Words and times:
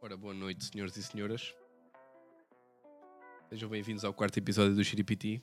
Ora, 0.00 0.16
boa 0.16 0.32
noite, 0.32 0.64
senhores 0.64 0.96
e 0.96 1.02
senhoras. 1.02 1.52
Sejam 3.48 3.68
bem-vindos 3.68 4.04
ao 4.04 4.14
quarto 4.14 4.38
episódio 4.38 4.76
do 4.76 4.84
Chiripiti. 4.84 5.42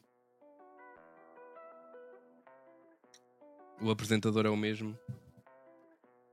O 3.82 3.90
apresentador 3.90 4.46
é 4.46 4.50
o 4.50 4.56
mesmo, 4.56 4.98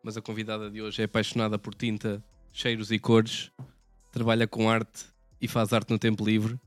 mas 0.04 0.16
a 0.16 0.22
convidada 0.22 0.70
de 0.70 0.80
hoje 0.80 1.02
é 1.02 1.06
apaixonada 1.06 1.58
por 1.58 1.74
tinta, 1.74 2.22
cheiros 2.52 2.92
e 2.92 2.98
cores, 3.00 3.50
trabalha 4.12 4.46
com 4.46 4.70
arte 4.70 5.04
e 5.40 5.48
faz 5.48 5.72
arte 5.72 5.90
no 5.90 5.98
tempo 5.98 6.24
livre, 6.24 6.60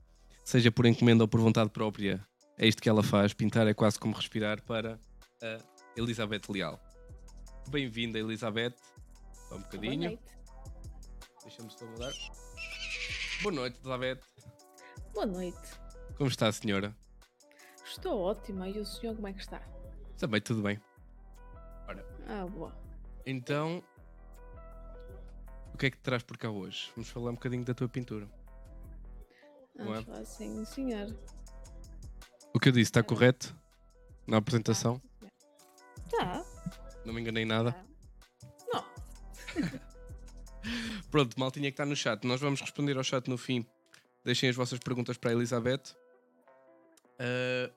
seja 0.44 0.70
por 0.70 0.84
encomenda 0.84 1.24
ou 1.24 1.28
por 1.28 1.40
vontade 1.40 1.70
própria. 1.70 2.22
É 2.58 2.68
isto 2.68 2.82
que 2.82 2.88
ela 2.88 3.02
faz, 3.02 3.32
pintar 3.32 3.66
é 3.66 3.72
quase 3.72 3.98
como 3.98 4.14
respirar 4.14 4.62
para 4.62 5.00
a 5.42 5.58
Elizabeth 5.96 6.42
Leal. 6.50 6.78
Bem-vinda, 7.70 8.18
Elizabeth. 8.18 8.74
Só 9.48 9.56
um 9.56 9.62
bocadinho. 9.62 10.10
Boa 10.10 10.10
noite. 10.10 10.35
Deixa-me 11.46 11.70
só 11.70 11.86
mudar. 11.86 12.12
Boa 13.40 13.54
noite, 13.54 13.78
Elizabeth. 13.78 14.20
Boa 15.14 15.26
noite. 15.26 15.80
Como 16.16 16.28
está 16.28 16.48
a 16.48 16.52
senhora? 16.52 16.92
Estou 17.84 18.20
ótima. 18.20 18.68
E 18.68 18.80
o 18.80 18.84
senhor 18.84 19.14
como 19.14 19.28
é 19.28 19.32
que 19.32 19.38
está? 19.38 19.62
Também 20.18 20.40
tudo 20.40 20.60
bem. 20.60 20.82
Ah, 22.26 22.44
boa. 22.46 22.76
Então, 23.24 23.80
o 25.72 25.78
que 25.78 25.86
é 25.86 25.90
que 25.92 25.96
te 25.96 26.02
traz 26.02 26.24
por 26.24 26.36
cá 26.36 26.50
hoje? 26.50 26.90
Vamos 26.96 27.10
falar 27.10 27.30
um 27.30 27.34
bocadinho 27.34 27.64
da 27.64 27.74
tua 27.74 27.88
pintura. 27.88 28.28
Não 29.76 29.84
é? 29.84 30.00
Vamos 30.00 30.04
falar 30.04 30.18
assim, 30.18 30.64
senhor. 30.64 31.16
O 32.52 32.58
que 32.58 32.70
eu 32.70 32.72
disse 32.72 32.90
está 32.90 33.04
correto? 33.04 33.56
Na 34.26 34.38
apresentação? 34.38 35.00
Tá. 36.10 36.44
Não 37.04 37.14
me 37.14 37.20
enganei 37.20 37.44
nada? 37.44 37.70
tá. 37.70 37.84
Não. 38.66 38.84
Pronto, 41.10 41.38
mal 41.38 41.50
tinha 41.50 41.70
que 41.70 41.74
estar 41.74 41.86
no 41.86 41.96
chat. 41.96 42.24
Nós 42.26 42.40
vamos 42.40 42.60
responder 42.60 42.96
ao 42.96 43.04
chat 43.04 43.28
no 43.28 43.38
fim. 43.38 43.64
Deixem 44.24 44.48
as 44.50 44.56
vossas 44.56 44.78
perguntas 44.78 45.16
para 45.16 45.30
a 45.30 45.32
Elizabeth. 45.34 45.82
Uh, 47.18 47.72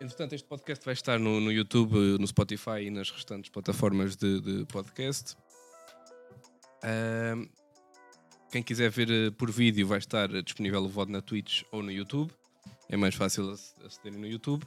entretanto, 0.00 0.34
este 0.34 0.46
podcast 0.46 0.84
vai 0.84 0.94
estar 0.94 1.18
no, 1.18 1.40
no 1.40 1.52
YouTube, 1.52 1.94
no 2.18 2.26
Spotify 2.26 2.82
e 2.86 2.90
nas 2.90 3.10
restantes 3.10 3.50
plataformas 3.50 4.16
de, 4.16 4.40
de 4.40 4.64
podcast. 4.66 5.36
Uh, 6.84 7.48
quem 8.50 8.62
quiser 8.62 8.90
ver 8.90 9.08
uh, 9.10 9.32
por 9.32 9.50
vídeo 9.50 9.86
vai 9.86 9.98
estar 9.98 10.28
disponível 10.42 10.82
o 10.84 10.88
VOD 10.88 11.10
na 11.12 11.20
Twitch 11.20 11.62
ou 11.70 11.82
no 11.82 11.90
YouTube. 11.90 12.32
É 12.88 12.96
mais 12.96 13.14
fácil 13.14 13.50
ac- 13.50 13.74
acederem 13.84 14.18
no 14.18 14.26
YouTube. 14.26 14.64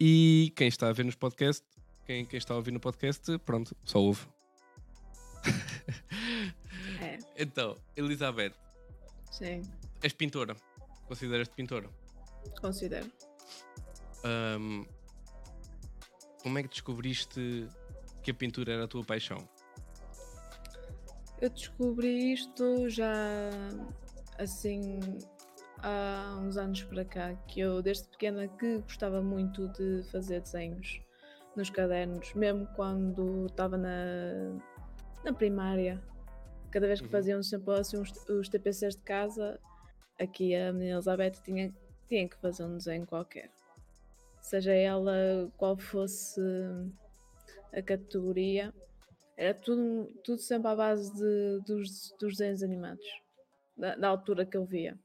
E 0.00 0.52
quem 0.54 0.68
está 0.68 0.88
a 0.88 0.92
ver 0.92 1.04
nos 1.04 1.14
podcasts, 1.14 1.66
quem, 2.04 2.24
quem 2.24 2.38
está 2.38 2.54
a 2.54 2.56
ouvir 2.58 2.70
no 2.70 2.78
podcast, 2.80 3.38
pronto, 3.44 3.74
só 3.84 3.98
ouve. 3.98 4.26
Então, 7.38 7.76
Elizabeth, 7.96 8.54
sim. 9.30 9.62
és 10.02 10.12
pintora. 10.12 10.56
Consideras-te 11.06 11.54
pintora? 11.54 11.88
Considero. 12.60 13.10
Ahm, 14.24 14.84
como 16.42 16.58
é 16.58 16.62
que 16.62 16.68
descobriste 16.68 17.68
que 18.22 18.30
a 18.30 18.34
pintura 18.34 18.72
era 18.72 18.84
a 18.84 18.88
tua 18.88 19.04
paixão? 19.04 19.38
Eu 21.40 21.50
descobri 21.50 22.32
isto 22.32 22.88
já 22.88 23.50
assim 24.38 24.98
há 25.82 26.38
uns 26.40 26.56
anos 26.56 26.82
para 26.84 27.04
cá, 27.04 27.34
que 27.46 27.60
eu 27.60 27.82
desde 27.82 28.08
pequena 28.08 28.48
que 28.48 28.78
gostava 28.78 29.20
muito 29.20 29.68
de 29.68 30.02
fazer 30.10 30.40
desenhos 30.40 31.00
nos 31.54 31.70
cadernos, 31.70 32.32
mesmo 32.34 32.66
quando 32.74 33.46
estava 33.46 33.76
na, 33.76 34.58
na 35.24 35.32
primária. 35.32 36.02
Cada 36.70 36.86
vez 36.86 37.00
que 37.00 37.06
Uhum. 37.06 37.12
faziam 37.12 37.42
sempre 37.42 37.74
assim, 37.74 37.96
os, 37.96 38.10
os 38.28 38.48
TPCs 38.48 38.96
de 38.96 39.02
casa, 39.02 39.58
aqui 40.18 40.54
a 40.54 40.72
menina 40.72 40.96
Elizabeth 40.96 41.40
tinha, 41.44 41.74
tinha 42.08 42.28
que 42.28 42.36
fazer 42.36 42.64
um 42.64 42.76
desenho 42.76 43.06
qualquer. 43.06 43.50
Seja 44.40 44.72
ela 44.72 45.50
qual 45.56 45.76
fosse 45.76 46.40
a 47.72 47.82
categoria, 47.82 48.72
era 49.36 49.54
tudo, 49.54 50.06
tudo 50.24 50.38
sempre 50.38 50.68
à 50.68 50.76
base 50.76 51.12
de, 51.14 51.60
dos, 51.66 52.12
dos 52.18 52.36
desenhos 52.36 52.62
animados, 52.62 53.04
da, 53.76 53.96
da 53.96 54.08
altura 54.08 54.46
que 54.46 54.56
eu 54.56 54.64
via. 54.64 54.98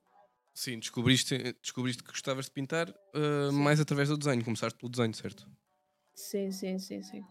Sim, 0.53 0.79
descobriste, 0.79 1.53
descobriste 1.61 2.03
que 2.03 2.09
gostavas 2.11 2.45
de 2.45 2.51
pintar 2.51 2.87
Sim. 2.87 3.51
mais 3.53 3.79
através 3.79 4.09
do 4.09 4.17
desenho. 4.17 4.43
Começaste 4.43 4.77
pelo 4.77 4.91
desenho, 4.91 5.13
certo? 5.13 5.47
Sim, 6.13 6.51
sim, 6.51 6.77
sim, 6.77 7.01
sim. 7.01 7.23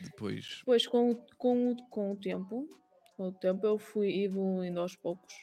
Depois. 0.00 0.58
Depois, 0.58 0.86
com, 0.86 1.14
com, 1.38 1.74
com 1.90 2.12
o 2.12 2.16
tempo, 2.16 2.68
com 3.16 3.28
o 3.28 3.32
tempo, 3.32 3.66
eu 3.66 3.78
fui 3.78 4.22
evoluindo 4.24 4.80
aos 4.80 4.96
poucos. 4.96 5.34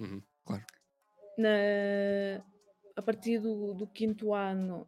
Uhum, 0.00 0.22
claro. 0.44 0.64
Na, 1.38 1.48
a 2.96 3.02
partir 3.02 3.38
do, 3.38 3.74
do 3.74 3.86
quinto 3.86 4.32
ano, 4.34 4.86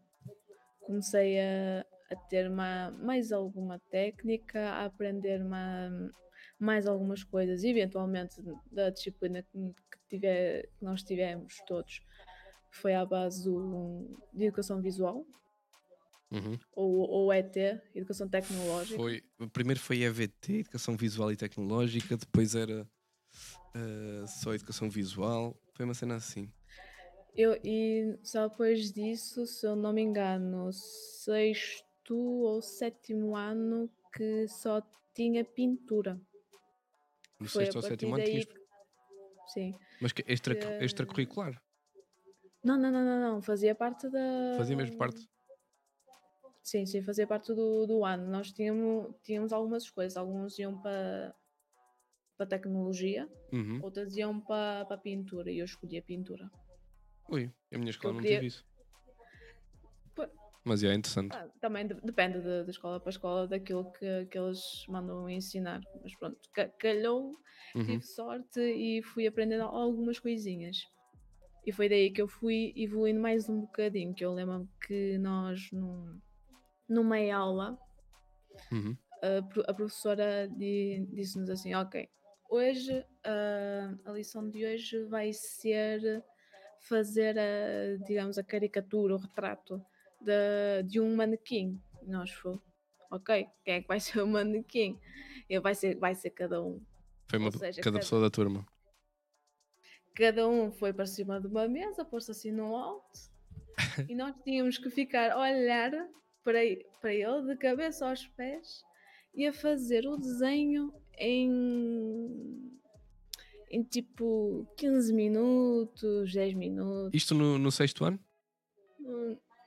comecei 0.80 1.38
a, 1.40 1.84
a 2.10 2.16
ter 2.28 2.48
ma- 2.50 2.90
mais 2.90 3.32
alguma 3.32 3.78
técnica, 3.90 4.60
a 4.60 4.84
aprender 4.86 5.44
ma- 5.44 5.90
mais 6.58 6.86
algumas 6.86 7.22
coisas, 7.22 7.62
eventualmente 7.64 8.40
da 8.70 8.90
disciplina 8.90 9.42
que, 9.42 9.58
que 9.58 9.98
tiver, 10.08 10.62
que 10.78 10.84
nós 10.84 11.02
tivemos 11.02 11.56
todos, 11.66 12.00
foi 12.70 12.94
à 12.94 13.04
base 13.04 13.44
do, 13.44 14.18
de 14.32 14.44
educação 14.46 14.80
visual, 14.80 15.24
Uhum. 16.30 16.58
ou, 16.72 17.08
ou 17.08 17.32
ET, 17.32 17.56
educação 17.94 18.28
tecnológica. 18.28 18.96
Foi, 18.96 19.22
primeiro 19.52 19.80
foi 19.80 20.02
EVT, 20.02 20.58
Educação 20.60 20.96
Visual 20.96 21.32
e 21.32 21.36
Tecnológica, 21.36 22.16
depois 22.16 22.54
era 22.54 22.86
ah, 23.74 24.26
só 24.26 24.54
Educação 24.54 24.90
Visual. 24.90 25.56
Foi 25.74 25.84
uma 25.84 25.94
cena 25.94 26.16
assim. 26.16 26.52
Eu, 27.34 27.58
e 27.64 28.18
só 28.22 28.48
depois 28.48 28.92
disso, 28.92 29.46
se 29.46 29.66
eu 29.66 29.76
não 29.76 29.92
me 29.92 30.02
engano, 30.02 30.70
sexto 30.72 32.16
ou 32.16 32.60
sétimo 32.60 33.36
ano 33.36 33.88
que 34.12 34.48
só 34.48 34.82
tinha 35.14 35.44
pintura. 35.44 36.20
No 37.38 37.48
Foi 37.48 37.64
sexto 37.64 37.76
ou 37.76 37.82
sétimo 37.82 38.14
ano 38.16 38.24
tinhas. 38.24 38.44
que- 38.44 38.58
Sim. 39.54 39.74
Mas 40.00 40.12
que 40.12 40.24
extra, 40.26 40.54
que- 40.54 40.84
extracurricular. 40.84 41.58
Não, 42.62 42.76
não, 42.76 42.90
não, 42.90 43.04
não, 43.04 43.20
não. 43.34 43.42
Fazia 43.42 43.74
parte 43.74 44.10
da. 44.10 44.54
Fazia 44.58 44.76
mesmo 44.76 44.96
parte. 44.98 45.26
Sim, 46.68 46.84
sim, 46.84 47.00
fazia 47.02 47.26
parte 47.26 47.54
do, 47.54 47.86
do 47.86 48.04
ano. 48.04 48.30
Nós 48.30 48.52
tínhamos, 48.52 49.14
tínhamos 49.22 49.54
algumas 49.54 49.88
coisas. 49.88 50.18
Alguns 50.18 50.58
iam 50.58 50.78
para 50.82 51.34
para 52.36 52.46
tecnologia, 52.46 53.26
Uhum. 53.52 53.80
outras 53.82 54.14
iam 54.16 54.38
para 54.38 54.84
para 54.84 54.98
pintura 54.98 55.50
e 55.50 55.58
eu 55.58 55.64
escolhi 55.64 55.96
a 55.98 56.02
pintura. 56.02 56.48
Ui, 57.30 57.50
a 57.72 57.78
minha 57.78 57.90
escola 57.90 58.10
Eu 58.12 58.14
não 58.16 58.20
queria- 58.22 58.36
teve 58.36 58.46
isso. 58.48 58.64
Pô- 60.14 60.28
Mas 60.62 60.84
é 60.84 60.92
interessante. 60.94 61.34
Ah, 61.34 61.48
também 61.58 61.86
de- 61.86 61.94
depende 62.02 62.38
de, 62.42 62.64
de 62.64 62.70
escola 62.70 63.00
para 63.00 63.10
escola 63.10 63.48
daquilo 63.48 63.90
que, 63.92 64.26
que 64.26 64.38
eles 64.38 64.60
mandam 64.88 65.28
ensinar. 65.28 65.80
Mas 66.02 66.14
pronto, 66.16 66.38
ca- 66.52 66.68
calhou, 66.78 67.34
Uhum. 67.74 67.84
tive 67.86 68.02
sorte 68.02 68.60
e 68.60 69.02
fui 69.02 69.26
aprendendo 69.26 69.62
algumas 69.64 70.18
coisinhas. 70.20 70.76
E 71.66 71.72
foi 71.72 71.88
daí 71.88 72.10
que 72.12 72.20
eu 72.22 72.28
fui 72.28 72.72
evoluindo 72.76 73.20
mais 73.20 73.48
um 73.48 73.62
bocadinho. 73.62 74.14
Que 74.14 74.24
eu 74.24 74.32
lembro 74.34 74.68
que 74.86 75.16
nós, 75.18 75.72
num, 75.72 76.20
numa 76.88 77.16
aula, 77.34 77.78
Uhum. 78.72 78.96
a, 79.22 79.70
a 79.70 79.74
professora 79.74 80.48
di- 80.48 81.06
disse-nos 81.12 81.48
assim: 81.50 81.74
Ok, 81.74 82.08
hoje 82.50 83.04
a 84.04 84.12
lição 84.12 84.48
de 84.50 84.64
hoje 84.64 85.04
vai 85.04 85.32
ser 85.32 86.24
fazer 86.80 87.36
a, 87.38 87.96
digamos, 88.06 88.38
a 88.38 88.42
caricatura, 88.42 89.14
o 89.14 89.18
retrato 89.18 89.84
de, 90.20 90.82
de 90.84 91.00
um 91.00 91.14
manequim. 91.16 91.80
E 92.02 92.06
nós 92.10 92.30
fomos, 92.30 92.60
ok, 93.10 93.46
quem 93.64 93.74
é 93.74 93.80
que 93.82 93.88
vai 93.88 93.98
ser 94.00 94.20
o 94.22 94.26
manequim? 94.26 94.98
E 95.48 95.58
vai 95.60 95.74
ser, 95.74 95.96
vai 95.96 96.14
ser 96.14 96.30
cada 96.30 96.62
um. 96.62 96.80
Foi 97.28 97.38
uma, 97.38 97.50
seja, 97.50 97.80
cada 97.82 97.92
cada- 97.92 97.98
pessoa 97.98 98.20
da 98.22 98.30
turma. 98.30 98.64
Cada 100.14 100.48
um 100.48 100.72
foi 100.72 100.92
para 100.92 101.06
cima 101.06 101.40
de 101.40 101.46
uma 101.46 101.68
mesa, 101.68 102.04
pôs-se 102.04 102.30
assim 102.30 102.50
no 102.50 102.74
alto, 102.74 103.20
e 104.08 104.14
nós 104.14 104.34
tínhamos 104.42 104.76
que 104.78 104.90
ficar 104.90 105.30
a 105.30 105.38
olhar 105.40 105.92
para, 106.48 106.60
para 107.02 107.12
ele 107.14 107.42
de 107.46 107.56
cabeça 107.58 108.08
aos 108.08 108.26
pés 108.28 108.82
e 109.34 109.46
a 109.46 109.52
fazer 109.52 110.06
o 110.06 110.16
desenho 110.16 110.90
em, 111.18 112.72
em 113.70 113.82
tipo 113.82 114.66
15 114.78 115.12
minutos, 115.12 116.32
10 116.32 116.54
minutos, 116.54 117.10
Isto 117.12 117.34
no, 117.34 117.58
no 117.58 117.70
sexto 117.70 118.02
ano? 118.06 118.18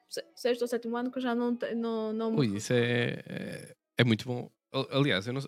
Se- 0.09 0.25
sexto 0.35 0.63
ou 0.63 0.67
sétimo 0.67 0.97
ano 0.97 1.11
que 1.11 1.19
eu 1.19 1.21
já 1.21 1.35
não, 1.35 1.55
não, 1.75 2.11
não 2.13 2.31
me 2.31 2.37
Ui, 2.39 2.57
isso 2.57 2.73
é, 2.73 3.23
é, 3.27 3.75
é 3.99 4.03
muito 4.03 4.25
bom. 4.25 4.49
Al- 4.71 4.87
Aliás, 4.91 5.27
eu, 5.27 5.33
não, 5.33 5.41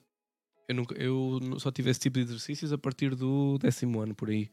eu, 0.69 0.75
nunca, 0.75 0.95
eu 0.95 1.59
só 1.59 1.71
tive 1.71 1.89
esse 1.89 1.99
tipo 1.99 2.19
de 2.19 2.25
exercícios 2.25 2.71
a 2.71 2.77
partir 2.77 3.15
do 3.15 3.57
décimo 3.57 3.99
ano, 4.01 4.13
por 4.15 4.29
aí. 4.29 4.49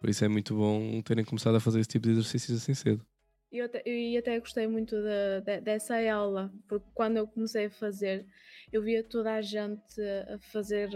Por 0.00 0.08
isso 0.08 0.24
é 0.24 0.28
muito 0.28 0.54
bom 0.54 1.02
terem 1.02 1.24
começado 1.24 1.56
a 1.56 1.60
fazer 1.60 1.80
esse 1.80 1.88
tipo 1.90 2.06
de 2.06 2.12
exercícios 2.12 2.62
assim 2.62 2.72
cedo. 2.74 3.04
E 3.52 3.58
eu 3.58 3.66
até, 3.66 3.82
e 3.86 4.16
até 4.16 4.40
gostei 4.40 4.66
muito 4.66 4.96
da- 5.02 5.40
de- 5.40 5.60
dessa 5.60 5.94
aula, 6.10 6.50
porque 6.66 6.88
quando 6.94 7.18
eu 7.18 7.26
comecei 7.28 7.66
a 7.66 7.70
fazer, 7.70 8.26
eu 8.72 8.82
via 8.82 9.04
toda 9.04 9.34
a 9.34 9.42
gente 9.42 10.00
a 10.00 10.38
fazer 10.50 10.88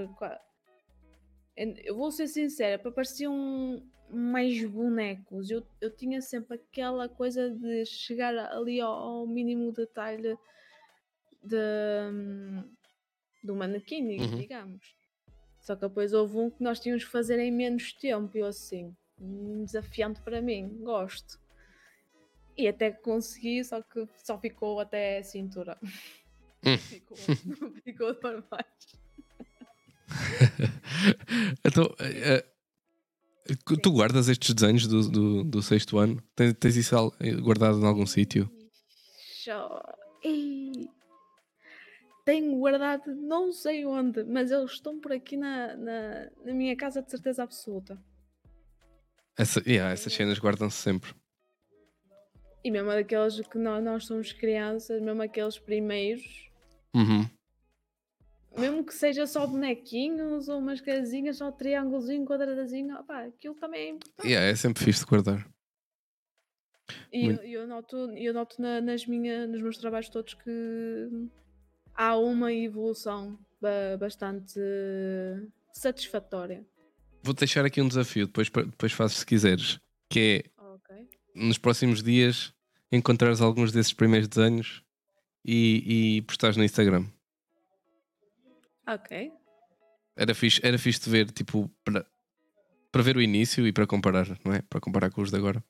Eu 1.85 1.97
vou 1.97 2.11
ser 2.11 2.29
sincera, 2.29 2.79
para 2.79 2.91
pareciam 2.93 3.83
mais 4.11 4.65
bonecos. 4.65 5.51
Eu, 5.51 5.67
eu 5.81 5.95
tinha 5.95 6.21
sempre 6.21 6.57
aquela 6.57 7.09
coisa 7.09 7.51
de 7.51 7.85
chegar 7.85 8.35
ali 8.53 8.81
ao, 8.81 8.93
ao 8.93 9.27
mínimo 9.27 9.73
detalhe 9.73 10.37
de, 11.43 11.57
hum, 12.13 12.65
do 13.45 13.55
manequim, 13.55 14.19
Uhum. 14.19 14.37
digamos. 14.37 14.95
Só 15.61 15.75
que 15.75 15.83
depois 15.83 16.13
houve 16.13 16.37
um 16.37 16.51
que 16.51 16.63
nós 16.63 16.79
tínhamos 16.81 17.05
que 17.05 17.11
fazer 17.11 17.39
em 17.39 17.51
menos 17.51 17.93
tempo. 17.95 18.37
E 18.37 18.41
eu 18.41 18.47
assim, 18.47 18.95
um 19.21 19.65
desafiante 19.65 20.21
para 20.23 20.41
mim, 20.41 20.69
gosto. 20.83 21.39
E 22.57 22.67
até 22.67 22.91
consegui, 22.91 23.63
só 23.65 23.83
que 23.83 24.07
só 24.25 24.39
ficou 24.39 24.81
até 24.81 25.19
a 25.19 25.25
cintura. 25.25 25.79
Hum. 26.65 26.77
Ficou, 26.79 27.17
ficou 27.85 28.15
para 28.15 28.41
baixo. 28.41 28.97
então, 31.65 31.85
eh, 32.01 32.45
tu 33.83 33.93
guardas 33.93 34.29
estes 34.29 34.55
desenhos 34.55 34.87
do, 34.87 35.09
do, 35.09 35.45
do 35.45 35.63
sexto 35.63 35.99
ano? 35.99 36.21
Tens, 36.35 36.55
tens 36.55 36.77
isso 36.77 37.15
eh, 37.21 37.33
guardado 37.35 37.79
em 37.81 37.87
algum 37.87 38.07
sítio? 38.07 38.51
Tenho 42.25 42.59
guardado 42.59 43.15
não 43.15 43.53
sei 43.53 43.87
onde, 43.87 44.25
mas 44.25 44.51
eles 44.51 44.73
estão 44.73 44.99
por 44.99 45.13
aqui 45.13 45.37
na, 45.37 45.77
na, 45.77 46.31
na 46.45 46.53
minha 46.53 46.77
casa 46.77 47.01
de 47.01 47.09
certeza 47.09 47.45
absoluta. 47.45 47.97
Essa, 49.39 49.63
yeah, 49.65 49.93
essas 49.93 50.13
cenas 50.13 50.39
guardam-se 50.41 50.77
sempre. 50.77 51.15
E 52.67 52.71
mesmo 52.71 52.89
daqueles 52.91 53.39
que 53.47 53.59
nós, 53.59 53.81
nós 53.85 54.07
somos 54.07 54.33
crianças, 54.33 55.01
mesmo 55.01 55.23
aqueles 55.23 55.57
primeiros, 55.57 56.51
Uhum. 56.93 57.25
mesmo 58.59 58.85
que 58.85 58.93
seja 58.93 59.25
só 59.25 59.47
bonequinhos 59.47 60.49
ou 60.49 60.59
umas 60.59 60.81
casinhas, 60.81 61.37
só 61.37 61.53
triângulozinho, 61.53 62.25
quadradazinho, 62.27 62.97
opá, 62.99 63.27
aquilo 63.27 63.55
também 63.55 64.01
é. 64.21 64.27
Yeah, 64.27 64.49
é 64.51 64.57
sempre 64.57 64.83
fixe 64.83 64.99
de 65.05 65.07
guardar. 65.07 65.49
E 67.13 67.27
eu, 67.27 67.37
eu 67.45 67.67
noto, 67.69 67.97
eu 68.17 68.35
noto 68.35 68.61
na- 68.61 68.81
nas 68.81 69.07
minha, 69.07 69.47
nos 69.47 69.63
meus 69.63 69.79
trabalhos 69.79 70.09
todos 70.09 70.35
que 70.35 71.09
há 71.95 72.17
uma 72.19 72.53
evolução 72.53 73.39
ba- 73.61 73.97
bastante 73.97 74.59
satisfatória. 75.73 76.67
Vou 77.23 77.33
deixar 77.33 77.65
aqui 77.65 77.81
um 77.81 77.87
desafio, 77.87 78.27
depois, 78.27 78.51
depois 78.51 78.91
fazes 78.93 79.19
se 79.19 79.27
quiseres. 79.27 79.79
Que 80.11 80.45
é 80.59 80.63
Ok. 80.63 81.09
nos 81.33 81.59
próximos 81.59 82.03
dias 82.03 82.53
encontrares 82.93 83.41
alguns 83.41 83.73
desses 83.73 83.93
primeiros 83.93 84.29
desenhos 84.29 84.83
e, 85.45 86.17
e 86.19 86.23
postares 86.23 86.57
no 86.57 86.65
Instagram. 86.65 87.07
Ok. 88.87 89.31
Era 90.17 90.35
fixe, 90.35 90.61
era 90.63 90.79
fixe 90.79 91.01
de 91.01 91.11
ver, 91.11 91.31
tipo, 91.31 91.71
para, 91.85 92.07
para 92.91 93.03
ver 93.03 93.17
o 93.17 93.23
início 93.23 93.67
e 93.67 93.73
para 93.73 93.87
comparar, 93.87 94.27
não 94.45 94.53
é? 94.55 94.63
Para 94.63 94.81
comparar 94.81 95.11
com 95.11 95.21
os 95.23 95.31
de 95.31 95.37
agora. 95.37 95.63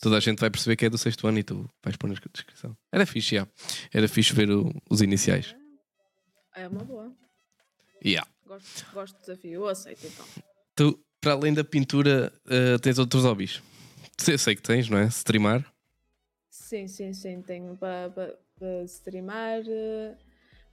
Toda 0.00 0.16
a 0.16 0.20
gente 0.20 0.38
vai 0.40 0.50
perceber 0.50 0.76
que 0.76 0.84
é 0.86 0.90
do 0.90 0.96
sexto 0.98 1.26
ano 1.26 1.38
e 1.38 1.42
tu 1.42 1.68
vais 1.82 1.96
pôr 1.96 2.08
na 2.08 2.14
descrição. 2.14 2.76
Era 2.92 3.04
fixe, 3.06 3.36
já. 3.36 3.46
Era 3.92 4.08
fixe 4.08 4.32
ver 4.32 4.50
o- 4.50 4.72
os 4.90 5.00
iniciais. 5.02 5.54
É 6.54 6.66
uma 6.68 6.84
boa. 6.84 7.12
Yeah. 8.04 8.28
Gosto, 8.46 8.86
gosto 8.92 9.16
do 9.16 9.20
desafio. 9.20 9.52
Eu 9.52 9.68
aceito 9.68 10.06
então. 10.06 10.26
Tu, 10.76 11.04
para 11.20 11.32
além 11.32 11.52
da 11.54 11.64
pintura, 11.64 12.32
eh, 12.48 12.78
tens 12.78 12.98
outros 12.98 13.24
hobbies? 13.24 13.60
Eu 14.28 14.38
sei 14.38 14.54
que 14.54 14.62
tens, 14.62 14.88
não 14.88 14.98
é? 14.98 15.06
Streamar. 15.06 15.64
Sim, 16.64 16.88
sim, 16.88 17.12
sim. 17.12 17.42
Tenho 17.42 17.76
para 17.76 18.08
pa, 18.08 18.38
pa 18.58 18.84
streamar, 18.86 19.62
eh, 19.68 20.16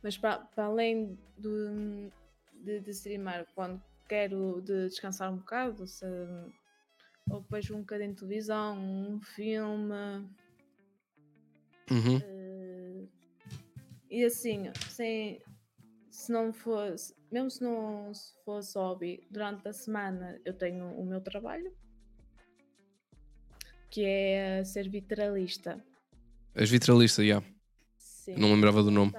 mas 0.01 0.17
para 0.17 0.39
para 0.39 0.65
além 0.65 1.19
do, 1.37 2.09
de, 2.63 2.79
de 2.79 2.91
streamar, 2.91 3.45
quando 3.53 3.83
quero 4.07 4.61
de 4.61 4.87
descansar 4.87 5.29
um 5.33 5.37
bocado, 5.37 5.85
se, 5.85 6.05
ou 7.29 7.41
vejo 7.51 7.75
um 7.75 7.81
bocadinho 7.81 8.13
de 8.13 8.19
televisão, 8.19 8.77
um 8.79 9.19
filme. 9.19 9.93
Uhum. 11.91 12.19
eh, 12.23 13.07
e 14.09 14.23
assim, 14.23 14.71
sem, 14.89 15.41
se 16.09 16.31
não 16.31 16.53
fosse, 16.53 17.13
mesmo 17.29 17.51
se 17.51 17.61
não 17.61 18.13
se 18.13 18.33
fosse 18.45 18.77
hobby, 18.77 19.27
durante 19.29 19.67
a 19.67 19.73
semana 19.73 20.39
eu 20.45 20.53
tenho 20.57 20.85
o 20.97 21.05
meu 21.05 21.19
trabalho, 21.19 21.75
que 23.91 24.05
é 24.05 24.63
ser 24.63 24.89
vitralista. 24.89 25.83
As 26.55 26.69
vitralistas, 26.69 27.27
já. 27.27 27.43
Sim. 27.97 28.35
Não 28.37 28.53
lembrava 28.53 28.81
do 28.81 28.89
nome. 28.89 29.11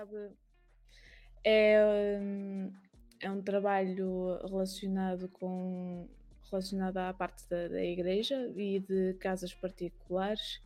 É, 1.44 2.18
hum, 2.20 2.72
é 3.20 3.30
um 3.30 3.42
trabalho 3.42 4.38
relacionado 4.48 5.28
com 5.28 6.08
relacionado 6.50 6.98
à 6.98 7.14
parte 7.14 7.48
da, 7.48 7.68
da 7.68 7.82
igreja 7.82 8.52
e 8.56 8.80
de 8.80 9.14
casas 9.14 9.54
particulares 9.54 10.60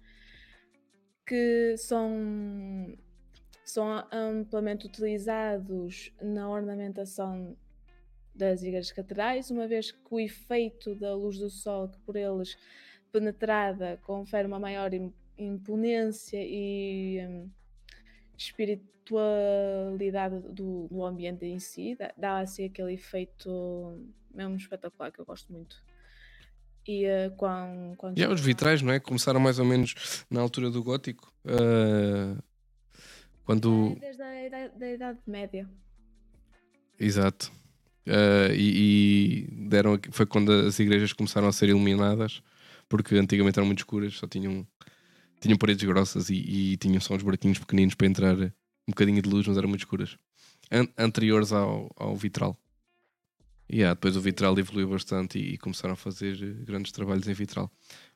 que 1.24 1.76
são 1.76 2.96
são 3.64 4.06
amplamente 4.12 4.86
utilizados 4.86 6.12
na 6.22 6.48
ornamentação 6.48 7.56
das 8.32 8.62
igrejas 8.62 8.92
catedrais, 8.92 9.50
uma 9.50 9.66
vez 9.66 9.90
que 9.90 9.98
o 10.08 10.20
efeito 10.20 10.94
da 10.94 11.14
luz 11.14 11.38
do 11.38 11.50
sol 11.50 11.88
que 11.88 11.98
por 12.00 12.14
eles 12.14 12.56
penetrada 13.20 13.98
confere 14.02 14.46
uma 14.46 14.58
maior 14.58 14.92
im- 14.92 15.12
imponência 15.38 16.38
e 16.38 17.18
hum, 17.26 17.48
espiritualidade 18.36 20.40
do, 20.52 20.86
do 20.88 21.02
ambiente 21.04 21.46
em 21.46 21.58
si, 21.58 21.96
dá, 22.16 22.40
assim 22.40 22.66
aquele 22.66 22.92
efeito 22.92 23.98
mesmo 24.34 24.56
espetacular 24.56 25.10
que 25.10 25.18
eu 25.18 25.24
gosto 25.24 25.50
muito. 25.50 25.82
E 26.86 27.04
quando 27.36 27.96
E 28.16 28.22
há 28.22 28.30
os 28.30 28.40
vitrais, 28.40 28.80
não 28.82 28.92
é? 28.92 29.00
Começaram 29.00 29.40
mais 29.40 29.58
ou 29.58 29.64
menos 29.64 30.24
na 30.30 30.40
altura 30.40 30.70
do 30.70 30.84
gótico. 30.84 31.32
eh, 31.44 32.36
quando. 33.44 33.96
É, 33.96 34.00
desde 34.00 34.22
a 34.22 34.46
idade, 34.46 34.78
da 34.78 34.92
Idade 34.92 35.18
Média. 35.26 35.68
Exato. 37.00 37.50
Eh, 38.06 38.54
e, 38.54 39.48
e 39.48 39.68
deram 39.68 39.98
foi 40.12 40.26
quando 40.26 40.52
as 40.52 40.78
igrejas 40.78 41.12
começaram 41.12 41.48
a 41.48 41.52
ser 41.52 41.70
iluminadas, 41.70 42.40
porque 42.88 43.16
antigamente 43.16 43.58
eram 43.58 43.66
muito 43.66 43.78
escuras, 43.78 44.14
só 44.14 44.26
tinham, 44.26 44.66
tinham 45.40 45.58
paredes 45.58 45.84
grossas 45.84 46.30
e, 46.30 46.36
e 46.36 46.76
tinham 46.76 47.00
só 47.00 47.14
uns 47.14 47.22
buraquinhos 47.22 47.58
pequeninos 47.58 47.94
para 47.94 48.06
entrar 48.06 48.36
um 48.36 48.50
bocadinho 48.88 49.20
de 49.20 49.28
luz, 49.28 49.46
mas 49.46 49.56
eram 49.56 49.68
muito 49.68 49.80
escuras. 49.80 50.16
An- 50.70 50.88
anteriores 50.96 51.52
ao, 51.52 51.90
ao 51.96 52.16
vitral. 52.16 52.56
E 53.68 53.78
yeah, 53.78 53.94
depois 53.94 54.16
o 54.16 54.20
vitral 54.20 54.56
evoluiu 54.58 54.88
bastante 54.88 55.38
e, 55.38 55.54
e 55.54 55.58
começaram 55.58 55.94
a 55.94 55.96
fazer 55.96 56.36
grandes 56.64 56.92
trabalhos 56.92 57.26
em 57.26 57.32
vitral. 57.32 57.70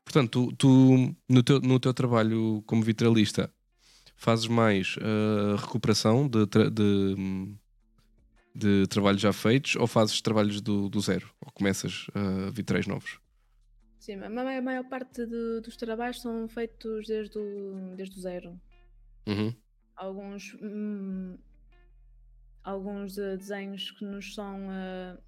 Portanto, 0.04 0.48
tu, 0.48 0.56
tu, 0.56 1.16
no, 1.28 1.42
teu, 1.42 1.60
no 1.60 1.80
teu 1.80 1.92
trabalho 1.92 2.62
como 2.66 2.82
vitralista 2.82 3.52
fazes 4.16 4.46
mais 4.46 4.96
eh, 5.00 5.56
recuperação 5.60 6.28
de, 6.28 6.46
tra- 6.46 6.70
de, 6.70 7.16
de 8.54 8.86
trabalhos 8.86 9.20
já 9.20 9.32
feitos 9.32 9.74
ou 9.76 9.86
fazes 9.86 10.20
trabalhos 10.20 10.60
do, 10.60 10.88
do 10.88 11.00
zero? 11.00 11.28
Ou 11.40 11.50
começas 11.52 12.06
uh, 12.08 12.52
vitrais 12.52 12.86
novos? 12.86 13.18
Sim, 14.00 14.14
a 14.14 14.30
ma- 14.30 14.57
a 14.57 14.62
maior 14.62 14.88
parte 14.88 15.26
de- 15.26 15.61
dos 15.61 15.76
trabalhos 15.76 16.23
são 16.23 16.49
feitos 16.49 17.07
desde 17.07 17.38
o, 17.38 17.95
desde 17.97 18.19
o 18.19 18.21
zero. 18.23 18.59
Uhum. 19.28 19.54
Alguns, 19.95 20.54
hum, 20.62 21.37
alguns 22.64 23.14
desenhos 23.14 23.90
que 23.90 24.04
nos 24.07 24.35
são 24.35 24.57
eh, 24.73 25.19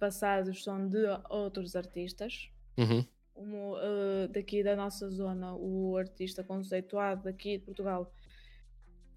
passados 0.00 0.64
são 0.64 0.88
de 0.88 0.98
outros 1.30 1.76
artistas. 1.76 2.50
Uhum. 2.76 3.06
Como, 3.32 3.76
eh, 3.78 4.26
daqui 4.28 4.64
da 4.64 4.74
nossa 4.74 5.08
zona, 5.08 5.54
o 5.54 5.96
artista 5.96 6.42
conceituado 6.42 7.22
daqui 7.22 7.56
de 7.58 7.64
Portugal 7.64 8.12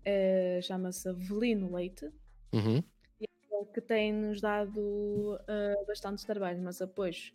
eh, 0.06 0.60
chama-se 0.62 1.10
Avelino 1.10 1.74
Leite. 1.76 2.06
Uhum. 2.54 2.84
ele 3.20 3.66
que 3.74 3.82
tem 3.82 4.14
nos 4.14 4.40
dado 4.40 4.80
uh, 4.80 5.86
bastantes 5.88 6.24
trabalhos, 6.24 6.62
mas 6.62 6.78
depois, 6.78 7.34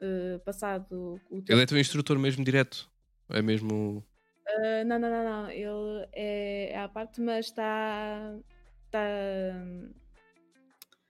uh, 0.00 0.38
passado 0.40 1.20
o 1.30 1.36
tempo. 1.36 1.52
Ele 1.52 1.62
é 1.62 1.66
teu 1.66 1.78
instrutor 1.78 2.18
mesmo 2.18 2.44
direto? 2.44 2.90
É 3.28 3.42
mesmo. 3.42 4.04
Uh, 4.48 4.84
não, 4.86 4.98
não, 4.98 5.10
não, 5.10 5.24
não, 5.24 5.50
ele 5.50 6.08
é, 6.12 6.72
é 6.72 6.78
à 6.78 6.88
parte, 6.88 7.20
mas 7.20 7.46
está. 7.46 8.38
Está. 8.86 9.00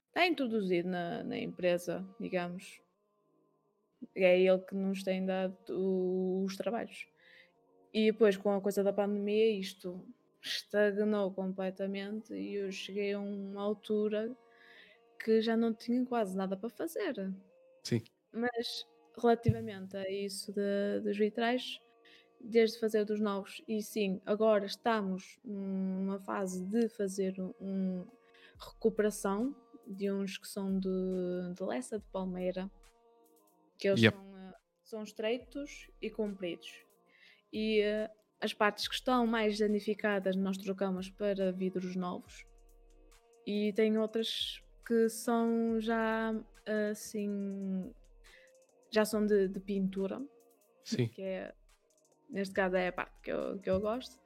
Está 0.09 0.27
introduzido 0.27 0.89
na, 0.89 1.23
na 1.23 1.39
empresa, 1.39 2.05
digamos. 2.19 2.81
É 4.15 4.41
ele 4.41 4.59
que 4.59 4.75
nos 4.75 5.03
tem 5.03 5.25
dado 5.25 5.55
os 6.45 6.57
trabalhos. 6.57 7.07
E 7.93 8.11
depois, 8.11 8.37
com 8.37 8.51
a 8.53 8.61
coisa 8.61 8.83
da 8.83 8.93
pandemia, 8.93 9.59
isto 9.59 10.05
estagnou 10.43 11.33
completamente 11.33 12.33
e 12.35 12.55
eu 12.55 12.71
cheguei 12.71 13.13
a 13.13 13.21
uma 13.21 13.63
altura 13.63 14.37
que 15.23 15.41
já 15.41 15.57
não 15.57 15.75
tinha 15.75 16.05
quase 16.05 16.37
nada 16.37 16.57
para 16.57 16.69
fazer. 16.69 17.33
Sim. 17.83 18.03
Mas 18.39 18.87
relativamente 19.21 19.97
a 19.97 20.09
isso 20.11 20.53
de- 20.53 21.01
dos 21.03 21.17
vitrais, 21.17 21.81
desde 22.41 22.79
fazer 22.79 23.05
dos 23.05 23.21
novos, 23.21 23.63
e 23.67 23.83
sim, 23.83 24.21
agora 24.25 24.65
estamos 24.67 25.39
numa 25.45 26.21
fase 26.21 26.65
de 26.67 26.89
fazer 26.89 27.35
um 27.61 28.07
recuperação 28.59 29.55
de 29.87 30.11
uns 30.13 30.39
que 30.39 30.47
são 30.49 30.79
de, 30.79 30.89
de 31.57 31.63
Lessa 31.65 31.99
de 31.99 32.05
Palmeira, 32.13 32.71
que 33.79 33.89
eles 33.89 34.01
Yep. 34.01 34.17
são, 34.17 34.37
eh, 34.39 34.55
são 34.83 35.03
estreitos 35.03 35.91
e 36.01 36.11
compridos. 36.11 36.85
E 37.53 37.81
eh, 37.83 38.11
as 38.41 38.55
partes 38.55 38.89
que 38.89 38.95
estão 38.95 39.27
mais 39.27 39.59
danificadas 39.59 40.37
nós 40.37 40.59
trocamos 40.59 41.11
para 41.11 41.53
vidros 41.53 41.97
novos. 41.97 42.47
E 43.47 43.73
tem 43.73 43.97
outras 43.99 44.63
que 44.87 45.09
são 45.09 45.81
já 45.81 46.35
assim. 46.91 47.93
Já 48.91 49.05
são 49.05 49.25
de, 49.27 49.49
de 49.49 49.61
pintura, 49.61 50.21
Sim. 50.85 51.09
que 51.09 51.23
é. 51.23 51.55
neste 52.31 52.55
caso 52.55 52.77
é 52.77 52.89
a 52.89 52.93
parte 52.93 53.21
que 53.23 53.31
eu, 53.31 53.59
que 53.59 53.69
eu 53.71 53.81
gosto. 53.81 54.19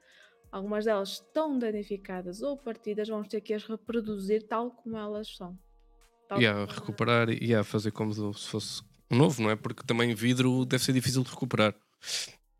Algumas 0.51 0.85
delas 0.85 1.13
estão 1.13 1.57
danificadas 1.57 2.41
ou 2.43 2.55
partidas, 2.55 3.07
vamos 3.09 3.27
ter 3.27 3.41
que 3.41 3.53
as 3.53 3.63
reproduzir 3.65 4.43
tal 4.47 4.69
como 4.71 4.95
elas 4.97 5.35
são. 5.35 5.57
E 6.39 6.45
a 6.47 6.65
recuperar 6.65 7.29
e 7.29 7.53
a 7.53 7.63
fazer 7.63 7.91
como 7.91 8.13
se 8.33 8.47
fosse 8.47 8.81
novo, 9.09 9.41
não 9.41 9.49
é? 9.51 9.55
Porque 9.55 9.83
também 9.83 10.13
vidro 10.15 10.65
deve 10.65 10.83
ser 10.83 10.93
difícil 10.93 11.23
de 11.23 11.29
recuperar. 11.29 11.75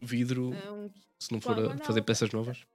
Vidro, 0.01 0.53
é 0.53 0.71
um 0.71 0.89
se 1.19 1.31
não 1.31 1.39
for 1.39 1.55
fazer 1.83 2.01
peças 2.01 2.31
novas. 2.31 2.65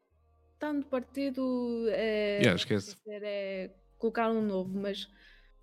tanto 0.59 0.87
partido 0.87 1.87
é, 1.91 2.39
Yeah, 2.39 2.57
esquece. 2.57 2.97
é 3.07 3.71
colocar 3.99 4.31
um 4.31 4.41
novo, 4.41 4.77
mas 4.79 5.09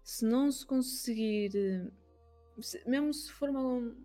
se 0.04 0.24
não 0.26 0.52
se 0.52 0.66
conseguir, 0.66 1.52
se- 1.52 1.92
mesmo 2.86 3.14
se 3.14 3.32
for 3.32 3.50
uma. 3.50 3.96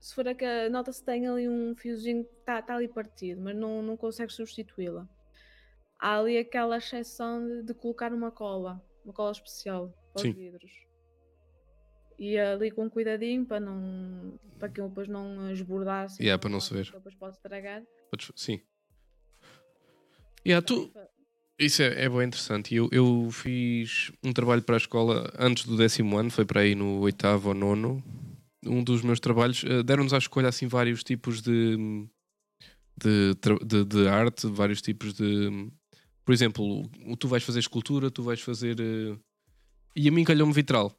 Se 0.00 0.14
for 0.14 0.26
a 0.26 0.34
que 0.34 0.68
nota-se 0.68 1.00
que 1.00 1.06
tem 1.06 1.28
ali 1.28 1.48
um 1.48 1.76
fiozinho 1.76 2.24
que 2.24 2.34
está 2.40 2.62
ali 2.74 2.88
partido, 2.88 3.40
mas 3.40 3.54
não, 3.54 3.82
não 3.82 3.96
consegue 3.96 4.32
substituí-la. 4.32 5.08
Há 6.00 6.18
ali 6.18 6.36
aquela 6.38 6.78
exceção 6.78 7.46
de, 7.46 7.62
de 7.62 7.74
colocar 7.74 8.12
uma 8.12 8.32
cola, 8.32 8.82
uma 9.04 9.14
cola 9.14 9.30
especial 9.30 9.94
para 10.12 10.22
Sim. 10.22 10.30
os 10.30 10.36
vidros. 10.36 10.72
E 12.18 12.36
ali 12.36 12.70
com 12.70 12.90
cuidadinho 12.90 13.46
para 13.46 13.60
não 13.60 14.38
para 14.58 14.68
que 14.68 14.82
depois 14.82 15.08
não 15.08 15.50
esbordasse. 15.50 16.22
Yeah, 16.22 16.40
para 16.40 16.50
não 16.50 16.60
se 16.60 16.74
ver. 16.74 16.90
Depois 16.90 17.14
pode 17.14 17.36
estragar. 17.36 17.84
Sim. 18.34 18.60
Yeah, 20.44 20.64
tu, 20.64 20.92
isso 21.64 21.82
é, 21.82 22.04
é 22.04 22.08
bem 22.08 22.22
interessante. 22.24 22.74
Eu, 22.74 22.88
eu 22.92 23.28
fiz 23.30 24.10
um 24.22 24.32
trabalho 24.32 24.62
para 24.62 24.76
a 24.76 24.78
escola 24.78 25.32
antes 25.38 25.64
do 25.66 25.76
décimo 25.76 26.16
ano, 26.18 26.30
foi 26.30 26.44
para 26.44 26.60
aí 26.60 26.74
no 26.74 27.00
oitavo 27.00 27.48
ou 27.50 27.54
nono. 27.54 28.02
Um 28.64 28.82
dos 28.84 29.02
meus 29.02 29.20
trabalhos 29.20 29.64
eh, 29.64 29.82
deram-nos 29.82 30.12
à 30.14 30.18
escolha 30.18 30.48
assim 30.48 30.66
vários 30.68 31.02
tipos 31.02 31.42
de, 31.42 31.76
de, 33.02 33.34
de, 33.64 33.84
de 33.84 34.08
arte, 34.08 34.46
vários 34.46 34.80
tipos 34.80 35.14
de. 35.14 35.70
Por 36.24 36.32
exemplo, 36.32 36.88
tu 37.18 37.28
vais 37.28 37.42
fazer 37.42 37.58
escultura, 37.60 38.10
tu 38.10 38.22
vais 38.22 38.40
fazer. 38.40 38.78
eh, 38.80 39.16
E 39.96 40.08
a 40.08 40.12
mim 40.12 40.24
calhou-me 40.24 40.52
vitral. 40.52 40.92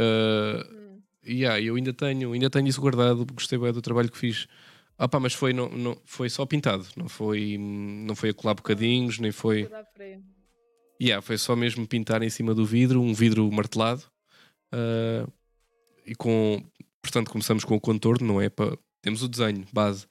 Hum. 0.00 1.00
Yeah, 1.26 1.60
eu 1.60 1.76
ainda 1.76 1.92
tenho, 1.92 2.32
ainda 2.32 2.48
tenho 2.48 2.68
isso 2.68 2.80
guardado, 2.80 3.26
gostei 3.34 3.58
bem 3.58 3.72
do 3.72 3.82
trabalho 3.82 4.10
que 4.10 4.16
fiz. 4.16 4.46
Ah 4.98 5.08
pá, 5.08 5.20
mas 5.20 5.32
foi, 5.32 5.52
não, 5.52 5.68
não, 5.68 5.96
foi 6.04 6.28
só 6.28 6.44
pintado, 6.44 6.84
não 6.96 7.08
foi, 7.08 7.56
não 7.58 8.16
foi 8.16 8.30
a 8.30 8.34
colar 8.34 8.54
bocadinhos, 8.54 9.20
nem 9.20 9.30
foi. 9.30 9.68
Yeah, 11.00 11.22
foi 11.22 11.38
só 11.38 11.54
mesmo 11.54 11.86
pintar 11.86 12.22
em 12.22 12.30
cima 12.30 12.52
do 12.52 12.66
vidro, 12.66 13.00
um 13.00 13.14
vidro 13.14 13.50
martelado. 13.52 14.02
ah, 14.72 15.26
e 16.04 16.14
com. 16.14 16.62
Portanto, 17.02 17.30
começamos 17.30 17.64
com 17.64 17.76
o 17.76 17.80
contorno, 17.80 18.26
não 18.26 18.40
é? 18.40 18.50
Temos 19.00 19.22
o 19.22 19.28
desenho, 19.28 19.64
base. 19.72 20.06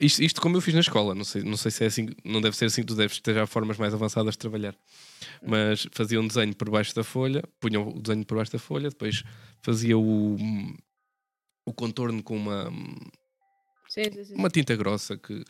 Isto, 0.00 0.22
isto 0.22 0.40
como 0.40 0.56
eu 0.56 0.60
fiz 0.60 0.74
na 0.74 0.80
escola, 0.80 1.14
não 1.14 1.24
sei, 1.24 1.42
não 1.42 1.56
sei 1.56 1.72
se 1.72 1.82
é 1.82 1.86
assim, 1.88 2.08
não 2.24 2.40
deve 2.40 2.56
ser 2.56 2.66
assim, 2.66 2.84
tu 2.84 2.94
deves 2.94 3.18
ter 3.20 3.34
já 3.34 3.46
formas 3.46 3.76
mais 3.78 3.92
avançadas 3.92 4.34
de 4.34 4.38
trabalhar. 4.38 4.76
Mas 5.44 5.88
fazia 5.92 6.20
um 6.20 6.26
desenho 6.26 6.54
por 6.54 6.70
baixo 6.70 6.94
da 6.94 7.02
folha, 7.02 7.42
punha 7.58 7.80
o 7.80 8.00
desenho 8.00 8.24
por 8.24 8.36
baixo 8.36 8.52
da 8.52 8.58
folha, 8.60 8.90
depois 8.90 9.24
fazia 9.60 9.98
o, 9.98 10.36
o 11.66 11.72
contorno 11.72 12.22
com 12.22 12.36
uma, 12.36 12.70
Sim, 13.88 14.04
sim, 14.12 14.24
sim. 14.24 14.34
uma 14.34 14.50
tinta 14.50 14.76
grossa 14.76 15.16
que 15.16 15.42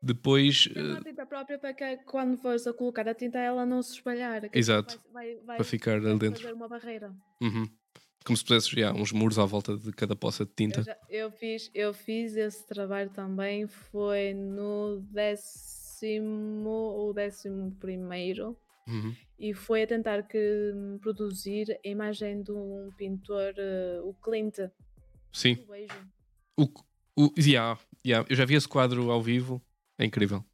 depois 0.00 0.68
eh, 0.74 0.80
uma 0.80 1.00
tinta 1.02 1.26
própria 1.26 1.58
para 1.58 1.74
que 1.74 1.96
quando 2.04 2.36
fores 2.38 2.66
a 2.66 2.72
colocar 2.72 3.08
a 3.08 3.14
tinta 3.14 3.38
ela 3.38 3.66
não 3.66 3.82
se 3.82 3.94
espalhar. 3.94 4.48
Exato. 4.52 5.00
Vai, 5.12 5.34
vai, 5.34 5.44
vai, 5.44 5.56
para 5.56 5.64
ficar 5.64 5.96
ali 5.96 6.18
dentro. 6.18 6.40
fazer 6.40 6.54
uma 6.54 6.68
barreira. 6.68 7.12
Uhum. 7.42 7.68
Como 8.24 8.36
se 8.36 8.44
pusesses 8.44 8.68
já, 8.68 8.92
uns 8.92 9.12
muros 9.12 9.38
à 9.38 9.44
volta 9.44 9.76
de 9.76 9.90
cada 9.92 10.14
poça 10.14 10.44
de 10.44 10.52
tinta. 10.54 10.80
Eu, 10.80 10.84
já- 10.84 10.98
eu 11.08 11.30
fiz, 11.32 11.70
eu 11.74 11.92
fiz 11.94 12.36
esse 12.36 12.64
trabalho 12.66 13.10
também, 13.10 13.66
foi 13.66 14.34
no 14.34 15.00
décimo 15.10 16.68
ou 16.70 17.12
décimo 17.12 17.72
primeiro 17.80 18.56
Uhum. 18.86 19.14
e 19.38 19.54
foi 19.54 19.82
a 19.82 19.86
tentar 19.86 20.22
que 20.24 20.38
hum, 20.74 20.98
produzir 21.00 21.78
a 21.84 21.88
imagem 21.88 22.42
de 22.42 22.52
um 22.52 22.90
pintor, 22.96 23.54
eh, 23.56 24.00
o 24.02 24.14
Clint, 24.14 24.58
Sim. 25.32 25.64
O, 26.56 26.68
o, 27.16 27.32
yeah, 27.38 27.78
yeah. 28.04 28.26
Eu 28.28 28.36
já 28.36 28.44
vi 28.44 28.54
esse 28.54 28.68
quadro 28.68 29.10
ao 29.10 29.22
vivo, 29.22 29.62
é 29.98 30.04
incrível. 30.04 30.44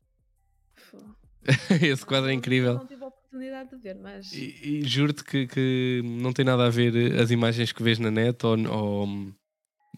Esse 1.80 2.04
quadro 2.04 2.28
é 2.28 2.32
incrível. 2.32 2.74
Não 2.74 2.86
tive 2.86 3.04
a 3.04 3.06
oportunidade 3.06 3.70
de 3.70 3.76
ver, 3.76 3.94
mas 3.94 4.32
E, 4.32 4.80
e 4.80 4.84
juro-te 4.88 5.22
que, 5.22 5.46
que 5.46 6.02
não 6.04 6.32
tem 6.32 6.44
nada 6.44 6.66
a 6.66 6.70
ver 6.70 7.20
as 7.20 7.30
imagens 7.30 7.70
que 7.70 7.82
vês 7.84 8.00
na 8.00 8.10
net 8.10 8.44
ou, 8.44 8.58
ou, 8.68 9.06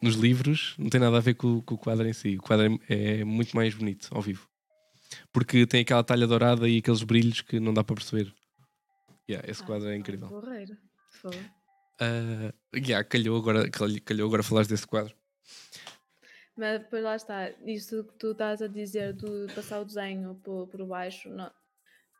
nos 0.02 0.14
livros, 0.16 0.74
não 0.78 0.90
tem 0.90 1.00
nada 1.00 1.16
a 1.16 1.20
ver 1.20 1.34
com, 1.34 1.62
com 1.62 1.74
o 1.74 1.78
quadro 1.78 2.06
em 2.06 2.12
si. 2.12 2.36
O 2.36 2.42
quadro 2.42 2.78
é, 2.88 3.20
é 3.20 3.24
muito 3.24 3.56
mais 3.56 3.74
bonito 3.74 4.08
ao 4.12 4.20
vivo. 4.20 4.46
Porque 5.32 5.66
tem 5.66 5.80
aquela 5.80 6.04
talha 6.04 6.26
dourada 6.26 6.68
e 6.68 6.78
aqueles 6.78 7.02
brilhos 7.02 7.40
que 7.40 7.58
não 7.58 7.72
dá 7.72 7.82
para 7.82 7.94
perceber. 7.96 8.30
Yeah, 9.30 9.50
esse 9.50 9.62
Ah, 9.62 9.66
quadro 9.66 9.88
é 9.88 9.96
incrível. 9.96 10.28
Porreiro. 10.28 10.76
Fô. 11.22 11.30
Ah, 12.00 12.52
yeah, 12.76 13.02
calhou, 13.04 13.38
agora, 13.38 13.70
cal- 13.70 13.88
calhou 14.04 14.26
agora 14.28 14.42
falares 14.42 14.68
desse 14.68 14.86
quadro. 14.86 15.14
Mas 16.58 16.80
depois 16.80 17.04
lá 17.04 17.14
está, 17.14 17.50
isso 17.64 18.02
que 18.02 18.14
tu 18.18 18.32
estás 18.32 18.60
a 18.60 18.66
dizer 18.66 19.12
de 19.14 19.46
passar 19.54 19.80
o 19.80 19.84
desenho 19.84 20.34
por, 20.42 20.66
por 20.66 20.84
baixo, 20.86 21.28
nó- 21.30 21.52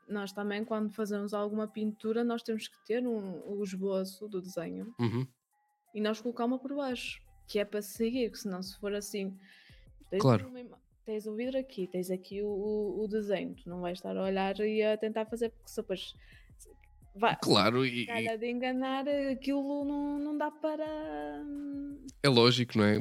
nós 0.09 0.33
também 0.33 0.65
quando 0.65 0.91
fazemos 0.93 1.35
alguma 1.35 1.67
pintura 1.67 2.23
nós 2.23 2.43
temos 2.45 2.69
que 2.69 2.77
ter 2.87 3.05
um, 3.05 3.43
o 3.47 3.63
esboço 3.65 4.29
do 4.29 4.41
desenho 4.41 4.95
Uhum. 4.99 5.27
e 5.93 6.01
nós 6.01 6.21
colocamos 6.21 6.63
por 6.63 6.73
baixo, 6.75 7.21
que 7.49 7.59
é 7.59 7.65
para 7.65 7.83
seguir, 7.83 8.31
que 8.31 8.39
senão 8.39 8.63
se 8.63 8.79
for 8.79 8.95
assim, 8.95 9.37
tens, 10.09 10.23
Claro. 10.23 10.49
uma 10.49 10.79
tens 11.05 11.27
o 11.27 11.35
vidro 11.35 11.59
aqui, 11.59 11.89
tens 11.89 12.09
aqui 12.11 12.41
o, 12.41 12.47
o, 12.49 13.05
o 13.05 13.09
desenho, 13.09 13.57
tu 13.57 13.69
não 13.69 13.81
vais 13.81 13.99
estar 13.99 14.17
a 14.17 14.23
olhar 14.23 14.59
e 14.61 14.83
a 14.85 14.97
tentar 14.97 15.27
fazer, 15.27 15.51
porque 15.51 15.69
se 15.69 15.77
depois 15.77 16.15
vai, 17.17 17.37
Claro, 17.43 17.85
e, 17.85 18.07
calha 18.07 18.39
de 18.39 18.49
enganar, 18.49 19.05
aquilo 19.09 19.85
não, 19.85 20.19
não 20.19 20.39
dá 20.39 20.49
para... 20.51 20.87
é 22.23 22.29
lógico, 22.29 22.79
não 22.79 22.85
é? 22.85 22.99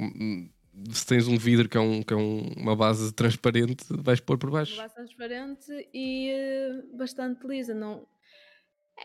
Se 0.92 1.06
tens 1.06 1.28
um 1.28 1.38
vidro 1.38 1.68
que 1.68 1.76
é, 1.78 1.80
um, 1.80 2.04
que 2.04 2.14
é 2.14 2.18
um- 2.18 2.54
uma 2.58 2.76
base 2.76 3.12
transparente, 3.14 3.84
vais 3.90 4.20
pôr 4.20 4.38
por 4.38 4.50
uma 4.50 4.60
baixo. 4.60 4.78
base 4.78 4.94
transparente 4.94 5.90
e 5.94 6.30
eh, 6.30 6.82
bastante 6.94 7.46
lisa. 7.48 7.74
Não... 7.74 8.08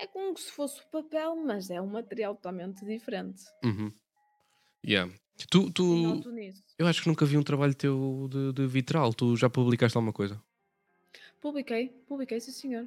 É 0.01 0.07
como 0.07 0.37
se 0.37 0.51
fosse 0.51 0.81
o 0.81 0.87
papel, 0.89 1.37
mas 1.37 1.71
é 1.71 1.81
um 1.81 1.87
material 1.87 2.35
totalmente 2.35 2.85
diferente. 2.85 3.43
Uhum. 3.65 3.93
Yeah. 4.87 5.13
Tu, 5.51 5.71
tu, 5.71 6.23
eu 6.79 6.87
acho 6.87 7.03
que 7.03 7.09
nunca 7.09 7.25
vi 7.27 7.37
um 7.39 7.43
trabalho 7.43 7.75
teu 7.75 8.29
de, 8.31 8.53
de 8.53 8.67
vitral. 8.67 9.13
Tu 9.15 9.37
já 9.37 9.49
publicaste 9.51 9.97
alguma 9.97 10.13
coisa? 10.13 10.41
Publiquei, 11.41 11.89
publiquei, 12.07 12.39
sim 12.41 12.53
senhor. 12.53 12.87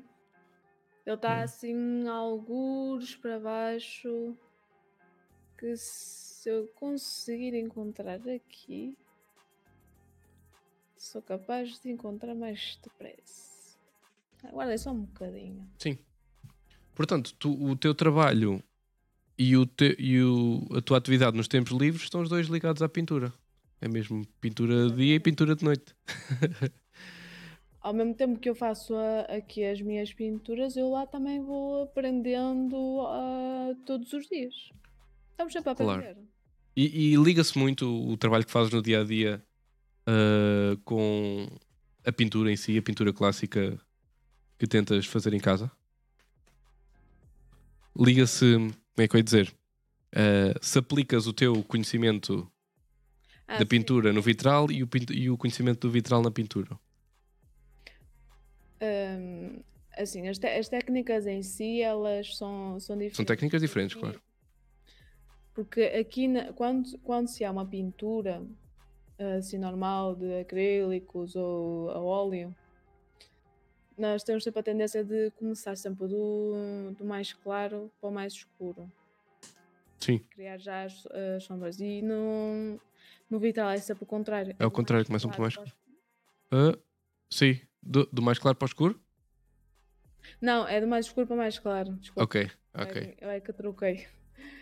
Ele 1.06 1.16
está 1.16 1.40
Hum. 1.40 1.44
assim, 1.44 2.08
algures 2.08 3.16
para 3.16 3.40
baixo. 3.40 4.36
Que 5.58 5.76
se 5.76 6.35
eu 6.50 6.68
conseguir 6.76 7.54
encontrar 7.56 8.20
aqui, 8.28 8.98
sou 10.98 11.22
capaz 11.22 11.80
de 11.80 11.90
encontrar 11.92 12.36
mais 12.36 12.80
depressa. 12.84 13.78
Aguardem 14.44 14.78
só 14.78 14.92
um 14.92 15.02
bocadinho. 15.02 15.68
Sim. 15.80 15.98
Portanto, 16.94 17.34
tu, 17.38 17.52
o 17.64 17.76
teu 17.76 17.94
trabalho 17.94 18.64
e, 19.38 19.58
o 19.58 19.66
te, 19.66 19.96
e 20.00 20.22
o, 20.22 20.66
a 20.78 20.82
tua 20.82 20.98
atividade 20.98 21.36
nos 21.36 21.48
tempos 21.48 21.72
livres 21.74 22.04
estão 22.04 22.22
os 22.22 22.30
dois 22.30 22.48
ligados 22.48 22.82
à 22.82 22.90
pintura. 22.90 23.34
É 23.82 23.88
mesmo 23.88 24.26
pintura 24.40 24.90
de 24.90 24.96
dia 24.96 25.16
e 25.16 25.20
pintura 25.20 25.56
de 25.56 25.64
noite. 25.64 25.94
Ao 27.82 27.94
mesmo 27.94 28.16
tempo 28.16 28.40
que 28.40 28.50
eu 28.50 28.56
faço 28.56 28.96
a- 28.96 29.22
aqui 29.38 29.64
as 29.64 29.80
minhas 29.80 30.12
pinturas, 30.12 30.76
eu 30.76 30.90
lá 30.90 31.06
também 31.06 31.40
vou 31.40 31.84
aprendendo 31.84 33.02
ah, 33.02 33.76
todos 33.86 34.12
os 34.14 34.28
dias. 34.28 34.72
Estamos 35.32 35.54
sempre 35.54 35.70
a 35.70 35.76
Claro. 35.76 36.18
E, 36.76 37.14
e 37.14 37.16
liga-se 37.16 37.58
muito 37.58 37.88
o 38.08 38.18
trabalho 38.18 38.46
que 38.46 38.52
fazes 38.52 38.72
no 38.74 38.82
dia 38.82 39.02
a 39.02 39.04
dia 39.04 39.42
ah, 40.06 40.78
com 40.84 41.48
a 42.06 42.12
pintura 42.12 42.52
em 42.52 42.56
si, 42.56 42.78
a 42.78 42.82
pintura 42.82 43.12
clássica 43.14 43.80
que 44.58 44.68
tentas 44.68 45.06
fazer 45.06 45.34
em 45.34 45.40
casa? 45.40 45.72
Liga-se, 47.98 48.56
como 48.56 48.74
é 48.98 49.08
que 49.08 49.16
eu 49.16 49.20
ia 49.20 49.24
dizer? 49.24 49.56
Ah, 50.14 50.58
se 50.62 50.80
aplicas 50.80 51.28
o 51.28 51.34
teu 51.34 51.64
conhecimento 51.64 52.50
Ah, 53.48 53.54
da 53.54 53.60
sim. 53.60 53.66
pintura 53.66 54.12
no 54.12 54.22
vitral 54.22 54.72
e 54.72 54.84
o, 54.84 54.90
e 55.12 55.30
o 55.30 55.38
conhecimento 55.38 55.88
do 55.88 55.92
vitral 55.92 56.22
na 56.22 56.32
pintura. 56.32 56.78
Hum, 58.82 59.60
assim, 59.98 60.28
as, 60.28 60.40
as 60.44 60.70
técnicas 60.70 61.26
em 61.26 61.42
si, 61.42 61.82
elas 61.82 62.38
são, 62.38 62.80
são 62.80 62.96
diferentes. 62.96 63.18
São 63.18 63.26
técnicas 63.26 63.62
diferentes, 63.62 63.96
claro. 63.96 64.22
Porque 65.56 65.82
aqui, 65.84 66.28
na- 66.28 66.52
quando, 66.54 66.98
quando 67.00 67.28
se 67.30 67.44
há 67.46 67.50
uma 67.50 67.66
pintura 67.66 68.46
assim 69.38 69.58
normal 69.58 70.14
de 70.16 70.42
acrílicos 70.42 71.36
ou 71.36 71.90
a 71.92 72.00
óleo, 72.00 72.54
nós 73.98 74.22
temos 74.24 74.44
sempre 74.44 74.60
a 74.60 74.64
tendência 74.64 75.04
de 75.04 75.32
começar 75.32 75.78
sempre 75.78 76.08
do, 76.10 76.92
do 76.98 77.06
mais 77.06 77.32
claro 77.32 77.90
para 78.02 78.10
o 78.10 78.14
mais 78.14 78.34
escuro. 78.34 78.92
Sim, 79.98 80.20
Criar 80.30 80.58
já 80.58 80.84
as, 80.84 81.08
as 81.08 81.44
sombras. 81.46 81.80
E 81.80 82.02
no, 82.02 82.78
no 83.30 83.40
vitral 83.40 83.70
é 83.70 83.78
sempre 83.78 84.04
o 84.04 84.08
contrário. 84.08 84.54
É 84.60 84.66
o 84.66 84.70
contrário, 84.70 85.06
começam 85.06 85.32
pelo 85.32 85.42
mais 85.42 85.56
claro 85.56 85.72
para 86.50 86.60
o 86.60 86.74
Ah, 86.74 86.78
sim. 87.30 87.62
Do, 87.82 88.06
do 88.12 88.22
mais 88.22 88.38
claro 88.38 88.58
para 88.58 88.66
o 88.66 88.68
escuro? 88.68 89.00
Não, 90.42 90.68
é 90.68 90.82
do 90.82 90.88
mais 90.88 91.06
escuro 91.06 91.26
para 91.26 91.34
o 91.36 91.38
mais 91.38 91.58
claro. 91.58 91.94
Desculpa. 91.94 92.24
Ok, 92.24 92.52
é 92.74 92.82
ok. 92.84 93.18
Eu 93.22 93.30
é 93.30 93.40
que 93.40 93.54
troquei. 93.54 94.06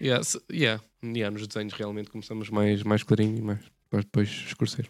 Yeah, 0.02 0.24
se- 0.24 0.44
yeah. 0.52 0.84
Yeah, 1.04 1.32
nos 1.32 1.48
desenhos 1.48 1.74
realmente 1.74 2.10
começamos 2.10 2.50
mais, 2.50 2.84
mais 2.84 3.04
clarinho 3.04 3.38
e 3.38 3.42
mais, 3.42 3.60
para 3.90 4.00
depois 4.00 4.30
escurecer. 4.30 4.90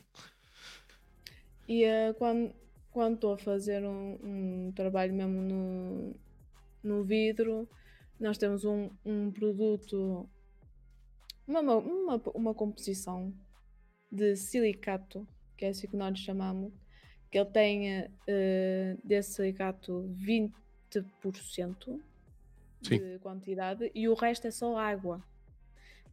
E 1.68 1.84
eh, 1.84 2.14
quando 2.14 2.54
quando 2.94 3.16
estou 3.16 3.34
a 3.34 3.38
fazer 3.38 3.84
um, 3.84 4.20
um 4.24 4.72
trabalho 4.72 5.14
mesmo 5.14 5.42
no, 5.42 6.16
no 6.84 7.04
vidro, 7.04 7.68
nós 8.20 8.38
temos 8.38 8.64
um, 8.64 8.92
um 9.04 9.32
produto, 9.32 10.30
uma, 11.48 11.62
uma, 11.62 12.22
uma, 12.36 12.54
composição 12.54 13.34
de 14.12 14.36
silicato, 14.36 15.28
que 15.58 15.66
é 15.66 15.70
assim 15.70 15.88
que 15.88 15.98
nós 15.98 16.20
chamamos, 16.20 16.72
que 17.32 17.40
ele 17.40 17.50
tem 17.50 18.08
eh, 18.28 18.96
desse 19.04 19.34
silicato 19.34 20.08
20% 20.16 22.00
Sim. 22.84 22.98
de 23.00 23.20
quantidade 23.20 23.92
e 23.94 24.08
o 24.08 24.14
resto 24.14 24.48
é 24.48 24.52
só 24.52 24.78
água. 24.78 25.24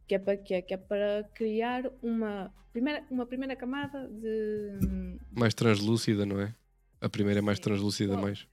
Que 0.07 0.15
é 0.15 0.19
para 0.19 0.37
quê? 0.37 0.61
Que 0.61 0.73
é 0.73 0.77
para 0.77 1.23
criar 1.35 1.83
uma 2.01 2.53
primeira, 2.73 3.05
uma 3.09 3.25
primeira 3.25 3.55
camada 3.55 4.07
de. 4.09 5.17
Mais 5.31 5.53
translúcida, 5.53 6.25
não 6.25 6.39
é? 6.41 6.53
A 6.99 7.07
primeira 7.09 7.39
é 7.39 7.41
mais 7.41 7.57
Sim. 7.57 7.63
translúcida, 7.63 8.15
Bom, 8.15 8.21
mais. 8.23 8.47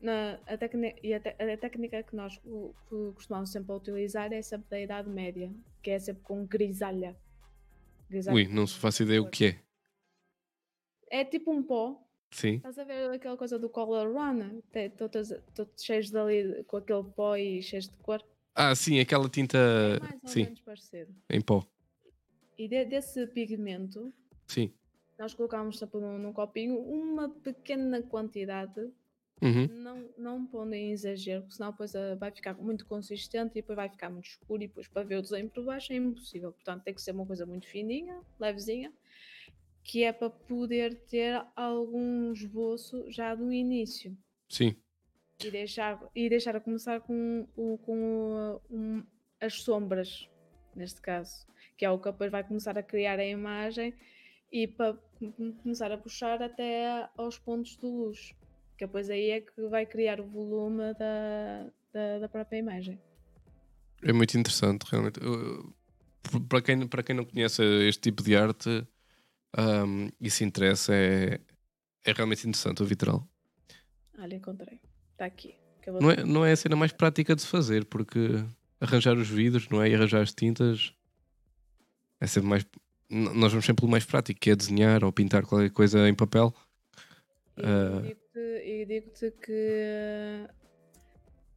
Na, 0.00 0.38
a, 0.46 0.56
técnica, 0.56 0.98
e 1.02 1.12
a, 1.14 1.20
te- 1.20 1.36
a 1.42 1.56
técnica 1.56 2.02
que 2.02 2.14
nós 2.14 2.36
co- 2.38 2.74
costumamos 3.14 3.50
sempre 3.50 3.72
utilizar 3.74 4.32
é 4.32 4.40
sempre 4.42 4.68
da 4.70 4.80
Idade 4.80 5.08
Média, 5.08 5.50
que 5.82 5.90
é 5.90 5.98
sempre 5.98 6.22
com 6.22 6.44
grisalha. 6.46 7.16
Grisalha 8.08 8.34
Ui, 8.36 8.46
não 8.48 8.66
se 8.66 8.78
faço 8.78 9.02
ideia 9.02 9.20
o 9.22 9.28
que 9.28 9.46
é. 9.46 9.58
É 11.10 11.24
tipo 11.24 11.50
um 11.52 11.62
pó. 11.62 12.00
Sim, 12.30 12.56
Estás 12.56 12.78
a 12.78 12.84
ver 12.84 13.10
aquela 13.10 13.36
coisa 13.36 13.58
do 13.58 13.68
Color 13.68 14.12
Run? 14.12 14.60
Todos, 14.96 15.32
todos 15.54 15.82
cheios 15.82 16.10
dali 16.10 16.62
com 16.64 16.76
aquele 16.76 17.02
pó 17.04 17.36
e 17.36 17.62
cheios 17.62 17.88
de 17.88 17.96
cor. 17.98 18.22
Ah, 18.54 18.74
sim, 18.74 18.98
aquela 19.00 19.28
tinta. 19.28 19.56
É 19.56 20.00
mais 20.00 20.20
ou 20.22 20.28
Sim, 20.28 20.42
menos 20.44 20.60
parecido. 20.60 21.14
em 21.30 21.40
pó. 21.40 21.64
E 22.58 22.68
de- 22.68 22.84
desse 22.84 23.26
pigmento, 23.28 24.12
Sim. 24.46 24.72
nós 25.18 25.32
colocamos 25.32 25.78
sempre 25.78 26.00
num, 26.00 26.18
num 26.18 26.32
copinho 26.32 26.78
uma 26.78 27.28
pequena 27.28 28.02
quantidade 28.02 28.90
Uhum. 29.40 29.68
Não, 29.68 30.08
não 30.18 30.46
pondo 30.46 30.74
em 30.74 30.90
exagero, 30.90 31.42
porque 31.42 31.54
senão 31.54 31.70
depois 31.70 31.94
ah, 31.94 32.16
vai 32.16 32.32
ficar 32.32 32.54
muito 32.54 32.84
consistente 32.84 33.52
e 33.52 33.62
depois 33.62 33.76
vai 33.76 33.88
ficar 33.88 34.10
muito 34.10 34.26
escuro 34.26 34.64
e 34.64 34.66
depois 34.66 34.88
para 34.88 35.04
ver 35.06 35.14
o 35.14 35.22
desenho 35.22 35.48
por 35.48 35.64
baixo 35.64 35.92
é 35.92 35.96
impossível. 35.96 36.50
Portanto, 36.50 36.82
tem 36.82 36.92
que 36.92 37.00
ser 37.00 37.12
uma 37.12 37.24
coisa 37.24 37.46
muito 37.46 37.68
fininha, 37.68 38.20
levezinha, 38.40 38.92
que 39.84 40.04
é 40.04 40.12
para 40.12 40.28
poder 40.30 40.94
ter 41.06 41.42
algum 41.56 42.32
esboço 42.32 43.10
já 43.10 43.34
do 43.34 43.52
início 43.52 44.16
Sim. 44.48 44.74
e 45.44 45.50
deixar, 45.50 45.98
e 46.14 46.28
deixar 46.28 46.54
a 46.56 46.60
começar 46.60 47.00
com, 47.00 47.46
o- 47.56 47.78
com 47.78 48.60
um- 48.70 49.02
as 49.40 49.62
sombras, 49.62 50.28
neste 50.74 51.00
caso, 51.00 51.46
que 51.76 51.84
é 51.84 51.90
o 51.90 51.98
que 51.98 52.10
depois 52.10 52.30
vai 52.30 52.44
começar 52.44 52.76
a 52.76 52.82
criar 52.82 53.18
a 53.18 53.24
imagem 53.24 53.94
e 54.52 54.66
para 54.66 54.94
com- 55.18 55.52
começar 55.54 55.90
a 55.92 55.98
puxar 55.98 56.42
até 56.42 57.08
aos 57.16 57.38
pontos 57.38 57.76
de 57.78 57.86
luz, 57.86 58.34
que 58.76 58.84
depois 58.86 59.08
aí 59.10 59.30
é 59.30 59.40
que 59.40 59.62
vai 59.68 59.86
criar 59.86 60.20
o 60.20 60.26
volume 60.26 60.92
da, 60.94 61.70
da, 61.92 62.18
da 62.20 62.28
própria 62.28 62.58
imagem. 62.58 63.00
É 64.02 64.12
muito 64.12 64.36
interessante, 64.38 64.82
realmente. 64.90 65.18
Para 66.48 66.60
quem, 66.62 66.86
para 66.86 67.02
quem 67.02 67.16
não 67.16 67.24
conhece 67.24 67.62
este 67.88 68.02
tipo 68.02 68.22
de 68.22 68.36
arte 68.36 68.86
ahm, 69.56 70.08
e 70.20 70.30
se 70.30 70.44
interessa, 70.44 70.94
é, 70.94 71.40
é 72.04 72.12
realmente 72.12 72.46
interessante 72.46 72.82
o 72.82 72.86
vitral. 72.86 73.26
Olha, 74.18 74.34
encontrei. 74.34 74.80
Está 75.12 75.26
aqui. 75.26 75.54
Não 75.86 76.10
é, 76.10 76.24
não 76.24 76.44
é 76.44 76.52
a 76.52 76.56
cena 76.56 76.76
mais 76.76 76.92
prática 76.92 77.34
de 77.34 77.42
se 77.42 77.48
fazer, 77.48 77.84
porque 77.86 78.44
arranjar 78.80 79.16
os 79.16 79.28
vidros 79.28 79.68
não 79.68 79.82
é? 79.82 79.88
e 79.88 79.94
arranjar 79.94 80.20
as 80.20 80.32
tintas 80.32 80.92
é 82.20 82.26
sempre 82.26 82.48
mais. 82.48 82.66
Nós 83.08 83.52
vamos 83.52 83.64
sempre 83.64 83.80
pelo 83.80 83.90
mais 83.90 84.04
prático, 84.04 84.38
que 84.38 84.50
é 84.50 84.56
desenhar 84.56 85.02
ou 85.02 85.12
pintar 85.12 85.46
qualquer 85.46 85.70
coisa 85.70 86.06
em 86.08 86.14
papel. 86.14 86.52
E 87.56 87.62
Ah. 87.62 88.00
digo-te 88.02 88.84
digo-te 88.86 89.30
que 89.42 90.46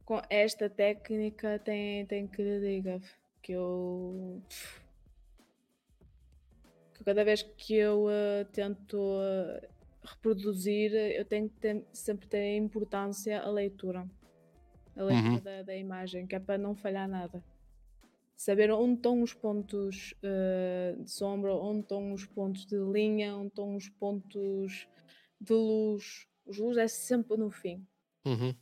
com 0.04 0.20
esta 0.30 0.68
técnica 0.68 1.58
tem, 1.58 2.06
tem 2.06 2.26
que 2.26 2.42
lhe 2.42 2.60
diga 2.60 3.00
que 3.42 3.52
eu 3.52 4.42
que 7.02 7.04
cada 7.04 7.24
vez 7.24 7.42
que 7.42 7.74
eu 7.74 8.06
ah, 8.08 8.44
tento 8.52 8.96
ah, 9.20 9.68
reproduzir 10.04 10.92
eu 10.94 11.24
tenho 11.24 11.48
que 11.48 11.56
ter- 11.60 11.84
sempre 11.92 12.26
ter 12.28 12.56
importância 12.56 13.40
a 13.40 13.50
leitura 13.50 14.08
a 14.96 15.02
leitura 15.02 15.30
Uhum. 15.32 15.40
da, 15.40 15.62
da 15.62 15.76
imagem 15.76 16.26
que 16.26 16.34
é 16.34 16.40
para 16.40 16.58
não 16.58 16.74
falhar 16.74 17.08
nada 17.08 17.42
saber 18.36 18.70
onde 18.72 18.94
estão 18.94 19.22
os 19.22 19.32
pontos 19.32 20.14
ah, 20.22 20.94
de 20.98 21.10
sombra 21.10 21.54
onde 21.54 21.80
estão 21.80 22.12
os 22.12 22.24
pontos 22.26 22.66
de 22.66 22.76
linha 22.76 23.36
onde 23.36 23.48
estão 23.48 23.76
os 23.76 23.88
pontos 23.88 24.86
de 25.40 25.52
luz. 25.54 26.26
Os 26.44 26.58
luz 26.58 26.76
é 26.76 26.86
sempre 26.88 27.36
no 27.36 27.50
fim. 27.50 27.84
Uhum. 28.24 28.54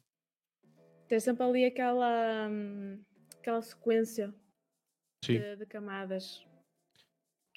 Tem 1.09 1.18
sempre 1.20 1.42
ali 1.44 1.64
aquela, 1.64 2.48
hum, 2.50 3.03
aquela 3.38 3.61
sequência 3.62 4.35
de, 5.22 5.57
de 5.57 5.66
camadas 5.66 6.46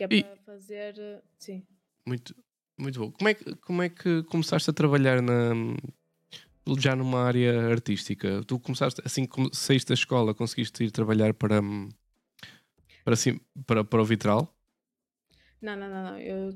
que 0.08 0.16
é 0.16 0.18
E- 0.20 0.24
para 0.24 0.38
fazer. 0.38 0.96
eh, 1.00 1.22
Sim. 1.38 1.66
muito, 2.08 2.36
muito 2.78 3.00
bom. 3.00 3.12
Como 3.12 3.30
é, 3.30 3.34
que, 3.34 3.56
como 3.58 3.82
é 3.82 3.89
que 3.89 4.24
começaste 4.24 4.70
a 4.70 4.74
trabalhar 4.74 5.22
na, 5.22 5.54
já 6.80 6.96
numa 6.96 7.24
área 7.24 7.68
artística? 7.70 8.44
Tu 8.46 8.60
começaste, 8.60 9.02
assim 9.06 9.26
que 9.26 9.50
saíste 9.56 9.89
da 9.89 9.94
escola, 9.94 10.34
conseguiste 10.34 10.84
ir 10.84 10.92
trabalhar 10.92 11.34
para, 11.34 11.62
hum, 11.62 11.89
para, 13.04 13.13
assim, 13.13 13.39
para, 13.66 13.84
para 13.84 14.02
o 14.02 14.06
vitral? 14.06 14.54
Não, 15.62 15.76
não, 15.76 15.89
não, 15.89 16.04
não. 16.12 16.18
Eu, 16.20 16.54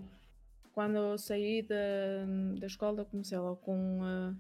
quando 0.74 0.98
eu 0.98 1.18
saí 1.18 1.62
da, 1.62 1.76
da 2.60 2.68
escola, 2.68 3.06
comecei 3.06 3.38
logo 3.38 3.58
com 3.58 4.02
eh, 4.06 4.36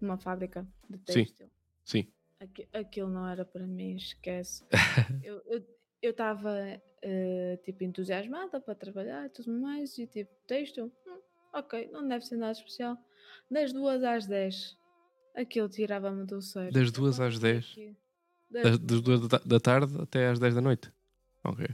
uma 0.00 0.16
fábrica 0.18 0.66
de 0.88 0.98
Sim. 0.98 1.24
têxtil. 1.24 1.50
Sim. 1.84 2.06
Aqui- 2.38 2.68
aquilo 2.72 3.08
não 3.10 3.26
era 3.26 3.44
para 3.44 3.66
mim, 3.66 3.96
esquece. 3.96 4.64
eu 5.22 5.42
eu 5.46 5.64
estava 6.08 6.80
tipo 7.64 7.84
entusiasmada 7.84 8.60
para 8.60 8.74
trabalhar 8.74 9.26
e 9.26 9.28
tudo 9.30 9.52
mais, 9.52 9.96
e 9.98 10.06
tipo, 10.06 10.30
texto, 10.46 10.90
hum, 11.06 11.18
ok, 11.52 11.88
não 11.92 12.06
deve 12.08 12.24
ser 12.24 12.36
nada 12.36 12.52
especial. 12.52 12.96
Das 13.50 13.72
duas 13.72 14.02
às 14.02 14.26
10, 14.26 14.76
aquilo 15.34 15.68
tirava-me 15.68 16.24
do 16.26 16.40
sério. 16.42 16.72
Das 16.72 16.86
Eu 16.88 16.92
duas 16.92 17.16
quando 17.16 17.26
às 17.28 17.34
cheguei 17.34 17.52
10? 17.52 17.64
aqui- 17.70 17.96
Das, 18.50 18.78
das 18.80 19.00
duas 19.00 19.28
da, 19.28 19.38
da 19.38 19.60
tarde 19.60 19.96
até 20.02 20.26
às 20.28 20.38
10 20.40 20.54
da 20.54 20.60
noite? 20.60 20.92
Ok. 21.44 21.66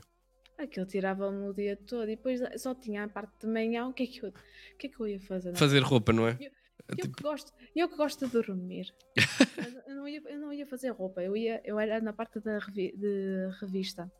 Aquilo 0.58 0.86
tirava-me 0.86 1.48
o 1.48 1.52
dia 1.52 1.76
todo 1.76 2.04
e 2.04 2.16
depois 2.16 2.40
só 2.60 2.74
tinha 2.74 3.04
a 3.04 3.08
parte 3.08 3.32
de 3.40 3.46
manhã. 3.46 3.86
O 3.88 3.92
que 3.92 4.02
é 4.04 4.06
que 4.06 4.22
eu, 4.24 4.28
o 4.30 4.76
que 4.78 4.86
é 4.86 4.90
que 4.90 5.00
eu 5.00 5.06
ia 5.08 5.20
fazer? 5.20 5.54
Fazer 5.56 5.80
roupa, 5.82 6.12
não 6.12 6.26
é? 6.28 6.36
Eu 6.40 6.50
Tipo, 6.94 7.16
que 7.16 7.22
gosto, 7.22 7.52
eu 7.74 7.88
que 7.88 7.96
gosto 7.96 8.26
de 8.26 8.32
dormir. 8.32 8.94
Eu, 9.88 9.94
não 9.96 10.06
ia, 10.08 10.20
eu 10.26 10.38
não 10.38 10.52
ia 10.52 10.66
fazer 10.66 10.90
roupa, 10.90 11.22
eu, 11.22 11.36
ia, 11.36 11.60
eu 11.64 11.78
era 11.80 12.00
na 12.00 12.12
parte 12.12 12.38
da 12.40 12.58
revi- 12.58 12.94
de 12.96 13.48
revista. 13.60 14.10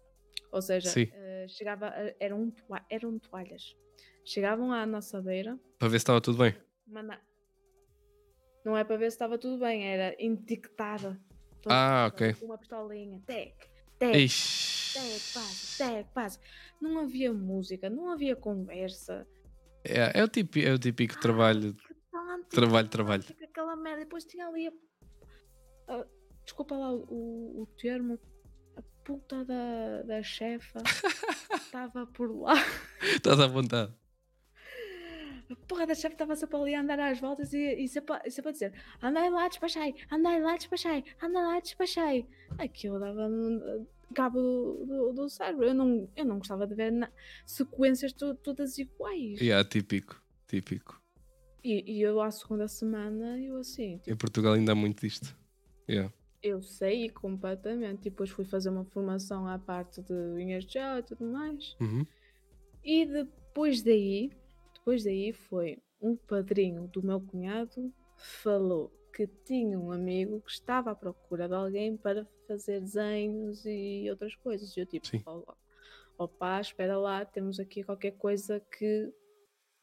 Ou 0.51 0.63
seja, 0.63 0.91
eh, 0.99 1.47
chegava, 1.49 1.89
a- 1.89 2.15
eram, 2.19 2.51
toa- 2.51 2.85
eram 2.91 3.19
toalhas. 3.19 3.77
Chegavam 4.25 4.73
à 4.73 4.85
nossa 4.87 5.21
beira, 5.21 5.59
para 5.79 5.89
ver 5.89 5.99
se 5.99 6.03
estava 6.05 6.21
tudo 6.21 6.39
bem. 6.39 6.57
manda- 6.87 7.21
não 8.65 8.77
é 8.77 8.83
para 8.85 8.97
ver 8.97 9.11
se 9.11 9.15
estava 9.17 9.39
tudo 9.39 9.59
bem, 9.59 9.85
era 9.87 10.15
etiquetada. 10.19 11.21
Ah, 11.67 12.11
ok. 12.13 12.35
Uma 12.43 12.57
pistolinha, 12.59 13.21
tec, 13.27 13.55
tec, 13.99 14.15
Ixi. 14.17 14.95
tec, 14.95 15.35
passa, 15.35 15.85
tec, 15.85 16.07
passa. 16.15 16.41
Não 16.81 16.99
havia 17.01 17.33
música, 17.33 17.91
não 17.91 18.11
havia 18.11 18.35
conversa. 18.35 19.27
É, 19.85 20.19
é, 20.21 20.25
o 20.25 20.29
típico, 20.29 20.67
é 20.67 20.73
o 20.73 20.79
típico 20.79 21.21
trabalho. 21.21 21.77
Tão 22.45 22.49
Trabalho, 22.61 22.89
trabalho. 22.89 23.25
Aquela 23.43 23.77
merda. 23.77 24.05
Depois 24.05 24.25
tinha 24.25 24.47
ali 24.47 24.69
a. 24.69 24.73
a- 25.95 26.07
desculpa 26.45 26.77
lá 26.77 26.93
o, 26.93 27.63
o, 27.63 27.67
termo. 27.79 28.19
A 28.77 28.83
puta 29.05 29.45
da, 29.45 30.03
da 30.03 30.23
chefa 30.23 30.81
estava 31.57 32.07
por 32.07 32.31
lá. 32.31 32.55
Estás 33.03 33.41
à 33.41 33.47
vontade. 33.47 33.93
a 35.51 35.57
porra 35.69 35.87
da 35.87 35.95
chefe 35.95 36.15
estava 36.15 36.35
sempre 36.37 36.57
ali 36.57 36.75
a 36.75 36.81
andar 36.81 36.99
às 37.01 37.19
voltas 37.21 37.53
e, 37.53 37.59
e 37.83 37.89
sempre, 37.89 38.21
e 38.25 38.31
sempre 38.31 38.51
a 38.51 38.53
dizer: 38.53 38.73
andai 39.03 39.31
lá, 39.31 39.49
despachai, 39.49 39.95
andai 40.11 40.41
lá, 40.41 40.57
despachai, 40.57 41.05
andai 41.23 41.43
lá, 41.43 41.61
despachai. 41.61 42.27
Aquilo 42.59 42.99
dava-me 42.99 43.87
cabo 44.15 44.41
do, 44.41 44.87
do, 44.87 45.13
do 45.13 45.29
cérebro. 45.29 45.67
Eu 45.67 45.75
não, 45.75 46.09
eu 46.17 46.25
não 46.25 46.39
gostava 46.39 46.67
de 46.67 46.75
ver 46.75 46.91
na, 46.91 47.11
sequências 47.45 48.13
to, 48.13 48.35
todas 48.37 48.79
iguais. 48.79 49.41
Yeah, 49.41 49.69
típico, 49.69 50.21
típico. 50.49 51.01
E, 51.67 51.83
e 51.85 52.01
eu 52.01 52.21
à 52.21 52.31
segunda 52.31 52.69
semana, 52.69 53.41
eu 53.41 53.57
assim. 53.57 53.99
Tipo, 53.99 54.11
em 54.13 54.17
Portugal 54.17 54.53
ainda 54.53 54.71
há 54.71 54.75
muito 54.77 55.01
disto. 55.01 55.37
Yeah. 55.91 56.15
Eu 56.41 56.63
sei 56.63 57.11
completamente. 57.11 58.07
E 58.07 58.11
depois 58.11 58.31
fui 58.31 58.45
fazer 58.45 58.69
uma 58.69 58.85
formação 58.85 59.49
à 59.49 59.59
parte 59.59 60.01
de 60.01 60.13
unhas 60.13 60.65
de 60.65 60.75
gel 60.75 60.99
e 60.99 61.03
tudo 61.03 61.25
mais. 61.25 61.77
Uhum. 61.81 62.07
E 62.85 63.05
depois 63.05 63.83
daí, 63.83 64.31
depois 64.75 65.03
daí 65.03 65.33
foi 65.33 65.79
um 66.01 66.15
padrinho 66.15 66.87
do 66.87 67.03
meu 67.03 67.21
cunhado 67.21 67.93
falou 68.17 68.93
que 69.13 69.27
tinha 69.27 69.77
um 69.77 69.91
amigo 69.91 70.41
que 70.43 70.53
estava 70.53 70.93
à 70.93 70.95
procura 70.95 71.49
de 71.49 71.55
alguém 71.55 71.97
para 71.97 72.25
fazer 72.47 72.81
desenhos 72.81 73.67
e 73.67 74.07
outras 74.09 74.37
coisas. 74.37 74.77
E 74.77 74.81
eu 74.81 74.87
tipo, 74.87 75.09
Sim. 75.09 75.21
opá, 76.17 76.61
espera 76.61 76.97
lá, 76.97 77.25
temos 77.25 77.59
aqui 77.59 77.83
qualquer 77.83 78.13
coisa 78.13 78.61
que, 78.61 79.13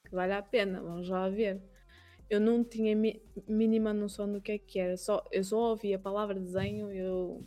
que 0.05 0.15
vale 0.15 0.31
a 0.31 0.41
pena, 0.41 0.81
vamos 0.81 1.09
lá 1.09 1.27
ver. 1.27 1.61
Eu 2.29 2.39
não 2.39 2.63
tinha 2.63 2.95
mi 2.95 3.21
mínima 3.47 3.93
noção 3.93 4.31
do 4.31 4.41
que 4.41 4.53
é 4.53 4.57
que 4.57 4.79
era, 4.79 4.97
só, 4.97 5.23
eu 5.31 5.43
só 5.43 5.57
ouvi 5.71 5.93
a 5.93 5.99
palavra 5.99 6.39
desenho 6.39 6.91
e 6.91 6.97
eu, 6.97 7.45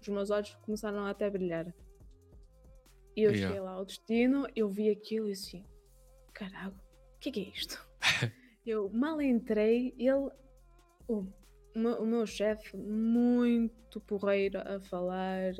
os 0.00 0.08
meus 0.08 0.30
olhos 0.30 0.54
começaram 0.56 1.04
até 1.06 1.26
a 1.26 1.30
brilhar. 1.30 1.74
E 3.16 3.22
eu 3.22 3.32
Yeah. 3.32 3.48
cheguei 3.48 3.60
lá 3.60 3.72
ao 3.72 3.84
destino, 3.84 4.46
eu 4.54 4.68
vi 4.70 4.88
aquilo 4.88 5.28
e 5.28 5.32
assim, 5.32 5.64
caralho, 6.32 6.72
o 6.72 7.18
que 7.18 7.28
é 7.28 7.32
que 7.32 7.40
é 7.40 7.48
isto? 7.48 7.86
eu 8.64 8.88
mal 8.90 9.20
entrei, 9.20 9.94
ele, 9.98 10.30
o, 11.08 11.26
o 11.74 12.06
meu, 12.06 12.26
chefe, 12.26 12.76
muito 12.76 14.00
porreiro 14.00 14.60
a 14.60 14.80
falar, 14.80 15.52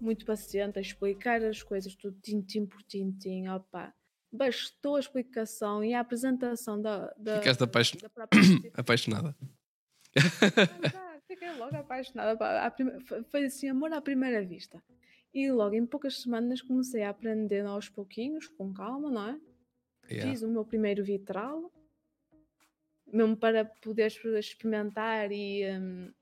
muito 0.00 0.24
paciente 0.24 0.78
a 0.78 0.82
explicar 0.82 1.42
as 1.42 1.62
coisas, 1.62 1.94
tudo 1.96 2.18
tintim 2.20 2.66
por 2.66 2.82
tintim, 2.82 3.48
opá. 3.48 3.94
Bastou 4.32 4.96
a 4.96 5.00
explicação 5.00 5.82
e 5.84 5.92
a 5.92 6.00
apresentação 6.00 6.80
da, 6.80 7.12
da, 7.18 7.38
Ficaste 7.38 7.62
apaixon- 7.64 7.98
da 7.98 8.08
própria 8.08 8.40
Apaixonada. 8.74 9.36
ah, 10.16 11.18
Fiquei 11.26 11.52
logo 11.54 11.76
apaixonada. 11.76 12.36
foi- 13.30 13.44
assim, 13.44 13.68
amor 13.68 13.92
à 13.92 14.00
primeira 14.00 14.44
vista. 14.44 14.82
E 15.32 15.50
logo 15.50 15.74
em 15.74 15.86
poucas 15.86 16.22
semanas 16.22 16.60
comecei 16.60 17.02
a 17.02 17.10
aprender 17.10 17.64
aos 17.64 17.88
pouquinhos, 17.88 18.48
com 18.48 18.72
calma, 18.72 19.10
não 19.10 19.28
é? 19.28 19.40
Yeah. 20.10 20.30
Fiz 20.30 20.42
o 20.42 20.48
meu 20.48 20.64
primeiro 20.64 21.04
vitral, 21.04 21.72
mesmo 23.06 23.36
para 23.36 23.64
poder 23.64 24.06
exper- 24.08 24.38
experimentar 24.38 25.30
e 25.30 25.64
hum, 25.78 26.12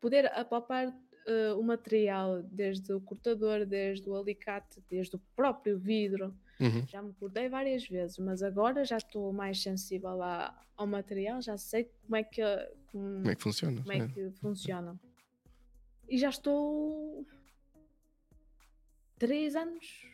poder 0.00 0.26
apalpar 0.38 0.88
uh, 0.88 1.58
o 1.58 1.62
material, 1.62 2.42
desde 2.42 2.92
o 2.92 3.00
cortador, 3.00 3.64
desde 3.64 4.08
o 4.10 4.14
alicate, 4.14 4.82
desde 4.90 5.16
o 5.16 5.20
próprio 5.34 5.78
vidro. 5.78 6.34
Uhum. 6.60 6.86
Já 6.86 7.02
me 7.02 7.12
cortei 7.14 7.48
várias 7.48 7.86
vezes, 7.88 8.18
mas 8.18 8.42
agora 8.42 8.84
já 8.84 8.96
estou 8.96 9.32
mais 9.32 9.60
sensível 9.62 10.22
à- 10.22 10.58
ao 10.76 10.86
material, 10.86 11.40
já 11.42 11.56
sei 11.56 11.84
como 12.02 12.16
é 12.16 12.22
que, 12.24 12.42
como, 12.86 13.16
Como 13.16 13.30
é 13.30 13.34
que 13.34 13.42
funciona? 13.42 13.80
como 13.82 13.92
é 13.92 14.08
que 14.08 14.30
funciona. 14.40 15.00
E 16.08 16.18
já 16.18 16.28
estou 16.28 17.26
três 19.18 19.56
anos, 19.56 20.06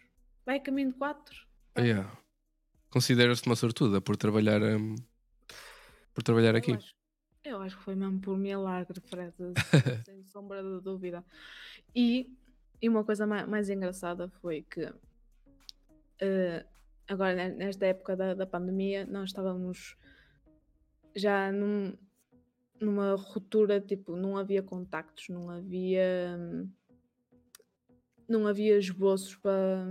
vai 0.47 0.57
a 0.57 0.61
caminho 0.61 0.93
de 0.93 0.99
quatro. 0.99 1.37
Ah, 1.75 1.81
yeah. 1.83 2.11
Consideras-te 2.91 3.47
uma 3.47 3.57
sortuda 3.57 4.01
por 4.01 4.17
trabalhar 4.17 4.63
hum, 4.63 4.95
por 6.15 6.23
trabalhar 6.23 6.57
aqui? 6.57 6.73
Eu 6.73 6.77
acho, 6.77 6.95
eu 7.45 7.63
acho 7.63 7.79
que 7.79 7.85
foi 7.85 7.95
mesmo 7.95 8.21
por 8.21 8.37
milagre, 8.37 9.01
Fred, 9.01 9.35
sem 10.05 10.23
sombra 10.27 10.63
de 10.63 10.81
dúvida. 10.81 11.25
E, 11.95 12.37
e 12.83 12.89
uma 12.89 13.05
coisa 13.05 13.27
mais, 13.27 13.49
mais 13.49 13.71
engraçada 13.71 14.29
foi 14.41 14.63
que 14.63 14.93
eh, 16.21 16.65
agora 17.09 17.35
ne- 17.35 17.55
nesta 17.57 17.87
época 17.87 18.17
da, 18.17 18.35
da 18.35 18.47
pandemia 18.47 19.07
nós 19.07 19.31
estávamos 19.31 19.97
já 21.15 21.51
num- 21.53 21.97
numa 22.81 23.15
ruptura, 23.15 23.81
tipo, 23.81 24.17
não 24.17 24.37
havia 24.37 24.63
contactos, 24.63 25.29
não 25.29 25.51
havia 25.51 26.47
não 28.29 28.47
havia 28.47 28.79
esboços 28.79 29.35
para, 29.37 29.85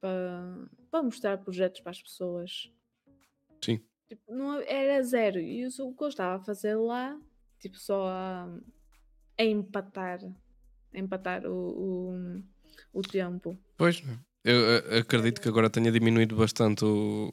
para, 0.00 0.68
para 0.90 1.02
mostrar 1.02 1.38
projetos 1.38 1.80
para 1.80 1.90
as 1.92 2.02
pessoas. 2.02 2.72
Sim. 3.64 3.80
Tipo, 4.08 4.34
não, 4.34 4.60
era 4.62 5.00
zero. 5.02 5.38
E 5.38 5.62
isso, 5.62 5.88
o 5.88 5.94
que 5.94 6.02
eu 6.02 6.08
estava 6.08 6.42
a 6.42 6.44
fazer 6.44 6.74
lá, 6.74 7.18
tipo, 7.60 7.78
só 7.78 8.08
a, 8.08 8.58
a 9.38 9.44
empatar, 9.44 10.18
a 10.92 10.98
empatar 10.98 11.46
o, 11.46 12.10
o, 12.12 12.42
o 12.92 13.00
tempo. 13.02 13.56
Pois, 13.78 14.02
eu 14.44 14.60
eh, 14.94 14.98
acredito 14.98 15.40
que 15.40 15.48
agora 15.48 15.70
tenha 15.70 15.90
diminuído 15.92 16.36
bastante 16.36 16.84
o- 16.84 17.30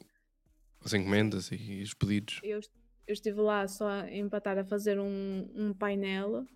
as 0.84 0.92
encomendas 0.94 1.50
e 1.52 1.82
os 1.82 1.94
pedidos. 1.94 2.40
Eu, 2.42 2.60
eu 3.06 3.12
estive 3.12 3.40
lá 3.40 3.66
só 3.68 3.88
a 3.88 4.10
empatar 4.14 4.58
a 4.58 4.64
fazer 4.64 4.98
um, 4.98 5.48
um 5.54 5.74
painel 5.74 6.46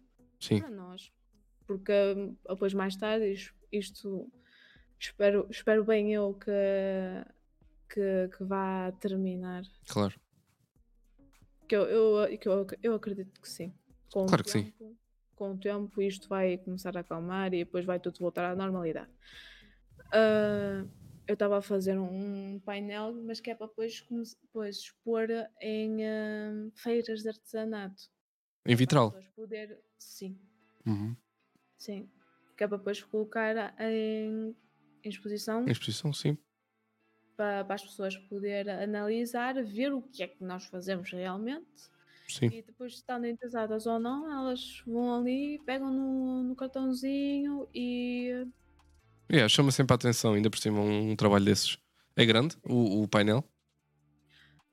Sim, 0.41 0.61
para 0.61 0.71
nós. 0.71 1.11
Porque 1.67 1.93
hum, 2.17 2.37
depois 2.49 2.73
mais 2.75 2.97
tarde 2.97 3.33
is- 3.33 3.53
isto 3.73 4.31
espero, 4.99 5.47
espero 5.51 5.85
bem 5.85 6.13
eu 6.13 6.35
que, 6.35 6.51
que, 7.93 8.29
que 8.37 8.45
vá 8.45 8.93
terminar. 9.01 9.63
claro. 9.89 10.15
Que 11.69 11.75
eu, 11.77 11.83
eu, 11.85 12.39
que 12.39 12.49
eu, 12.49 12.67
eu 12.83 12.95
acredito 12.95 13.41
que 13.41 13.49
sim. 13.49 13.73
Com 14.13 14.27
Claro 14.27 14.45
que 14.45 14.51
sim. 14.51 14.65
tempo, 14.65 14.97
Com 15.35 15.53
o 15.53 15.59
tempo 15.59 16.03
isto 16.03 16.29
vai 16.29 16.59
começar 16.59 16.97
a 16.97 17.01
acalmar 17.01 17.53
e 17.55 17.65
depois 17.65 17.85
vai 17.85 17.99
tudo 17.99 18.19
voltar 18.19 18.45
à 18.51 18.55
normalidade. 18.55 19.11
Ah, 20.15 20.87
eu 21.27 21.35
estava 21.35 21.59
a 21.59 21.63
fazer 21.63 21.99
um 21.99 22.61
painel, 22.61 23.15
mas 23.25 23.41
que 23.41 23.51
é 23.51 23.55
para 23.55 23.67
depois, 23.67 24.07
depois 24.43 24.77
expor 24.79 25.29
em 25.61 26.07
ah, 26.07 26.71
feiras 26.75 27.23
de 27.23 27.29
artesanato. 27.29 28.03
Em 28.67 28.77
vitral. 28.77 29.11
Para 29.13 29.23
poder, 29.37 29.83
sim, 29.99 30.39
Uhum. 30.87 31.17
sim. 31.77 32.11
Que 32.57 32.65
é 32.65 32.69
para 32.69 32.79
depois 32.79 33.03
colocar 33.03 33.55
em, 33.81 34.57
em 35.03 35.09
exposição 35.09 35.67
Em 35.67 35.73
exposição, 35.73 36.13
sim. 36.13 36.39
para, 37.37 37.65
para 37.65 37.75
as 37.75 37.83
pessoas 37.83 38.17
poder 38.17 38.69
analisar, 38.69 39.55
ver 39.65 39.93
o 39.93 40.03
que 40.03 40.23
é 40.23 40.29
que 40.29 40.43
nós 40.45 40.65
fazemos 40.67 41.11
realmente 41.11 41.91
Sim. 42.27 42.51
e 42.51 42.63
depois 42.63 42.95
estando 42.95 43.27
interessadas 43.27 43.87
ou 43.87 43.99
não, 44.01 44.31
elas 44.33 44.83
vão 44.87 45.15
ali, 45.21 45.61
pegam 45.65 45.93
no, 45.93 46.43
no 46.45 46.57
cartãozinho 46.57 47.69
e 47.75 48.47
Yeah, 49.31 49.49
chama 49.49 49.73
sempre 49.73 49.95
a 49.95 49.97
atenção, 49.97 50.35
ainda 50.35 50.51
por 50.51 50.59
cima 50.59 50.81
um, 50.81 51.17
trabalho 51.17 51.45
desses. 51.45 51.79
É 52.17 52.25
grande 52.25 52.57
o, 52.65 53.03
o 53.03 53.09
painel? 53.09 53.43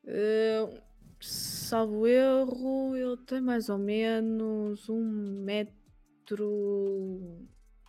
eh, 0.05 0.81
salvo 1.19 2.05
erro, 2.07 2.95
ele 2.95 3.17
tem 3.25 3.39
mais 3.41 3.69
ou 3.69 3.77
menos 3.77 4.89
um 4.89 5.03
metro, 5.43 6.49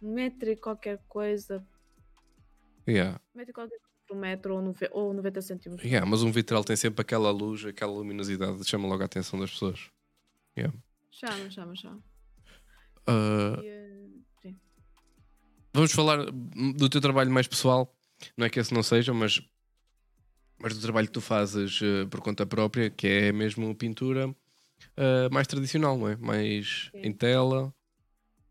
um 0.03 0.13
metro 0.15 0.51
e 0.51 0.57
qualquer 0.57 0.99
coisa, 1.09 1.67
Yeah. 2.87 3.21
um 3.35 3.39
metro 3.39 3.51
e 3.51 3.55
qualquer 3.55 3.79
coisa 3.79 3.93
por 4.07 4.17
metro 4.17 4.55
ou, 4.55 4.63
nove, 4.63 4.89
ou 4.93 5.15
90 5.15 5.41
centímetros. 5.43 5.89
Yeah, 5.89 6.05
mas 6.09 6.23
um 6.23 6.33
vitral 6.33 6.65
tem 6.65 6.77
sempre 6.77 7.01
aquela 7.03 7.31
luz, 7.31 7.65
aquela 7.65 7.93
luminosidade, 7.93 8.65
chama 8.65 8.89
logo 8.89 9.03
a 9.03 9.07
atenção 9.07 9.39
das 9.39 9.51
pessoas. 9.51 9.91
Chama, 11.11 11.51
chama, 11.51 11.77
chama. 11.77 12.03
Ah, 13.07 13.59
E, 13.63 13.67
eh. 13.67 13.92
Vamos 15.73 15.93
falar 15.93 16.19
do 16.77 16.89
teu 16.89 17.01
trabalho 17.01 17.31
mais 17.31 17.47
pessoal. 17.47 17.95
Não 18.37 18.47
é 18.47 18.51
que 18.51 18.61
esse 18.61 18.73
não 18.73 18.83
seja, 18.83 19.13
mas, 19.13 19.41
mas 20.59 20.75
do 20.75 20.81
trabalho 20.81 21.07
que 21.09 21.13
tu 21.13 21.21
fazes 21.21 21.81
eh, 21.83 22.07
por 22.07 22.21
conta 22.21 22.47
própria, 22.47 22.89
que 22.91 23.07
é 23.07 23.33
mesmo 23.33 23.75
pintura 23.75 24.35
ah, 24.97 25.29
mais 25.33 25.47
tradicional, 25.47 25.97
não 25.99 26.09
é? 26.09 26.17
Mais 26.17 26.89
Sim. 26.93 27.01
em 27.03 27.13
tela. 27.13 27.75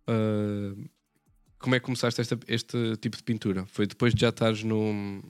Ah, 0.08 0.76
como 1.60 1.76
é 1.76 1.80
que 1.80 1.86
começaste 1.86 2.20
esta- 2.20 2.40
este 2.48 2.98
tipo 2.98 3.16
de 3.18 3.24
pintura? 3.24 3.66
Foi 3.68 3.86
depois 3.86 4.14
de 4.16 4.22
já 4.22 4.30
estares 4.30 4.64
no, 4.64 5.24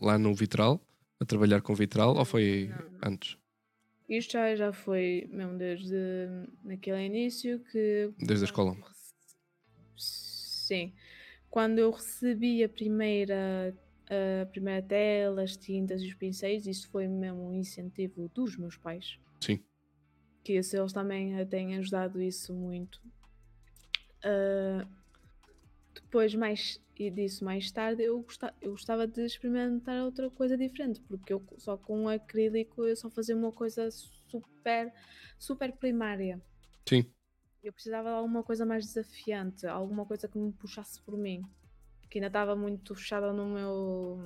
lá 0.00 0.18
no 0.18 0.34
vitral, 0.34 0.84
a 1.20 1.24
trabalhar 1.24 1.62
com 1.62 1.74
vitral, 1.74 2.16
ou 2.16 2.24
foi 2.24 2.68
Não, 2.70 2.90
não. 2.90 2.98
antes? 3.04 3.36
Isto 4.08 4.32
já, 4.32 4.56
já 4.56 4.72
foi 4.72 5.28
mesmo 5.30 5.56
desde 5.56 5.94
naquele 6.64 7.04
início 7.06 7.60
que. 7.70 8.10
Desde 8.18 8.44
a 8.44 8.46
escola? 8.46 8.76
Sim. 9.96 10.92
Quando 11.50 11.78
eu 11.78 11.90
recebi 11.90 12.62
a 12.62 12.68
primeira, 12.68 13.74
a 14.42 14.46
primeira 14.46 14.82
tela, 14.82 15.42
as 15.42 15.56
tintas 15.56 16.02
e 16.02 16.08
os 16.08 16.14
pincéis, 16.14 16.66
isso 16.66 16.88
foi 16.90 17.08
mesmo 17.08 17.48
um 17.48 17.54
incentivo 17.54 18.28
dos 18.34 18.56
meus 18.56 18.76
pais. 18.76 19.18
Sim. 19.40 19.62
Que 20.44 20.52
eles 20.54 20.92
também 20.92 21.44
têm 21.46 21.76
ajudado 21.76 22.20
isso 22.20 22.54
muito. 22.54 23.00
Ah, 24.22 24.86
depois, 25.94 26.34
mais 26.34 26.80
e 26.98 27.10
disso 27.10 27.44
mais 27.44 27.70
tarde, 27.70 28.02
eu 28.02 28.20
gostava, 28.20 28.54
eu 28.60 28.72
gostava 28.72 29.06
de 29.06 29.24
experimentar 29.24 30.02
outra 30.04 30.28
coisa 30.30 30.56
diferente, 30.56 31.00
porque 31.02 31.32
eu 31.32 31.44
só 31.56 31.76
com 31.76 32.08
acrílico 32.08 32.84
eu 32.84 32.96
só 32.96 33.08
fazia 33.08 33.36
uma 33.36 33.52
coisa 33.52 33.88
super, 33.90 34.92
super 35.38 35.72
primária. 35.72 36.42
Sim. 36.88 37.04
Eu 37.62 37.72
precisava 37.72 38.08
de 38.08 38.14
alguma 38.16 38.42
coisa 38.42 38.64
mais 38.64 38.86
desafiante, 38.86 39.66
alguma 39.66 40.06
coisa 40.06 40.28
que 40.28 40.38
me 40.38 40.52
puxasse 40.52 41.02
por 41.02 41.16
mim, 41.16 41.42
que 42.08 42.18
ainda 42.18 42.28
estava 42.28 42.54
muito 42.54 42.94
fechada 42.94 43.32
no 43.32 43.46
meu, 43.46 44.18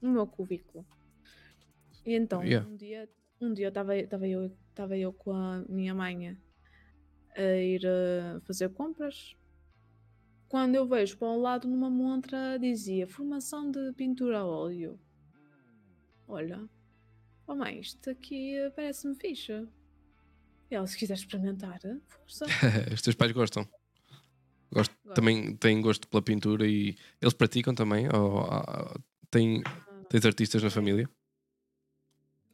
no 0.00 0.12
meu 0.12 0.26
cubículo. 0.26 0.86
E 2.04 2.14
então, 2.14 2.42
Yeah. 2.44 2.66
um 2.68 2.76
dia, 2.76 3.08
um 3.40 3.52
dia 3.52 3.68
estava 3.68 3.96
eu, 3.96 4.46
estava 4.70 4.96
eu 4.96 5.12
com 5.12 5.32
a 5.32 5.64
minha 5.68 5.94
mãe 5.94 6.38
a 7.36 7.42
ir 7.56 7.82
eh, 7.84 8.40
fazer 8.46 8.70
compras. 8.70 9.36
Quando 10.48 10.76
eu 10.76 10.86
vejo 10.86 11.18
para 11.18 11.28
o 11.28 11.40
lado 11.40 11.66
numa 11.68 11.90
montra 11.90 12.56
dizia 12.58 13.06
formação 13.08 13.70
de 13.70 13.92
pintura 13.94 14.38
a 14.38 14.46
óleo. 14.46 14.98
Olha, 16.28 16.68
oh 17.46 17.54
mãe, 17.54 17.80
isto 17.80 18.08
aqui 18.08 18.56
eh, 18.56 18.70
parece-me 18.70 19.16
fixe. 19.16 19.66
Ela, 20.70 20.86
se 20.86 20.96
quiser 20.96 21.14
experimentar, 21.14 21.78
eh, 21.84 21.96
força. 22.08 22.46
Os 22.92 23.02
teus 23.02 23.14
pais 23.16 23.32
gostam? 23.32 23.68
Gosto, 24.72 24.94
Gosto. 25.04 25.14
também 25.14 25.54
têm 25.56 25.80
gosto 25.80 26.08
pela 26.08 26.22
pintura 26.22 26.66
e 26.66 26.96
eles 27.20 27.34
praticam 27.34 27.74
também? 27.74 28.08
Ou, 28.14 28.40
ah, 28.40 28.98
têm, 29.30 29.62
tens 30.08 30.26
artistas 30.26 30.62
na 30.62 30.70
família? 30.70 31.08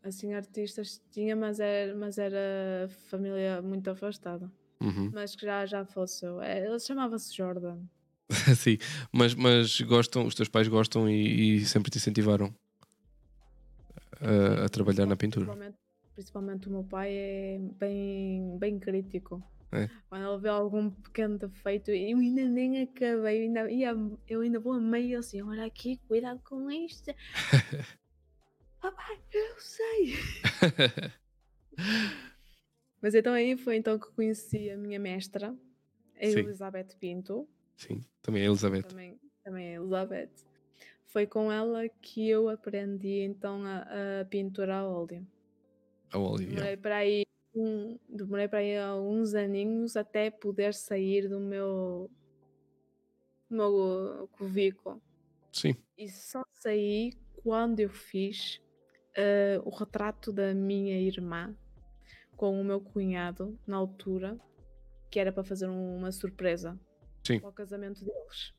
Assim, 0.02 0.34
artistas 0.34 1.00
tinha, 1.10 1.34
mas 1.36 1.60
era, 1.60 1.94
mas 1.94 2.18
era 2.18 2.88
família 3.08 3.62
muito 3.62 3.88
afastada. 3.88 4.50
Uhum. 4.80 5.10
Mas 5.14 5.36
que 5.36 5.46
já, 5.46 5.64
já 5.64 5.84
faleceu. 5.84 6.42
É, 6.42 6.66
ele 6.66 6.78
chamava-se 6.80 7.34
Jordan. 7.34 7.78
Sim, 8.56 8.78
mas, 9.12 9.34
mas 9.34 9.80
gostam, 9.80 10.26
os 10.26 10.34
teus 10.34 10.48
pais 10.48 10.66
gostam 10.68 11.08
e, 11.08 11.56
e 11.56 11.66
sempre 11.66 11.90
te 11.90 11.98
incentivaram 11.98 12.54
a, 14.20 14.64
a 14.64 14.68
trabalhar 14.68 15.06
na 15.06 15.16
pintura. 15.16 15.56
Principalmente, 16.14 16.68
o 16.68 16.70
meu 16.70 16.84
pai 16.84 17.12
é 17.14 17.58
bem, 17.78 18.58
bem 18.58 18.78
crítico. 18.78 19.42
É. 19.72 19.88
Quando 20.08 20.30
ele 20.30 20.42
vê 20.42 20.48
algum 20.50 20.90
pequeno 20.90 21.38
defeito, 21.38 21.90
eu 21.90 22.18
ainda 22.18 22.44
nem 22.44 22.82
acabei, 22.82 23.46
eu 23.46 23.64
ainda, 23.64 24.18
eu 24.28 24.40
ainda 24.42 24.60
vou 24.60 24.74
a 24.74 24.80
meio 24.80 25.18
assim, 25.18 25.40
olha 25.40 25.64
aqui, 25.64 25.96
cuidado 26.06 26.40
com 26.44 26.70
isto. 26.70 27.10
Papai, 28.80 29.18
eu 29.32 29.58
sei. 29.58 30.14
Mas 33.00 33.14
então 33.14 33.32
aí 33.32 33.56
foi 33.56 33.76
então 33.76 33.98
que 33.98 34.12
conheci 34.12 34.70
a 34.70 34.76
minha 34.76 34.98
mestra, 34.98 35.56
a 36.20 36.26
Sim. 36.26 36.40
Elizabeth 36.40 36.96
Pinto, 37.00 37.48
Sim, 37.76 38.04
também 38.20 38.42
é 38.42 38.46
a 38.46 38.48
Elizabeth. 38.48 38.82
também, 38.82 39.18
também 39.42 39.68
a 39.68 39.80
Elizabeth. 39.80 40.30
Foi 41.06 41.26
com 41.26 41.50
ela 41.50 41.88
que 41.88 42.28
eu 42.28 42.48
aprendi 42.48 43.20
então 43.20 43.64
a, 43.64 44.20
a 44.20 44.24
pintura 44.26 44.76
a 44.76 44.88
óleo. 44.88 45.26
Demorei 46.46 46.76
para 46.76 46.96
aí, 46.96 47.24
um, 47.54 47.98
demorei 48.08 48.48
para 48.48 48.58
aí 48.58 48.76
alguns 48.78 49.34
aninhos 49.34 49.96
até 49.96 50.30
poder 50.30 50.74
sair 50.74 51.28
do 51.28 51.38
meu, 51.40 52.10
do 53.48 53.56
meu 53.56 54.28
cubículo. 54.32 55.00
Sim, 55.52 55.74
E 55.98 56.08
só 56.08 56.42
saí 56.54 57.12
quando 57.42 57.80
eu 57.80 57.90
fiz 57.90 58.60
eh, 59.14 59.60
o 59.64 59.70
retrato 59.70 60.32
da 60.32 60.54
minha 60.54 60.98
irmã 60.98 61.54
com 62.36 62.58
o 62.60 62.64
meu 62.64 62.80
cunhado 62.80 63.58
na 63.66 63.76
altura, 63.76 64.38
que 65.10 65.20
era 65.20 65.30
para 65.30 65.44
fazer 65.44 65.68
um- 65.68 65.96
uma 65.98 66.10
surpresa 66.10 66.78
Sim. 67.26 67.38
para 67.40 67.50
o 67.50 67.52
casamento 67.52 68.02
deles. 68.04 68.54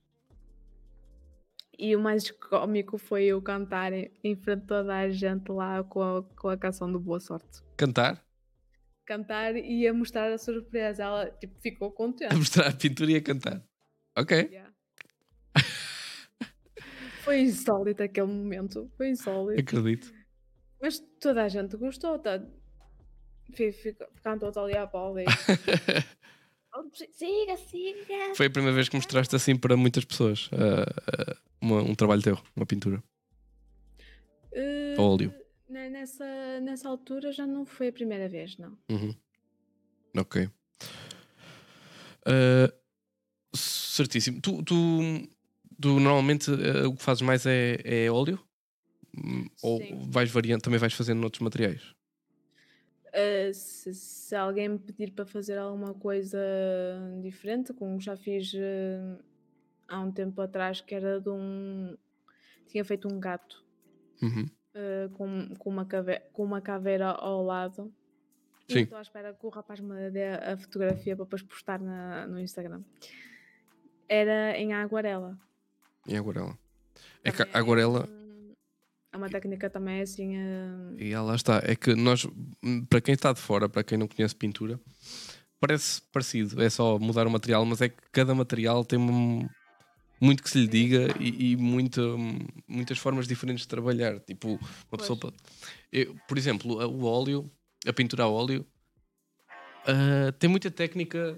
E 1.77 1.95
o 1.95 1.99
mais 1.99 2.29
cómico 2.31 2.97
foi 2.97 3.25
eu 3.25 3.41
cantar 3.41 3.91
em 3.93 4.36
frente 4.36 4.62
de 4.62 4.67
toda 4.67 4.95
a 4.95 5.09
gente 5.09 5.51
lá 5.51 5.83
com 5.83 6.01
a, 6.01 6.23
com 6.23 6.49
a 6.49 6.57
canção 6.57 6.91
do 6.91 6.99
Boa 6.99 7.19
Sorte. 7.19 7.62
cantar, 7.77 8.23
Cantar 9.05 9.55
e 9.57 9.86
a 9.86 9.93
mostrar 9.93 10.31
a 10.31 10.38
surpresa. 10.38 11.03
Ela 11.03 11.29
tipo, 11.31 11.59
ficou 11.59 11.89
a 11.89 11.91
contente. 11.91 12.33
mostrar 12.36 12.67
a 12.67 12.71
pintura 12.73 13.12
e 13.12 13.15
a 13.17 13.21
cantar. 13.21 13.62
Ok, 14.17 14.38
Yeah. 14.49 14.71
Foi 17.23 17.39
insólito 17.41 18.03
aquele 18.03 18.27
momento. 18.27 18.89
Foi 18.97 19.09
insólito. 19.09 19.59
acredito. 19.59 20.13
Mas 20.81 20.99
toda 21.19 21.43
a 21.43 21.47
gente 21.49 21.75
gostou. 21.77 22.19
Tá? 22.19 22.41
Fi- 23.55 23.71
fica- 23.71 24.09
Cantou-te 24.23 24.59
ali 24.59 24.75
à 24.77 24.86
bola 24.86 25.21
e. 25.21 25.25
"Oh, 26.75 26.83
Siga, 27.12 27.55
siga! 27.57 28.36
Foi 28.36 28.47
a 28.47 28.49
primeira 28.49 28.75
vez 28.75 28.89
que 28.89 28.95
mostraste 28.95 29.36
assim 29.36 29.55
para 29.55 29.77
muitas 29.77 30.03
pessoas 30.05 30.49
ah, 30.53 31.38
uma- 31.62 31.81
um 31.83 31.95
trabalho 31.95 32.21
teu, 32.21 32.38
uma 32.55 32.65
pintura. 32.65 33.03
A 34.97 35.01
óleo. 35.01 35.33
ne- 35.69 35.89
Nessa, 35.89 36.59
nessa 36.62 36.88
altura 36.89 37.31
já 37.31 37.45
não 37.47 37.65
foi 37.65 37.88
a 37.88 37.93
primeira 37.93 38.27
vez, 38.29 38.57
não. 38.57 38.77
Uhum. 38.89 39.15
Ok. 40.17 40.47
Ah, 42.25 42.71
certíssimo. 43.55 44.41
Tu, 44.41 44.63
tu, 44.63 44.75
tu 45.81 45.99
normalmente 45.99 46.49
ah, 46.51 46.88
o 46.88 46.95
que 46.95 47.03
fazes 47.03 47.21
mais 47.21 47.45
é, 47.45 47.79
é 47.83 48.12
óleo? 48.12 48.39
Hum, 49.15 49.47
Ou 49.62 49.79
Sim. 49.79 50.09
vais 50.09 50.29
variando, 50.31 50.62
também 50.62 50.79
vais 50.79 50.93
fazendo 50.93 51.19
noutros 51.21 51.41
materiais? 51.41 51.92
Uh, 53.13 53.54
se, 53.54 53.93
se 53.93 54.36
alguém 54.36 54.69
me 54.69 54.80
pedir 54.80 55.12
para 55.12 55.23
fazer 55.26 55.56
alguma 55.58 55.93
coisa 55.93 56.39
diferente, 57.21 57.71
como 57.71 57.99
já 57.99 58.17
fiz 58.17 58.52
uh, 58.56 59.23
há 59.88 59.99
um 59.99 60.12
tempo 60.12 60.41
atrás, 60.41 60.82
que 60.82 60.95
era 60.95 61.21
de 61.21 61.30
um. 61.30 61.95
Tinha 62.67 62.84
feito 62.84 63.08
um 63.08 63.19
gato 63.19 63.63
Uhum. 64.21 64.45
uh, 64.73 65.10
com, 65.12 65.54
com, 65.60 65.69
uma 65.69 65.86
cave, 65.86 66.19
com 66.32 66.43
uma 66.43 66.60
caveira 66.62 67.10
ao 67.12 67.43
lado. 67.43 67.93
E 68.67 68.73
Sim. 68.73 68.80
estou 68.80 68.97
à 68.97 69.02
espera 69.02 69.34
que 69.34 69.45
o 69.45 69.49
rapaz 69.49 69.80
me 69.80 70.10
dê 70.10 70.30
a 70.30 70.58
fotografia 70.58 71.15
para 71.15 71.26
depois 71.26 71.43
postar 71.43 71.80
na, 71.80 72.26
no 72.26 72.39
Instagram. 72.39 72.82
Era 74.08 74.58
em 74.58 74.73
aguarela. 74.73 75.38
Em 76.08 76.17
aguarela. 76.17 76.58
É 77.23 77.32
que 77.32 77.43
aguarela. 77.56 78.08
um- 78.10 78.22
É 79.13 79.17
uma 79.17 79.30
técnica 79.30 79.69
também 79.69 80.02
assim. 80.02 80.36
uh, 80.38 80.95
E 80.99 81.13
ah, 81.13 81.21
lá 81.21 81.36
está. 81.36 81.62
É 81.63 81.76
que 81.76 81.93
nós, 81.93 82.26
para 82.89 82.99
quem 82.99 83.13
está 83.13 83.32
de 83.32 83.39
fora, 83.39 83.69
para 83.69 83.84
quem 83.84 83.95
não 83.97 84.08
conhece 84.08 84.36
pintura, 84.36 84.80
parece 85.60 86.02
parecido. 86.12 86.62
É 86.62 86.69
só 86.69 86.97
mudar 86.97 87.28
o 87.28 87.32
material, 87.32 87.63
mas 87.65 87.80
é 87.82 87.89
que 87.89 87.97
cada 88.12 88.34
material 88.34 88.84
tem 88.84 88.97
muito 90.19 90.41
que 90.41 90.49
se 90.49 90.58
lhe 90.58 90.67
diga 90.67 91.08
e, 91.19 91.52
e 91.52 91.56
muita, 91.58 92.02
muitas 92.67 92.97
formas 92.97 93.28
diferentes 93.28 93.62
de 93.63 93.67
trabalhar. 93.67 94.19
Tipo, 94.21 94.60
uma 94.91 94.97
pessoa. 94.97 95.19
pode- 95.19 95.36
Eu, 95.91 96.15
por 96.28 96.38
exemplo, 96.38 96.76
o 96.89 97.06
óleo, 97.06 97.52
a 97.86 97.93
pintura 97.93 98.23
a 98.23 98.28
óleo, 98.28 98.65
ah, 99.86 100.32
tem 100.39 100.49
muita 100.49 100.71
técnica. 100.71 101.38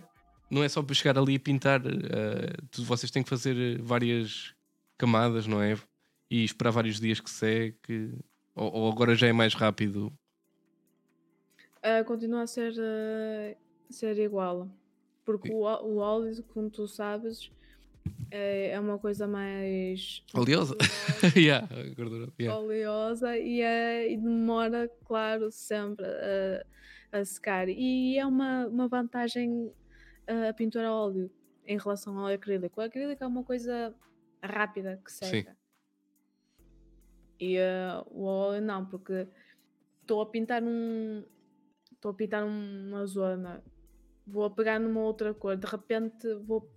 Não 0.50 0.64
é 0.64 0.70
só 0.70 0.82
para 0.82 0.94
chegar 0.96 1.18
ali 1.18 1.34
e 1.34 1.40
pintar. 1.40 1.82
tu- 2.72 2.84
vocês 2.86 3.12
têm 3.12 3.24
que 3.24 3.30
fazer 3.30 3.82
várias 3.82 4.54
camadas, 4.98 5.46
não 5.48 5.62
é? 5.62 5.76
E 6.30 6.44
esperar 6.44 6.72
vários 6.72 7.00
dias 7.00 7.20
que 7.20 7.30
seque. 7.30 8.14
Ou, 8.56 8.72
ou 8.74 8.92
agora 8.92 9.16
já 9.16 9.28
é 9.28 9.34
mais 9.34 9.54
rápido? 9.54 10.12
Uh, 11.78 12.04
continua 12.06 12.44
a 12.44 12.48
ser, 12.48 12.74
uh, 12.74 13.56
ser 13.90 14.18
igual. 14.18 14.70
Porque 15.24 15.52
o, 15.52 15.64
o 15.64 15.98
óleo, 15.98 16.44
como 16.54 16.70
tu 16.70 16.88
sabes, 16.88 17.52
é, 18.32 18.70
é 18.72 18.80
uma 18.80 18.98
coisa 18.98 19.28
mais 19.28 20.24
Oleosa? 20.34 20.76
yeah, 21.36 21.68
gordura. 21.96 22.32
Yeah. 22.40 22.60
oleosa 22.60 23.38
e, 23.38 23.62
é, 23.62 24.12
e 24.12 24.18
demora, 24.18 24.90
claro, 25.06 25.52
sempre 25.52 26.06
a, 26.06 27.20
a 27.20 27.26
secar. 27.26 27.70
E 27.70 28.18
é 28.18 28.26
uma, 28.26 28.68
uma 28.68 28.88
vantagem 28.88 29.72
uh, 30.30 30.50
a 30.50 30.54
pintura 30.54 30.88
a 30.88 30.94
óleo 30.94 31.32
em 31.66 31.78
relação 31.78 32.18
ao 32.20 32.28
acrílico. 32.28 32.80
O 32.80 32.84
acrílico 32.84 33.24
é 33.24 33.28
uma 33.28 33.44
coisa 33.44 33.94
rápida 34.44 35.02
que 35.04 35.12
seca. 35.12 35.56
E 37.40 37.58
uh, 37.58 38.06
o 38.10 38.24
óleo 38.24 38.62
não, 38.62 38.86
porque 38.86 39.28
estou 40.02 40.22
a 40.22 40.26
pintar 40.26 40.64
um. 40.64 41.24
Estou 41.92 42.12
a 42.12 42.14
pintar 42.14 42.44
uma 42.46 43.06
zona, 43.08 43.64
vou 44.28 44.46
a 44.46 44.50
pegar 44.50 44.80
numa 44.80 45.02
outra 45.02 45.34
cor, 45.34 45.58
de 45.58 45.66
repente 45.66 46.34
vou 46.46 46.72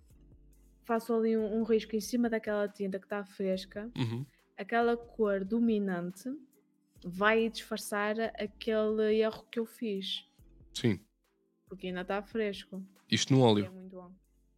faço 0.85 1.13
ali 1.13 1.37
um, 1.37 1.59
um 1.61 1.63
risco 1.65 1.95
em 1.95 2.01
cima 2.01 2.31
daquela 2.31 2.67
tinta 2.67 2.99
que 2.99 3.05
está 3.05 3.23
fresca, 3.23 3.91
Uhum. 3.95 4.25
aquela 4.57 4.97
cor 4.97 5.45
dominante 5.45 6.31
vai 7.05 7.51
disfarçar 7.51 8.19
aquele 8.43 9.17
erro 9.21 9.45
que 9.51 9.59
eu 9.61 9.67
fiz, 9.67 10.25
Sim. 10.73 10.99
porque 11.69 11.89
ainda 11.89 12.01
está 12.01 12.23
fresco. 12.23 12.83
Isto 13.11 13.35
no 13.35 13.41
E 13.41 13.43
é 13.43 13.45
óleo. 13.45 13.73
muito 13.73 13.97
bom. 13.97 14.11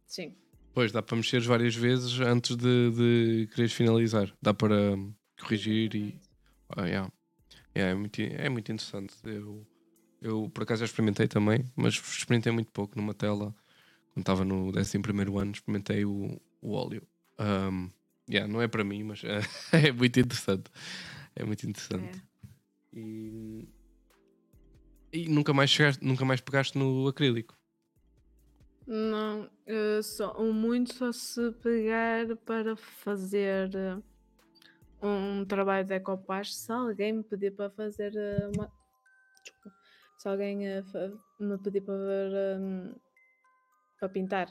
Sim. 0.05 0.37
Pois, 0.73 0.93
dá 0.93 1.01
para 1.01 1.17
mexer 1.17 1.41
várias 1.41 1.75
vezes 1.75 2.17
antes 2.21 2.55
de, 2.55 2.91
de 2.91 3.47
quereres 3.51 3.73
finalizar. 3.73 4.33
Dá 4.41 4.53
para 4.53 4.95
corrigir 5.41 5.95
e. 5.95 6.19
Ah, 6.69 6.85
yeah. 6.85 7.11
Yeah, 7.75 7.91
é, 7.91 7.95
muito, 7.95 8.21
é 8.21 8.49
muito 8.49 8.71
interessante. 8.71 9.15
Eu, 9.23 9.65
eu, 10.21 10.49
por 10.53 10.63
acaso, 10.63 10.79
já 10.79 10.85
experimentei 10.85 11.27
também, 11.27 11.65
mas 11.75 11.93
experimentei 11.93 12.51
muito 12.51 12.71
pouco 12.71 12.97
numa 12.97 13.13
tela. 13.13 13.55
Quando 14.13 14.23
estava 14.23 14.43
no 14.43 14.77
11 14.77 14.97
ano, 14.97 15.51
experimentei 15.51 16.03
o, 16.05 16.39
o 16.61 16.73
óleo. 16.73 17.01
Um, 17.39 17.89
yeah, 18.29 18.51
não 18.51 18.61
é 18.61 18.67
para 18.67 18.83
mim, 18.83 19.03
mas 19.03 19.23
é, 19.23 19.39
é 19.87 19.91
muito 19.91 20.19
interessante. 20.19 20.69
É 21.35 21.43
muito 21.45 21.67
interessante. 21.67 22.21
É. 22.93 22.99
E, 22.99 23.69
e 25.13 25.29
nunca, 25.29 25.53
mais 25.53 25.69
chegaste, 25.69 26.03
nunca 26.03 26.25
mais 26.25 26.41
pegaste 26.41 26.77
no 26.77 27.07
acrílico. 27.07 27.57
Não, 28.85 29.49
só, 30.03 30.43
muito 30.51 30.93
só 30.93 31.11
se 31.13 31.51
pegar 31.63 32.35
para 32.45 32.75
fazer 32.75 33.69
um 35.01 35.45
trabalho 35.45 35.83
de 35.83 35.89
decopagem, 35.89 36.53
se 36.53 36.71
alguém 36.71 37.13
me 37.13 37.23
pedir 37.23 37.51
para 37.51 37.69
fazer 37.69 38.15
eh, 38.15 38.47
uma. 38.55 38.71
Desculpa. 39.43 39.77
Se 40.17 40.27
alguém 40.27 40.67
eh, 40.67 40.83
me 41.39 41.57
pedir 41.57 41.81
para, 41.81 41.97
ver, 41.97 42.59
hum, 42.59 42.95
para 43.99 44.09
pintar, 44.09 44.47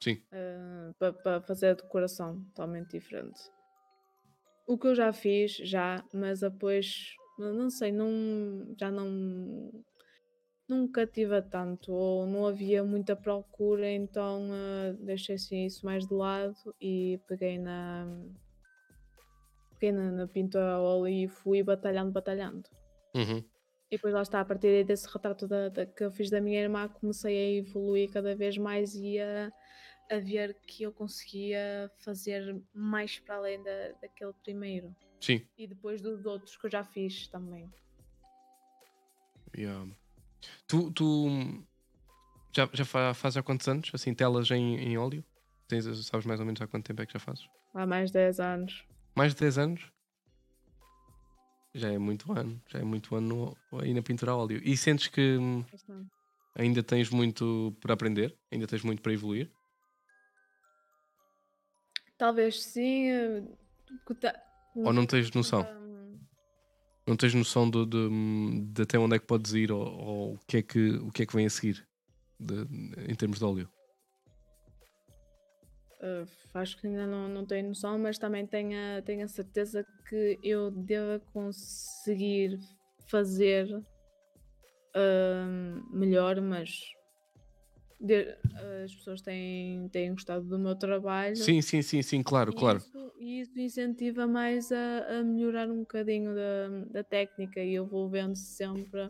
Sim. 0.00 0.20
eh, 0.32 0.92
para, 0.98 1.12
para 1.12 1.40
fazer 1.42 1.68
a 1.68 1.74
decoração 1.74 2.42
totalmente 2.46 2.90
diferente. 2.98 3.40
O 4.66 4.78
que 4.78 4.86
eu 4.86 4.94
já 4.94 5.12
fiz, 5.12 5.56
já, 5.56 6.04
mas 6.12 6.40
depois, 6.40 7.14
não 7.38 7.68
sei, 7.68 7.92
não, 7.92 8.74
já 8.78 8.90
não, 8.90 9.84
não 10.68 10.82
me 10.82 10.88
cativa 10.88 11.42
tanto, 11.42 11.92
ou 11.92 12.26
não 12.26 12.46
havia 12.46 12.82
muita 12.84 13.14
procura, 13.14 13.90
então 13.90 14.48
eh, 14.52 14.92
deixei 15.00 15.34
assim 15.34 15.66
isso 15.66 15.84
mais 15.84 16.06
de 16.06 16.14
lado 16.14 16.56
e 16.80 17.20
peguei 17.26 17.58
na, 17.58 18.06
peguei 19.82 19.92
na, 19.92 20.28
pintura 20.28 20.74
a 20.74 20.80
óleo 20.80 21.08
e 21.08 21.28
fui 21.28 21.62
batalhando, 21.62 22.12
batalhando. 22.12 22.68
Uhum. 23.14 23.38
E 23.90 23.96
depois 23.96 24.14
lá 24.14 24.22
está, 24.22 24.40
a 24.40 24.44
partir 24.44 24.84
desse 24.84 25.08
retrato 25.12 25.48
da, 25.48 25.68
da- 25.68 25.84
que 25.86 26.04
eu 26.04 26.10
fiz 26.12 26.30
da 26.30 26.40
minha 26.40 26.60
irmã, 26.60 26.88
comecei 26.88 27.36
a 27.36 27.58
evoluir 27.58 28.10
cada 28.10 28.34
vez 28.36 28.56
mais 28.56 28.94
e 28.94 29.18
a, 29.18 29.52
a 30.10 30.18
ver 30.18 30.54
que 30.66 30.84
eu 30.84 30.92
conseguia 30.92 31.90
fazer 31.98 32.62
mais 32.72 33.18
para 33.18 33.36
além 33.36 33.62
da, 33.62 33.92
daquele 34.00 34.32
primeiro. 34.44 34.94
Sim. 35.20 35.44
E 35.58 35.66
depois 35.66 36.00
dos 36.00 36.24
outros 36.24 36.56
que 36.56 36.66
eu 36.66 36.70
já 36.70 36.84
fiz 36.84 37.26
também. 37.26 37.68
Yeah. 39.54 39.90
Tu, 40.66 40.90
tu 40.92 41.28
já, 42.54 42.68
já 42.72 42.84
fa- 42.84 43.12
fazes 43.14 43.36
há 43.36 43.42
quantos 43.42 43.68
anos? 43.68 43.90
Assim, 43.92 44.14
telas 44.14 44.50
em, 44.50 44.76
em 44.76 44.96
óleo? 44.96 45.22
Tens, 45.68 45.84
sabes 46.06 46.24
mais 46.24 46.40
ou 46.40 46.46
menos 46.46 46.62
há 46.62 46.66
quanto 46.66 46.86
tempo 46.86 47.02
é 47.02 47.06
que 47.06 47.12
já 47.12 47.18
fazes? 47.18 47.46
Há 47.74 47.84
mais 47.86 48.10
de 48.10 48.14
10 48.14 48.40
anos. 48.40 48.86
Mais 49.14 49.34
de 49.34 49.40
10 49.40 49.58
anos? 49.58 49.82
Já 51.74 51.90
é 51.90 51.98
muito 51.98 52.32
ano. 52.32 52.60
Já 52.68 52.78
é 52.80 52.82
muito 52.84 53.14
ano 53.14 53.56
aí 53.80 53.94
na 53.94 54.02
pintura 54.02 54.32
a 54.32 54.36
óleo. 54.36 54.60
E 54.64 54.76
sentes 54.76 55.08
que 55.08 55.36
hum, 55.38 55.64
ainda 56.54 56.82
tens 56.82 57.10
muito 57.10 57.74
para 57.80 57.94
aprender? 57.94 58.36
Ainda 58.50 58.66
tens 58.66 58.82
muito 58.82 59.02
para 59.02 59.12
evoluir? 59.12 59.50
Talvez 62.18 62.62
sim. 62.62 63.08
eh, 63.10 63.42
Ou 64.76 64.92
não 64.92 65.06
tens 65.06 65.30
noção? 65.32 65.62
hum, 65.62 66.18
Não 67.06 67.16
tens 67.16 67.34
noção 67.34 67.68
de, 67.68 67.84
de, 67.86 68.08
de 68.72 68.82
até 68.82 68.98
onde 68.98 69.16
é 69.16 69.18
que 69.18 69.26
podes 69.26 69.52
ir 69.54 69.72
ou, 69.72 69.82
ou 69.82 70.34
o, 70.34 70.38
que 70.46 70.58
é 70.58 70.62
que, 70.62 70.90
o 70.96 71.10
que 71.10 71.22
é 71.22 71.26
que 71.26 71.34
vem 71.34 71.46
a 71.46 71.50
seguir 71.50 71.86
de- 72.38 72.62
em 73.10 73.14
termos 73.14 73.38
de 73.38 73.44
óleo? 73.44 73.68
Uh, 76.02 76.26
acho 76.54 76.80
que 76.80 76.86
ainda 76.88 77.06
não, 77.06 77.28
não 77.28 77.46
tenho 77.46 77.68
noção, 77.68 77.96
mas 77.96 78.18
também 78.18 78.44
tenho 78.44 78.76
a, 78.98 79.02
tenho 79.02 79.24
a 79.24 79.28
certeza 79.28 79.86
que 80.08 80.36
eu 80.42 80.68
devo 80.70 81.24
conseguir 81.32 82.58
fazer 83.08 83.68
um, 84.96 85.82
melhor, 85.96 86.40
mas 86.40 86.80
de- 88.00 88.36
as 88.84 88.94
pessoas 88.96 89.22
têm, 89.22 89.88
têm 89.90 90.10
gostado 90.10 90.44
do 90.46 90.58
meu 90.58 90.74
trabalho. 90.74 91.36
Sim, 91.36 91.62
sim, 91.62 91.80
sim, 91.82 92.02
sim, 92.02 92.22
claro, 92.22 92.50
e 92.50 92.54
claro. 92.56 92.78
Isso, 92.78 93.12
e 93.18 93.40
isso 93.40 93.60
incentiva 93.60 94.26
mais 94.26 94.72
a, 94.72 95.20
a 95.20 95.22
melhorar 95.22 95.70
um 95.70 95.80
bocadinho 95.80 96.34
da, 96.34 96.68
da 96.90 97.04
técnica 97.04 97.60
e 97.62 97.74
eu 97.74 97.86
vou 97.86 98.08
vendo 98.10 98.34
sempre 98.34 99.08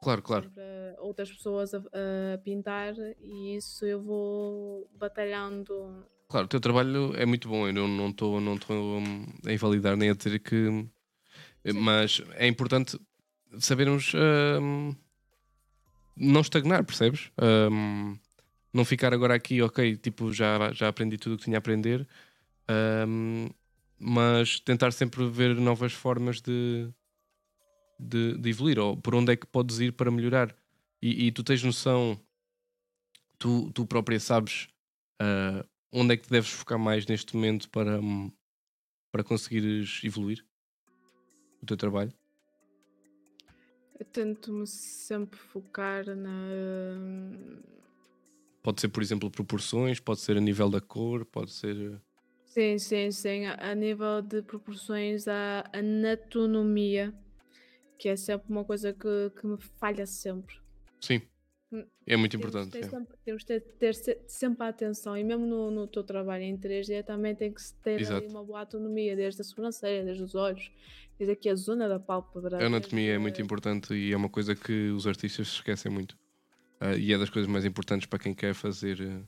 Claro, 0.00 0.22
claro. 0.22 0.52
outras 0.98 1.30
pessoas 1.30 1.74
a, 1.74 1.78
a 1.78 2.38
pintar 2.38 2.94
e 3.20 3.56
isso 3.56 3.84
eu 3.84 4.00
vou 4.00 4.90
batalhando. 4.94 6.06
Claro, 6.28 6.46
o 6.46 6.48
teu 6.48 6.60
trabalho 6.60 7.14
é 7.16 7.24
muito 7.24 7.48
bom. 7.48 7.66
Eu 7.66 7.72
não 7.72 7.88
não 7.88 8.10
estou 8.10 8.40
não 8.40 8.54
estou 8.54 8.98
hum, 8.98 9.26
a 9.44 9.52
invalidar 9.52 9.96
nem 9.96 10.10
a 10.10 10.14
dizer 10.14 10.38
que. 10.40 10.86
Mas 11.74 12.22
é 12.34 12.46
importante 12.46 12.98
sabermos 13.58 14.12
hum, 14.14 14.94
não 16.16 16.40
estagnar, 16.40 16.84
percebes? 16.84 17.30
Hum, 17.40 18.16
não 18.72 18.84
ficar 18.84 19.12
agora 19.12 19.34
aqui, 19.34 19.62
ok, 19.62 19.96
tipo, 19.96 20.32
já, 20.32 20.72
já 20.72 20.88
aprendi 20.88 21.16
tudo 21.18 21.34
o 21.34 21.38
que 21.38 21.44
tinha 21.44 21.56
a 21.56 21.58
aprender, 21.58 22.06
hum, 23.08 23.48
mas 23.98 24.60
tentar 24.60 24.92
sempre 24.92 25.26
ver 25.28 25.54
novas 25.56 25.92
formas 25.92 26.40
de, 26.40 26.88
de, 27.98 28.36
de 28.38 28.50
evoluir 28.50 28.78
ou 28.78 28.96
por 28.96 29.14
onde 29.14 29.32
é 29.32 29.36
que 29.36 29.46
podes 29.46 29.80
ir 29.80 29.92
para 29.92 30.10
melhorar. 30.10 30.54
E, 31.00 31.26
e 31.26 31.32
tu 31.32 31.42
tens 31.42 31.62
noção, 31.62 32.20
tu, 33.38 33.70
tu 33.72 33.86
própria 33.86 34.18
sabes 34.18 34.68
ah, 35.20 35.64
onde 35.92 36.14
é 36.14 36.16
que 36.16 36.28
deves 36.28 36.50
focar 36.50 36.78
mais 36.78 37.06
neste 37.06 37.34
momento 37.34 37.70
para, 37.70 38.00
para 39.10 39.24
conseguires 39.24 40.00
evoluir 40.04 40.44
o 41.62 41.66
teu 41.66 41.76
trabalho? 41.76 42.12
Eu 43.98 44.04
tento-me 44.04 44.66
sempre 44.66 45.38
focar 45.38 46.04
na. 46.14 46.30
Pode 48.62 48.80
ser, 48.80 48.88
por 48.88 49.02
exemplo, 49.02 49.30
proporções, 49.30 50.00
pode 50.00 50.20
ser 50.20 50.36
a 50.36 50.40
nível 50.40 50.68
da 50.68 50.80
cor, 50.80 51.24
pode 51.24 51.52
ser. 51.52 51.98
Sim, 52.44 52.78
sim, 52.78 53.10
sim. 53.10 53.46
A 53.46 53.74
nível 53.74 54.20
de 54.20 54.42
proporções, 54.42 55.26
a 55.26 55.64
anatomia, 55.72 57.14
que 57.98 58.08
é 58.08 58.16
sempre 58.16 58.48
uma 58.50 58.64
coisa 58.64 58.92
que, 58.92 59.30
que 59.40 59.46
me 59.46 59.58
falha 59.78 60.06
sempre. 60.06 60.56
Sim, 61.00 61.22
Hum, 61.72 61.84
é 62.06 62.16
muito 62.16 62.38
Temos 62.38 62.46
importante. 62.54 62.72
ter 62.72 62.84
é. 62.84 62.88
sempre, 62.88 63.16
temos 63.24 63.42
de 63.42 63.46
ter, 63.46 63.60
ter 63.60 63.92
se- 63.96 64.20
sempre 64.28 64.64
a 64.64 64.68
atenção, 64.68 65.18
e 65.18 65.24
mesmo 65.24 65.44
no, 65.44 65.68
no 65.68 65.88
teu 65.88 66.04
trabalho 66.04 66.44
em 66.44 66.56
3D 66.56 67.02
também 67.02 67.34
tem 67.34 67.52
que 67.52 67.60
se 67.60 67.74
ter 67.74 68.00
uma 68.30 68.44
boa 68.44 68.60
autonomia, 68.60 69.16
desde 69.16 69.40
a 69.40 69.44
sobrancelha, 69.44 70.04
desde 70.04 70.22
os 70.22 70.36
olhos, 70.36 70.70
desde 71.18 71.32
aqui 71.32 71.48
a 71.48 71.56
zona 71.56 71.88
da 71.88 71.98
pálpebra. 71.98 72.62
A 72.62 72.66
anatomia 72.66 73.14
é 73.14 73.18
muito 73.18 73.42
importante 73.42 73.92
e 73.94 74.12
é 74.12 74.16
uma 74.16 74.28
coisa 74.30 74.54
que 74.54 74.90
os 74.90 75.08
artistas 75.08 75.48
se 75.48 75.54
esquecem 75.54 75.90
muito. 75.90 76.16
Ah, 76.78 76.94
e 76.94 77.12
é 77.12 77.18
das 77.18 77.30
coisas 77.30 77.50
mais 77.50 77.64
importantes 77.64 78.06
para 78.06 78.20
quem 78.20 78.32
quer 78.32 78.54
fazer. 78.54 79.00
eh, 79.00 79.24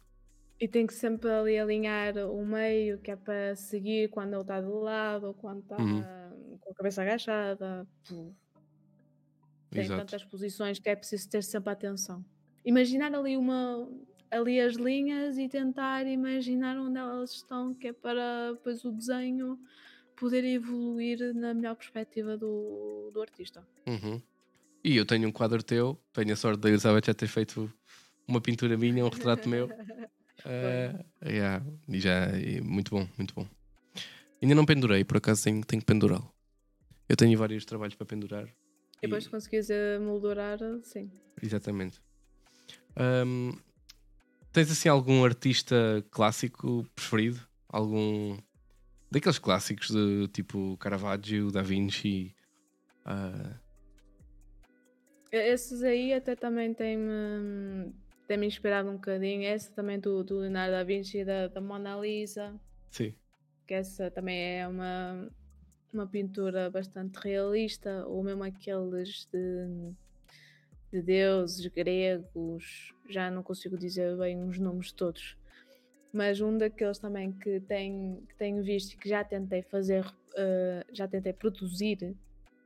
E 0.60 0.68
tem 0.68 0.86
que 0.86 0.94
sempre 0.94 1.28
ali 1.28 1.58
alinhar 1.58 2.16
o 2.18 2.46
meio, 2.46 3.00
que 3.00 3.10
é 3.10 3.16
para 3.16 3.56
seguir 3.56 4.10
quando 4.10 4.32
ele 4.34 4.42
está 4.42 4.60
de 4.60 4.68
lado 4.68 5.26
ou 5.26 5.34
quando 5.34 5.58
está 5.62 5.76
Uhum. 5.76 6.04
com 6.60 6.70
a 6.70 6.74
cabeça 6.76 7.02
agachada. 7.02 7.84
Tem 9.70 9.84
Exato. 9.84 10.00
tantas 10.00 10.24
posições 10.24 10.78
que 10.78 10.88
é 10.88 10.96
preciso 10.96 11.28
ter 11.28 11.42
sempre 11.42 11.72
atenção. 11.72 12.24
Imaginar 12.64 13.14
ali 13.14 13.36
uma 13.36 13.88
ali 14.30 14.60
as 14.60 14.74
linhas 14.74 15.38
e 15.38 15.48
tentar 15.48 16.06
imaginar 16.06 16.76
onde 16.78 16.98
elas 16.98 17.32
estão, 17.32 17.74
que 17.74 17.88
é 17.88 17.92
para 17.92 18.52
depois 18.52 18.84
o 18.84 18.92
desenho 18.92 19.58
poder 20.16 20.44
evoluir 20.44 21.34
na 21.34 21.54
melhor 21.54 21.76
perspectiva 21.76 22.36
do, 22.36 23.10
do 23.12 23.22
artista. 23.22 23.66
Uhum. 23.86 24.20
E 24.84 24.96
eu 24.96 25.06
tenho 25.06 25.28
um 25.28 25.32
quadro 25.32 25.62
teu, 25.62 25.98
tenho 26.12 26.32
a 26.32 26.36
sorte 26.36 26.60
da 26.60 26.68
Elizabeth 26.68 27.06
já 27.06 27.14
ter 27.14 27.26
feito 27.26 27.72
uma 28.26 28.40
pintura 28.40 28.76
minha, 28.76 29.04
um 29.04 29.08
retrato 29.08 29.48
meu. 29.48 29.68
Ah, 30.44 31.04
yeah, 31.24 31.64
e 31.88 32.00
já, 32.00 32.38
e 32.38 32.60
muito 32.60 32.90
bom, 32.90 33.08
muito 33.16 33.34
bom. 33.34 33.46
Ainda 34.40 34.54
não 34.54 34.64
pendurei, 34.64 35.04
por 35.04 35.16
acaso 35.16 35.42
tenho, 35.42 35.64
tenho 35.64 35.80
que 35.80 35.86
pendurá-lo. 35.86 36.32
Eu 37.08 37.16
tenho 37.16 37.36
vários 37.38 37.64
trabalhos 37.64 37.94
para 37.94 38.06
pendurar. 38.06 38.48
E 38.98 39.06
depois 39.06 39.24
se 39.24 39.30
conseguires 39.30 39.68
moldurar, 40.00 40.58
sim. 40.82 41.10
Exatamente. 41.42 42.00
Ahm, 42.96 43.52
tens 44.52 44.70
assim 44.70 44.88
algum 44.88 45.24
artista 45.24 46.04
clássico 46.10 46.84
preferido? 46.94 47.40
Algum 47.68 48.36
daqueles 49.10 49.38
clássicos 49.38 49.90
de 49.90 50.28
tipo 50.28 50.76
Caravaggio, 50.78 51.50
Da 51.50 51.62
Vinci? 51.62 52.34
ah, 53.04 53.54
Esses 55.30 55.82
aí 55.82 56.12
até 56.12 56.34
também 56.34 56.72
têm-me 56.74 57.92
têm-me 58.26 58.46
inspirado 58.46 58.88
um 58.90 58.94
bocadinho. 58.94 59.44
Essa 59.44 59.70
também 59.72 59.98
do, 60.00 60.22
do 60.24 60.38
Leonardo 60.38 60.72
da 60.72 60.84
Vinci 60.84 61.18
e 61.18 61.24
da, 61.24 61.48
da 61.48 61.60
Mona 61.60 61.96
Lisa. 61.96 62.58
sim, 62.90 63.14
que 63.66 63.74
essa 63.74 64.10
também 64.10 64.58
é 64.60 64.66
uma, 64.66 65.30
uma 65.92 66.06
pintura 66.06 66.70
bastante 66.70 67.16
realista, 67.16 68.04
ou 68.06 68.22
mesmo 68.22 68.44
aqueles 68.44 69.26
de, 69.32 69.92
de 70.92 71.02
deuses 71.02 71.66
gregos, 71.66 72.94
já 73.08 73.30
não 73.30 73.42
consigo 73.42 73.76
dizer 73.76 74.16
bem 74.16 74.42
os 74.42 74.58
nomes 74.58 74.92
todos, 74.92 75.36
mas 76.12 76.40
um 76.40 76.56
daqueles 76.56 76.98
também 76.98 77.32
que, 77.32 77.60
tem, 77.60 78.22
que 78.28 78.34
tenho 78.36 78.62
visto 78.62 78.92
e 78.92 78.96
que 78.96 79.08
já 79.08 79.24
tentei 79.24 79.62
fazer, 79.62 80.04
eh, 80.36 80.84
já 80.92 81.06
tentei 81.06 81.32
produzir 81.32 82.14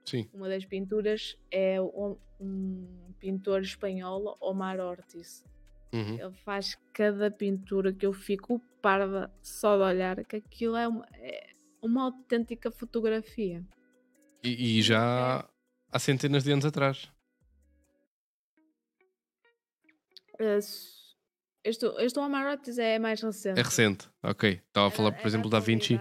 sim. 0.04 0.28
uma 0.32 0.48
das 0.48 0.64
pinturas 0.64 1.36
é 1.50 1.80
o- 1.80 2.16
um 2.40 3.12
pintor 3.18 3.60
espanhol, 3.62 4.36
Omar 4.40 4.80
Ortiz. 4.80 5.44
Uhum. 5.92 6.18
Ele 6.18 6.32
faz 6.44 6.76
cada 6.92 7.30
pintura 7.30 7.92
que 7.92 8.06
eu 8.06 8.12
fico 8.12 8.60
parva 8.80 9.30
só 9.42 9.76
de 9.76 9.82
olhar, 9.82 10.24
que 10.24 10.36
aquilo 10.36 10.76
é 10.76 10.88
uma, 10.88 11.06
é 11.14 11.51
uma 11.82 12.04
autêntica 12.04 12.70
fotografia. 12.70 13.66
E, 14.42 14.78
e 14.78 14.82
já 14.82 15.46
há 15.90 15.98
centenas 15.98 16.44
de 16.44 16.52
anos 16.52 16.64
atrás. 16.64 17.10
Eh, 20.38 20.58
Este, 21.64 21.86
este 21.98 22.18
Omar 22.18 22.44
Ortiz 22.50 22.76
é 22.76 22.98
mais 22.98 23.22
recente. 23.22 23.60
É 23.60 23.62
recente, 23.62 24.10
ok. 24.20 24.60
Estava 24.66 24.86
a 24.86 24.88
É 24.88 24.90
falar, 24.90 25.12
por 25.12 25.22
é 25.22 25.26
exemplo, 25.26 25.48
da 25.48 25.60
Vinci. 25.60 26.00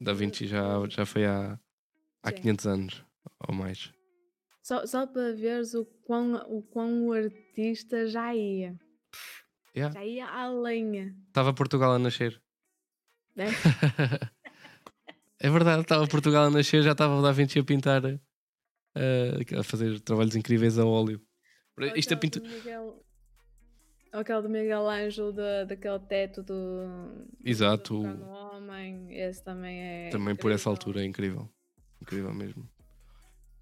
Da 0.00 0.12
Vinci 0.12 0.46
já, 0.46 0.62
já 0.88 1.04
foi 1.04 1.26
há, 1.26 1.58
há 2.22 2.28
Sim. 2.30 2.36
500 2.36 2.66
anos 2.66 3.04
ou 3.48 3.54
mais. 3.54 3.92
Só, 4.62 4.86
só 4.86 5.06
para 5.08 5.32
veres 5.34 5.74
o 5.74 5.84
quão, 6.04 6.34
o 6.48 6.62
quão 6.62 7.08
o 7.08 7.12
artista 7.12 8.06
já 8.06 8.32
ia. 8.32 8.78
Yeah. 9.74 9.92
Já 9.92 10.04
ia 10.04 10.26
à 10.28 10.48
lenha. 10.48 11.16
Estava 11.26 11.52
Portugal 11.52 11.92
a 11.94 11.98
nascer. 11.98 12.40
Né? 13.34 13.46
É 15.40 15.48
verdade, 15.48 15.82
estava 15.82 16.06
Portugal 16.06 16.44
a 16.44 16.50
nascer, 16.50 16.82
já 16.82 16.92
estava 16.92 17.16
o 17.16 17.22
Da 17.22 17.32
Vinci 17.32 17.58
a 17.58 17.64
pintar, 17.64 18.04
eh, 18.04 19.38
a 19.58 19.62
fazer 19.62 19.98
trabalhos 20.00 20.36
incríveis 20.36 20.78
a 20.78 20.84
óleo. 20.84 21.20
Ou 21.78 21.86
Isto 21.96 22.12
é 22.12 22.16
aquela 22.16 22.20
pintura. 22.20 22.46
do 22.46 22.54
Miguel, 22.54 23.04
ou 24.12 24.20
aquela 24.20 24.42
do 24.42 24.48
Miguel 24.50 24.88
Ângelo, 24.88 25.32
da, 25.32 25.64
daquele 25.64 25.98
teto 26.00 26.42
do. 26.42 27.26
Exato, 27.42 28.02
do 28.02 28.22
Homem. 28.28 29.06
Esse 29.16 29.42
também 29.42 29.80
é. 29.80 30.10
Também 30.10 30.36
por 30.36 30.52
essa 30.52 30.68
incrível. 30.68 30.72
altura 30.72 31.02
é 31.02 31.04
incrível. 31.06 31.50
Incrível 32.02 32.34
mesmo. 32.34 32.68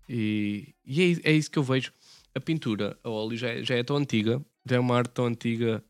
E, 0.08 0.74
e 0.84 1.02
é, 1.02 1.30
é 1.30 1.32
isso 1.32 1.50
que 1.50 1.58
eu 1.58 1.62
vejo. 1.62 1.92
A 2.34 2.40
pintura 2.40 2.98
a 3.04 3.08
óleo 3.08 3.36
já 3.36 3.50
é, 3.50 3.62
já 3.62 3.76
é 3.76 3.84
tão 3.84 3.96
antiga, 3.96 4.44
já 4.68 4.76
é 4.76 4.80
uma 4.80 4.96
arte 4.96 5.12
tão 5.12 5.26
antiga. 5.26 5.84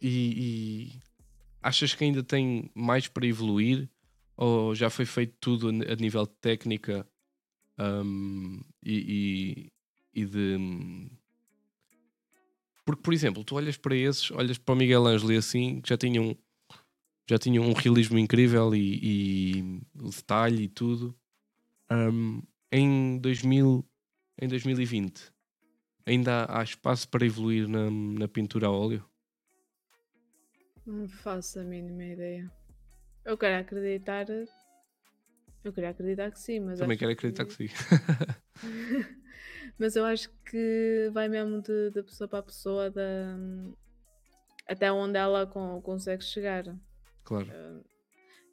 e, 0.00 0.90
e 0.90 1.00
achas 1.64 1.94
que 1.94 2.04
ainda 2.04 2.22
tem 2.22 2.70
mais 2.74 3.08
para 3.08 3.26
evoluir? 3.26 3.88
Ou 4.36 4.74
já 4.74 4.90
foi 4.90 5.06
feito 5.06 5.34
tudo 5.40 5.68
a 5.68 5.94
nível 5.96 6.26
de 6.26 6.32
técnica 6.40 7.06
ahm, 7.78 8.60
e, 8.84 9.70
e, 10.14 10.22
e 10.22 10.26
de. 10.26 11.10
Porque, 12.84 13.00
por 13.02 13.14
exemplo, 13.14 13.42
tu 13.44 13.54
olhas 13.54 13.76
para 13.78 13.96
esses, 13.96 14.30
olhas 14.32 14.58
para 14.58 14.74
o 14.74 14.76
Miguel 14.76 15.06
Ângelo 15.06 15.32
e 15.32 15.36
assim, 15.36 15.80
que 15.80 15.88
já 15.88 15.96
tinham 15.96 16.36
já 17.28 17.38
tinha 17.38 17.60
um 17.62 17.72
realismo 17.72 18.18
incrível 18.18 18.74
e, 18.74 18.98
e 19.58 19.80
o 19.98 20.10
detalhe 20.10 20.64
e 20.64 20.68
tudo. 20.68 21.16
Um, 21.90 22.42
em, 22.70 23.18
2000, 23.18 23.84
em 24.42 24.48
2020, 24.48 25.32
ainda 26.06 26.44
há, 26.44 26.60
há 26.60 26.64
espaço 26.64 27.08
para 27.08 27.24
evoluir 27.24 27.68
na, 27.68 27.90
na 27.90 28.28
pintura 28.28 28.66
a 28.66 28.70
óleo? 28.70 29.04
Não 30.86 31.08
faço 31.08 31.60
a 31.60 31.64
mínima 31.64 32.04
ideia. 32.04 32.50
Eu 33.24 33.38
quero 33.38 33.60
acreditar. 33.60 34.26
Eu 35.64 35.72
quero 35.72 35.88
acreditar 35.88 36.30
que 36.30 36.38
sim, 36.38 36.60
mas. 36.60 36.78
Também 36.78 36.98
quero 36.98 37.12
acreditar 37.12 37.46
que 37.46 37.54
sim. 37.54 37.68
mas 39.78 39.96
eu 39.96 40.04
acho 40.04 40.30
que 40.44 41.10
vai 41.12 41.28
mesmo 41.28 41.62
de, 41.62 41.90
de 41.90 42.02
pessoa 42.02 42.28
para 42.28 42.42
pessoa, 42.42 42.90
da, 42.90 43.36
até 44.66 44.92
onde 44.92 45.18
ela 45.18 45.46
con- 45.46 45.80
consegue 45.82 46.22
chegar. 46.22 46.64
claro. 47.24 47.46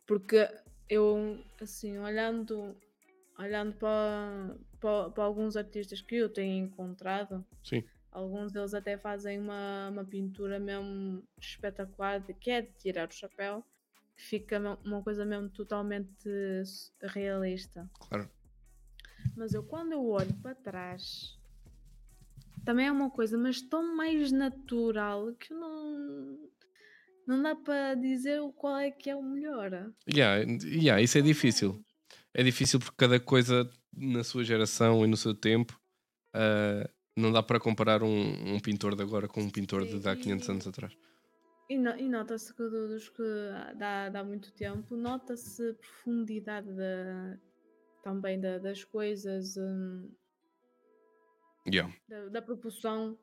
Porque 0.08 0.48
eu, 0.90 1.44
assim, 1.62 1.98
olhando, 1.98 2.76
olhando 3.38 3.74
para, 3.76 4.58
para, 4.80 5.10
para 5.12 5.24
alguns 5.24 5.56
artistas 5.56 6.02
que 6.02 6.16
eu 6.16 6.30
tenho 6.30 6.66
encontrado, 6.66 7.46
Sim. 7.64 7.84
Alguns 8.12 8.52
deles 8.52 8.74
até 8.74 8.98
fazem 8.98 9.40
uma, 9.40 9.90
uma 9.90 10.06
pintura 10.06 10.60
mesmo 10.60 11.24
espetacular, 11.40 12.20
de, 12.20 12.34
que 12.34 12.52
é 12.52 12.62
de 12.62 12.72
tirar 12.78 13.08
o 13.08 13.14
chapéu, 13.14 13.64
que 14.16 14.24
fica 14.24 14.60
uma 14.84 15.02
coisa 15.02 15.26
mesmo 15.26 15.50
totalmente 15.50 16.30
realista. 17.02 17.90
Claro. 18.08 18.30
Mas 19.36 19.54
eu, 19.54 19.64
quando 19.64 19.94
eu 19.94 20.06
olho 20.06 20.34
para 20.36 20.54
trás, 20.56 21.40
também 22.66 22.88
é 22.88 22.92
uma 22.92 23.10
coisa, 23.10 23.38
mas 23.38 23.62
tão 23.62 23.96
mais 23.96 24.32
natural 24.32 25.34
que 25.36 25.54
eu 25.54 25.58
não. 25.58 26.52
Não 27.26 27.42
dá 27.42 27.56
para 27.56 27.94
dizer 27.94 28.42
qual 28.56 28.78
é 28.78 28.90
que 28.92 29.10
é 29.10 29.16
o 29.16 29.22
melhor. 29.22 29.94
Yeah, 30.12 30.44
yeah, 30.64 31.02
isso 31.02 31.18
é 31.18 31.22
difícil. 31.22 31.84
É 32.34 32.44
difícil 32.44 32.80
porque 32.80 32.96
cada 32.98 33.20
coisa 33.20 33.70
na 33.94 34.24
sua 34.24 34.44
geração 34.44 35.06
e 35.06 35.08
no 35.08 35.16
seu 35.16 35.34
tempo 35.34 35.80
ah, 36.34 36.90
não 37.16 37.32
dá 37.32 37.42
para 37.44 37.60
comparar 37.60 38.04
um, 38.04 38.56
um 38.56 38.60
pintor 38.60 38.96
de 38.96 39.04
agora 39.04 39.28
com 39.28 39.42
um 39.42 39.50
pintor 39.50 39.86
de 39.86 40.00
Sim, 40.02 40.08
há 40.10 40.16
500 40.16 40.48
e- 40.48 40.52
anos 40.52 40.68
atrás. 40.68 40.98
E, 41.70 41.78
no- 41.78 41.98
e 41.98 42.08
nota-se 42.10 42.54
que 42.54 42.64
do- 42.64 42.88
dos 42.90 43.08
que 43.10 43.24
dá, 43.78 44.10
dá 44.10 44.24
muito 44.24 44.52
tempo, 44.54 44.96
nota-se 44.98 45.74
profundidade 45.76 46.68
da, 46.76 47.38
também 48.04 48.40
da- 48.40 48.58
das 48.58 48.84
coisas, 48.84 49.56
hum, 49.58 50.10
Yeah. 51.68 51.94
da, 52.10 52.28
da 52.30 52.42
proporção. 52.42 53.18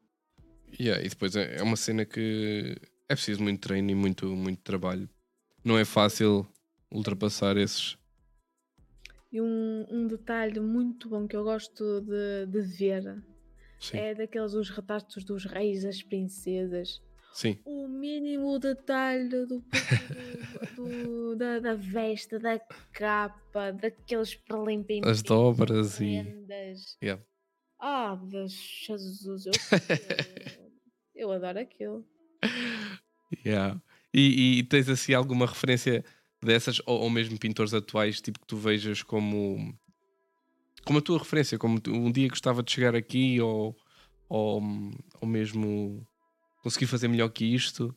Yeah, 0.81 1.03
e 1.05 1.09
depois 1.09 1.35
é 1.35 1.57
é 1.57 1.63
uma 1.63 1.77
cena 1.77 2.05
que 2.05 2.77
é 3.09 3.15
preciso 3.15 3.43
muito 3.43 3.61
treino 3.61 3.91
e 3.91 3.95
muito, 3.95 4.27
muito 4.37 4.63
trabalho. 4.63 5.09
Não 5.65 5.77
é 5.77 5.85
fácil 5.85 6.47
ultrapassar 6.91 7.57
esses. 7.57 7.99
E 9.33 9.41
um, 9.43 9.87
um 9.91 10.07
detalhe 10.07 10.61
muito 10.61 11.09
bom 11.09 11.27
que 11.27 11.37
eu 11.37 11.43
gosto 11.45 12.01
de, 12.03 12.47
de 12.47 12.61
ver 12.63 13.23
Sim, 13.81 13.97
é 13.99 14.15
daqueles 14.15 14.55
os 14.55 14.69
retratos 14.71 15.25
dos 15.25 15.45
reis, 15.45 15.83
das 15.85 16.03
princesas. 16.03 17.01
sim. 17.33 17.59
O 17.65 17.87
mínimo 17.89 18.59
detalhe 18.59 19.29
do, 19.29 19.47
do- 20.77 20.77
do- 20.77 21.37
da, 21.37 21.59
da 21.61 21.75
vesta, 21.75 22.39
da 22.39 22.59
capa, 22.93 23.73
daqueles 23.73 24.35
prelimpim 24.35 25.01
As 25.05 25.23
dobras 25.23 26.01
e. 26.01 26.23
Yeah. 27.03 27.23
Ah, 27.79 28.17
Deus, 28.17 28.53
Jesus, 28.87 29.47
eu, 29.47 29.53
eu, 29.53 30.71
eu 31.15 31.33
adoro 31.33 31.61
aquilo. 31.61 32.05
Yeah. 33.45 33.81
E, 34.13 34.59
e 34.59 34.63
tens 34.65 34.89
assim 34.89 35.13
alguma 35.15 35.47
referência 35.47 36.05
dessas, 36.43 36.81
ou, 36.87 37.01
ou 37.03 37.11
mesmo 37.11 37.39
pintores 37.39 37.75
atuais, 37.75 38.21
tipo 38.21 38.41
que 38.41 38.47
tu 38.47 38.57
vejas 38.57 39.03
como, 39.03 39.73
como 40.89 41.01
a 41.01 41.03
tua 41.03 41.19
referência, 41.19 41.59
como 41.59 41.79
tu- 41.79 41.93
um 41.93 42.11
dia 42.11 42.27
gostava 42.31 42.63
de 42.63 42.73
chegar 42.73 42.97
aqui, 42.97 43.39
ou, 43.43 43.77
ou, 44.27 44.63
ou 45.21 45.29
mesmo 45.29 46.07
conseguir 46.63 46.87
fazer 46.87 47.09
melhor 47.09 47.29
que 47.29 47.45
isto? 47.45 47.95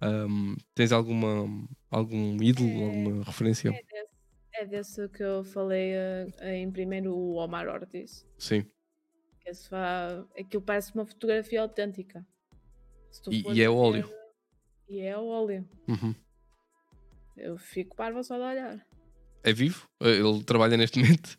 Um, 0.00 0.54
tens 0.72 0.92
alguma 0.92 1.44
algum 1.90 2.40
ídolo, 2.40 2.68
É. 2.68 2.84
alguma 2.84 3.24
referência? 3.24 3.70
É 3.70 3.82
desse, 3.82 4.08
é 4.54 4.66
desse 4.66 5.08
que 5.08 5.22
eu 5.22 5.42
falei 5.42 5.92
eh, 5.94 6.58
em 6.58 6.70
primeiro, 6.70 7.12
o 7.12 7.34
Omar 7.34 7.66
Ortiz. 7.68 8.24
Sim. 8.38 8.64
Esse. 9.44 9.68
Aquilo 10.38 10.62
parece 10.62 10.94
uma 10.94 11.04
fotografia 11.04 11.60
autêntica. 11.60 12.24
E- 13.30 13.42
e 13.48 13.60
é 13.60 13.64
ver- 13.64 13.68
óleo. 13.68 14.10
E 14.88 15.00
é 15.00 15.18
óleo. 15.18 15.68
Uhum. 15.88 16.14
Eu 17.36 17.58
fico 17.58 17.96
parva 17.96 18.22
só 18.22 18.36
de 18.36 18.44
olhar. 18.44 18.86
É 19.42 19.52
vivo? 19.52 19.88
Ele 20.00 20.44
trabalha 20.44 20.76
neste 20.76 21.00
momento? 21.00 21.36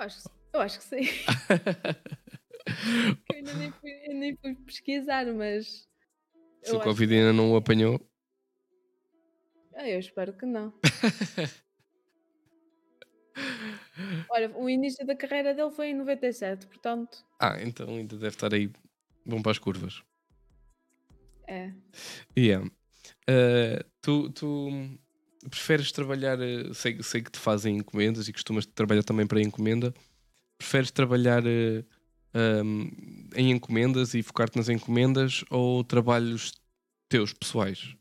Eu 0.00 0.04
acho, 0.06 0.28
eu 0.54 0.60
acho 0.60 0.78
que 0.78 0.84
sim. 0.84 1.00
Eu 3.30 3.36
ainda 3.36 3.52
nem 3.54 3.70
fui, 3.72 3.90
eu 4.06 4.14
nem 4.14 4.36
fui 4.36 4.54
pesquisar, 4.54 5.26
mas. 5.26 5.88
Se 6.62 6.72
o 6.74 6.80
Covid 6.80 7.12
que- 7.12 7.18
ainda 7.18 7.32
não 7.32 7.52
o 7.52 7.56
apanhou. 7.56 8.00
Ah, 9.74 9.88
eu 9.88 9.98
espero 9.98 10.32
que 10.32 10.46
não. 10.46 10.72
Olha, 14.30 14.50
o 14.56 14.68
início 14.70 15.04
da 15.06 15.16
carreira 15.16 15.52
dele 15.54 15.70
foi 15.70 15.88
em 15.88 15.94
97, 15.94 16.66
portanto, 16.66 17.24
Ah, 17.40 17.56
então 17.62 17.88
ainda 17.88 18.16
deve 18.16 18.34
estar 18.36 18.52
aí 18.54 18.70
bom 19.26 19.42
para 19.42 19.50
as 19.52 19.58
curvas. 19.58 20.02
é. 21.48 21.72
Yeah. 22.38 22.64
Uh, 23.28 23.82
tu, 24.00 24.30
tu 24.30 24.68
preferes 25.48 25.92
trabalhar, 25.92 26.38
uh, 26.38 26.74
sei, 26.74 27.02
sei 27.02 27.22
que 27.22 27.30
te 27.30 27.38
fazem 27.38 27.78
encomendas 27.78 28.28
e 28.28 28.32
costumas 28.32 28.66
trabalhar 28.66 29.02
também 29.02 29.26
para 29.26 29.40
encomenda. 29.40 29.94
Preferes 30.58 30.90
trabalhar 30.90 31.42
um, 32.34 32.90
em 33.34 33.50
encomendas 33.50 34.14
e 34.14 34.22
focar-te 34.22 34.56
nas 34.56 34.68
encomendas 34.68 35.44
ou 35.50 35.82
trabalhos 35.82 36.52
teus, 37.08 37.32
pessoais? 37.32 37.96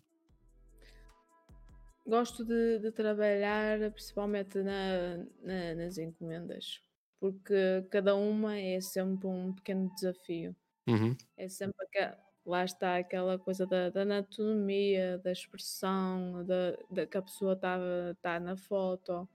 Gosto 2.06 2.44
de, 2.44 2.80
de 2.80 2.92
trabalhar 2.92 3.92
principalmente 3.92 4.58
na, 4.64 5.18
na- 5.44 5.76
nas 5.76 5.98
encomendas, 5.98 6.82
porque 7.20 7.86
cada 7.92 8.16
uma 8.16 8.58
é 8.58 8.82
sempre 8.82 9.28
um 9.28 9.54
pequeno 9.54 9.94
desafio. 9.94 10.56
Uhum. 10.88 11.16
É 11.38 11.48
sempre 11.48 11.86
aqua- 11.86 12.18
lá 12.46 12.64
está 12.64 12.98
aquela 12.98 13.38
coisa 13.38 13.66
da, 13.66 13.90
da 13.90 14.02
anatomia, 14.02 15.18
da 15.20 15.32
expressão, 15.32 16.46
da, 16.46 16.78
da 16.90 17.06
que 17.06 17.18
a 17.18 17.22
pessoa 17.22 17.54
está 17.54 17.78
tá 18.22 18.40
na 18.40 18.56
foto. 18.56 19.28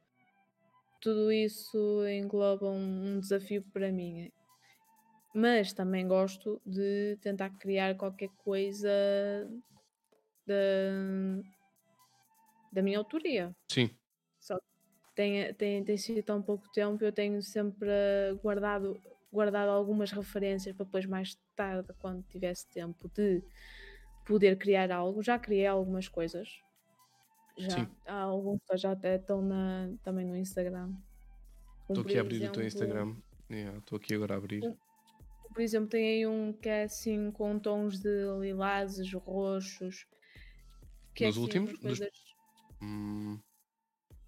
Tudo 1.00 1.30
isso 1.30 2.06
engloba 2.08 2.66
um, 2.66 3.16
um 3.16 3.20
desafio 3.20 3.62
para 3.72 3.92
mim. 3.92 4.32
Mas 5.34 5.72
também 5.72 6.06
gosto 6.06 6.60
de 6.64 7.18
tentar 7.20 7.50
criar 7.50 7.96
qualquer 7.96 8.30
coisa 8.44 8.88
da, 10.46 10.54
da 12.72 12.82
minha 12.82 12.98
autoria. 12.98 13.54
Sim. 13.68 13.90
Só 14.40 14.58
tem, 15.14 15.52
tem, 15.54 15.84
tem 15.84 15.96
sido 15.96 16.22
tão 16.22 16.42
pouco 16.42 16.70
tempo, 16.72 17.02
eu 17.04 17.12
tenho 17.12 17.42
sempre 17.42 17.88
guardado, 18.42 19.00
guardado 19.32 19.70
algumas 19.70 20.10
referências 20.10 20.74
para 20.74 20.84
depois, 20.84 21.06
mais 21.06 21.36
tarde, 21.54 21.88
quando 21.98 22.22
tivesse 22.24 22.66
tempo 22.68 23.08
de 23.14 23.42
poder 24.26 24.56
criar 24.58 24.90
algo. 24.90 25.22
Já 25.22 25.38
criei 25.38 25.66
algumas 25.66 26.08
coisas. 26.08 26.48
Já. 27.56 27.70
Sim. 27.70 27.88
Há 28.06 28.22
alguns 28.22 28.60
que 28.68 28.76
já 28.76 28.92
até 28.92 29.16
estão 29.16 29.40
na, 29.42 29.90
também 30.02 30.26
no 30.26 30.36
Instagram. 30.36 30.92
Estou 31.88 32.02
aqui 32.02 32.18
a 32.18 32.20
abrir 32.22 32.36
o 32.36 32.52
teu 32.52 32.62
exemplo- 32.62 32.64
Instagram. 32.64 33.16
Yeah, 33.50 33.78
Estou 33.78 33.96
aqui 33.96 34.14
agora 34.14 34.34
a 34.34 34.36
abrir. 34.38 34.64
Um- 34.64 34.76
Por 35.52 35.60
exemplo, 35.62 35.88
tem 35.88 36.04
aí 36.04 36.26
um 36.26 36.52
que 36.52 36.68
é 36.68 36.84
assim 36.84 37.30
com 37.30 37.58
tons 37.60 38.00
de 38.00 38.08
lilazes, 38.40 39.12
roxos. 39.12 40.06
Que 41.14 41.26
Dos 41.26 41.36
é, 41.36 41.38
assim, 41.38 41.40
últimos? 41.40 41.70
umas 41.70 41.80
Dos- 41.80 41.98
coisas- 41.98 42.24
Hum, 42.82 43.38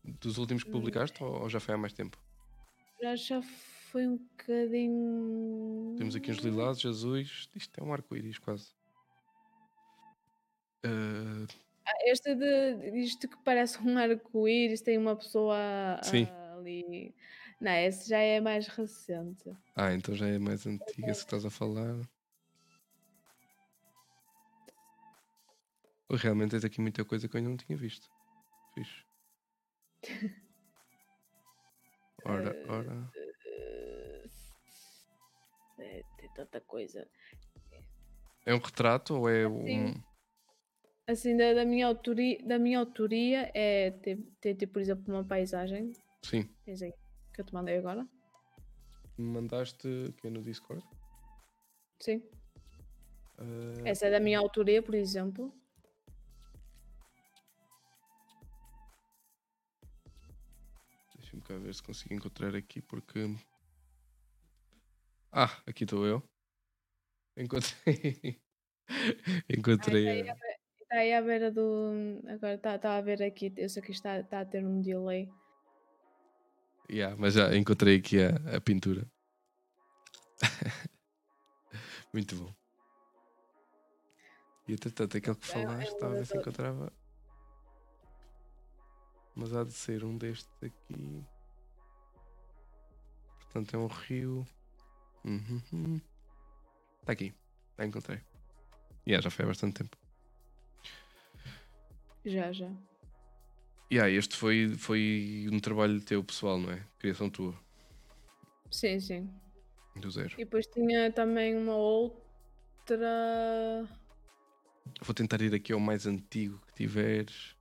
dos 0.05 0.39
últimos 0.39 0.63
que 0.63 0.71
Hum. 0.71 0.73
publicaste 0.75 1.23
ou, 1.25 1.43
ou 1.43 1.49
já 1.49 1.59
foi 1.59 1.75
há 1.75 1.79
mais 1.79 1.93
tempo? 1.93 2.17
Já, 3.03 3.17
já 3.17 3.43
foi 3.43 3.76
um 4.07 4.17
bocadinho. 4.17 5.95
Temos 5.97 6.17
aqui 6.17 6.31
uns 6.31 6.39
lilazes, 6.39 6.85
azuis. 6.85 7.49
Isto 7.55 7.81
é 7.81 7.85
um 7.85 7.93
arco-íris 7.93 8.39
quase. 8.39 8.75
Ah, 10.85 11.47
Este 12.05 12.35
de 12.35 12.99
isto 13.01 13.29
que 13.29 13.37
parece 13.45 13.79
um 13.81 13.97
arco-íris, 13.97 14.81
tem 14.83 14.99
uma 14.99 15.17
pessoa 15.17 16.01
Sim. 16.03 16.27
ah, 16.31 16.55
ali. 16.59 17.15
Não, 17.61 17.73
esse 17.73 18.09
já 18.11 18.19
é 18.19 18.41
mais 18.41 18.67
recente. 18.69 19.51
ah, 19.75 19.93
então 19.95 20.15
já 20.15 20.27
é 20.29 20.39
mais 20.39 20.67
antiga 20.67 21.15
se 21.15 21.21
estás 21.21 21.45
a 21.45 21.51
falar. 21.51 22.01
Realmente 26.11 26.51
tens 26.53 26.65
aqui 26.65 26.81
muita 26.81 27.05
coisa 27.05 27.29
que 27.29 27.35
eu 27.37 27.39
ainda 27.39 27.51
não 27.51 27.57
tinha 27.57 27.77
visto. 27.77 28.09
Fixe. 28.75 29.05
Ora, 32.25 32.51
Eh, 32.57 32.67
ora. 32.69 33.11
Tanta 36.37 36.61
coisa. 36.61 37.09
É 38.45 38.55
um 38.55 38.59
retrato 38.59 39.15
ou 39.15 39.29
é 39.29 39.49
um. 39.49 39.65
Sim. 39.65 39.95
Assim, 41.09 41.37
da, 41.37 41.55
da 41.55 41.65
minha 41.65 41.87
autoria, 41.87 42.39
da 42.45 42.59
minha 42.59 42.79
autoria 42.79 43.51
é 43.55 43.91
ter, 43.91 44.19
ter, 44.41 44.55
tipo, 44.55 44.75
por 44.75 44.83
exemplo, 44.83 45.15
uma 45.15 45.25
paisagem. 45.25 45.93
Sim. 46.23 46.49
Tens 46.65 46.83
aí, 46.83 46.93
que 47.33 47.41
eu 47.41 47.45
te 47.45 47.55
mandei 47.55 47.79
agora. 47.79 48.07
Me 49.17 49.25
mandaste 49.25 50.13
que 50.19 50.27
é 50.27 50.31
no 50.31 50.43
Discord? 50.43 50.85
Sim. 52.01 52.23
Ah, 53.39 53.89
Essa 53.89 54.07
é 54.07 54.11
da 54.11 54.21
minha 54.21 54.39
autoria, 54.39 54.83
por 54.83 54.95
exemplo. 54.95 55.55
Deixa-me 61.17 61.43
cá 61.43 61.57
ver 61.57 61.75
se 61.75 61.83
consigo 61.83 62.15
encontrar 62.15 62.55
aqui 62.55 62.83
porque. 62.83 63.35
Ah, 65.39 65.55
aqui 65.67 65.85
estou 65.85 66.07
eu. 66.07 66.23
Encontrei. 67.37 68.41
Encontrei. 69.51 70.29
Ah, 70.31 70.33
a- 70.33 70.57
Está 70.87 70.99
aí 70.99 71.13
à 71.13 71.21
beira 71.21 71.51
do. 71.51 72.23
Agora 72.29 72.55
está 72.55 72.79
tá 72.79 72.97
a 72.97 73.01
ver 73.01 73.21
aqui. 73.23 73.53
Eu 73.57 73.69
sei 73.69 73.83
que 73.83 73.91
está, 73.91 74.21
está 74.21 74.41
a 74.41 74.47
ter 74.47 74.65
um 74.65 74.81
delay. 74.81 75.29
Yeah, 76.89 77.17
mas 77.19 77.35
já 77.35 77.55
encontrei 77.57 77.97
aqui 77.99 78.19
a, 78.23 78.57
a 78.57 78.61
pintura. 78.61 79.05
Muito 82.15 82.37
bom. 82.37 82.55
E 84.69 84.73
entretanto, 84.75 85.17
aquele 85.19 85.35
que 85.37 85.49
É- 85.51 85.53
falaste, 85.53 85.93
estava 85.93 86.15
a 86.15 86.17
ver 86.17 86.27
se 86.27 86.37
encontrava. 86.39 86.93
Mas 89.35 89.53
há 89.55 89.65
de 89.65 89.73
ser 89.73 90.03
um 90.05 90.17
destes 90.17 90.49
aqui. 90.63 91.25
Portanto, 93.41 93.75
é 93.75 93.79
um 93.79 93.87
rio. 93.89 94.47
Uhum. 95.27 96.01
Está 97.01 97.13
aqui. 97.13 97.35
Já 97.79 97.85
encontrei. 97.85 98.21
Yeah, 99.07 99.23
já 99.23 99.31
foi 99.31 99.45
há 99.45 99.49
bastante 99.49 99.83
tempo. 99.83 99.97
Já, 102.25 102.53
já. 102.53 102.71
Yeah, 103.93 104.11
este 104.11 104.37
foi, 104.37 104.75
foi 104.77 105.47
um 105.53 105.61
trabalho 105.61 106.01
teu 106.01 106.23
pessoal, 106.25 106.59
não 106.59 106.73
é? 106.73 106.85
Criação 106.99 107.31
tua, 107.31 107.55
Sim, 108.71 108.99
sim. 108.99 109.31
do 109.95 110.11
zero. 110.11 110.33
E 110.35 110.45
depois 110.45 110.67
tinha 110.67 111.13
também 111.13 111.57
uma 111.57 111.77
outra. 111.77 113.07
Vou 115.03 115.15
tentar 115.15 115.41
ir 115.41 115.55
aqui 115.55 115.73
ao 115.73 115.79
mais 115.79 116.07
antigo 116.07 116.61
que 116.67 116.75
tiveres. 116.75 117.55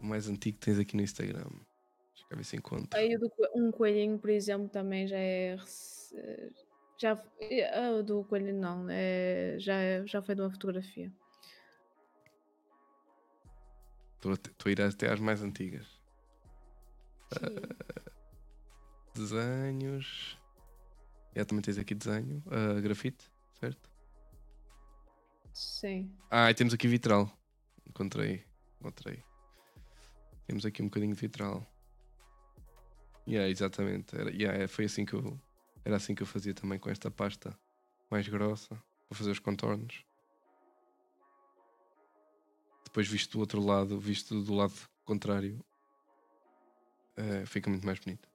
O 0.00 0.06
mais 0.06 0.28
antigo 0.28 0.58
que 0.58 0.66
tens 0.66 0.78
aqui 0.78 0.94
no 0.96 1.02
Instagram. 1.02 1.48
Eu 2.30 2.36
ver 2.36 2.44
se 2.44 2.56
encontro. 2.56 2.98
Aí 2.98 3.14
o 3.16 3.18
do 3.18 3.30
um 3.54 3.70
coelhinho, 3.70 4.18
por 4.18 4.30
exemplo, 4.30 4.68
também 4.68 5.06
já 5.06 5.18
é. 5.18 5.56
Já, 6.96 7.12
ah, 7.74 7.90
o 7.98 8.02
do 8.02 8.24
coelhinho 8.24 8.60
não, 8.60 8.86
é, 8.90 9.56
já, 9.58 9.74
é- 9.74 10.06
já 10.06 10.20
foi 10.20 10.34
de 10.34 10.40
uma 10.42 10.50
fotografia. 10.50 11.12
Estou 14.16 14.32
a, 14.32 14.70
ir 14.70 14.82
até 14.82 15.12
às 15.12 15.20
mais 15.20 15.42
antigas. 15.42 15.86
Desenhos. 19.14 20.36
Já 21.36 21.44
também 21.44 21.62
tens 21.62 21.78
aqui 21.78 21.94
desenho. 21.94 22.42
Ah, 22.50 22.80
grafite, 22.80 23.30
certo? 23.60 23.88
Sim. 25.54 26.12
Ah, 26.30 26.50
e 26.50 26.54
temos 26.54 26.74
aqui 26.74 26.88
vitral. 26.88 27.30
Encontrei. 27.86 28.44
Encontrei. 28.80 29.22
Temos 30.46 30.66
aqui 30.66 30.82
um 30.82 30.86
bocadinho 30.86 31.14
de 31.14 31.20
vitral. 31.20 31.64
Yeah, 33.28 33.46
exatamente. 33.50 34.16
Era, 34.16 34.30
yeah, 34.30 34.58
é, 34.62 34.66
foi 34.66 34.86
assim 34.86 35.04
que 35.04 35.12
eu. 35.12 35.38
Era 35.84 35.96
assim 35.96 36.14
que 36.14 36.22
eu 36.22 36.26
fazia 36.26 36.54
também 36.54 36.78
com 36.78 36.88
esta 36.88 37.10
pasta 37.10 37.54
mais 38.10 38.26
grossa 38.26 38.68
para 39.08 39.18
fazer 39.18 39.30
os 39.30 39.38
contornos. 39.38 40.02
Depois 42.84 43.06
visto 43.06 43.32
do 43.32 43.40
outro 43.40 43.60
lado, 43.60 43.98
visto 44.00 44.42
do 44.42 44.54
lado 44.54 44.72
contrário, 45.04 45.62
eh, 47.16 47.44
fica 47.44 47.68
muito 47.68 47.84
mais 47.84 47.98
bonito. 47.98 48.26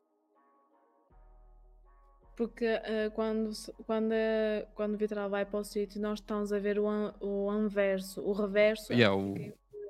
Porque 2.36 2.66
ah, 2.66 3.10
quando, 3.16 3.52
quando, 3.86 4.12
ah, 4.14 4.68
quando 4.76 4.94
o 4.94 4.98
vitral 4.98 5.28
vai 5.30 5.44
para 5.46 5.60
o 5.60 5.64
sítio, 5.64 6.00
nós 6.00 6.20
estamos 6.20 6.54
a 6.54 6.60
ver 6.60 6.78
o, 6.78 6.88
an- 6.88 7.16
o 7.20 7.50
anverso, 7.50 8.22
o 8.22 8.32
reverso. 8.32 8.94
Yeah, 8.94 9.16
o, 9.16 9.36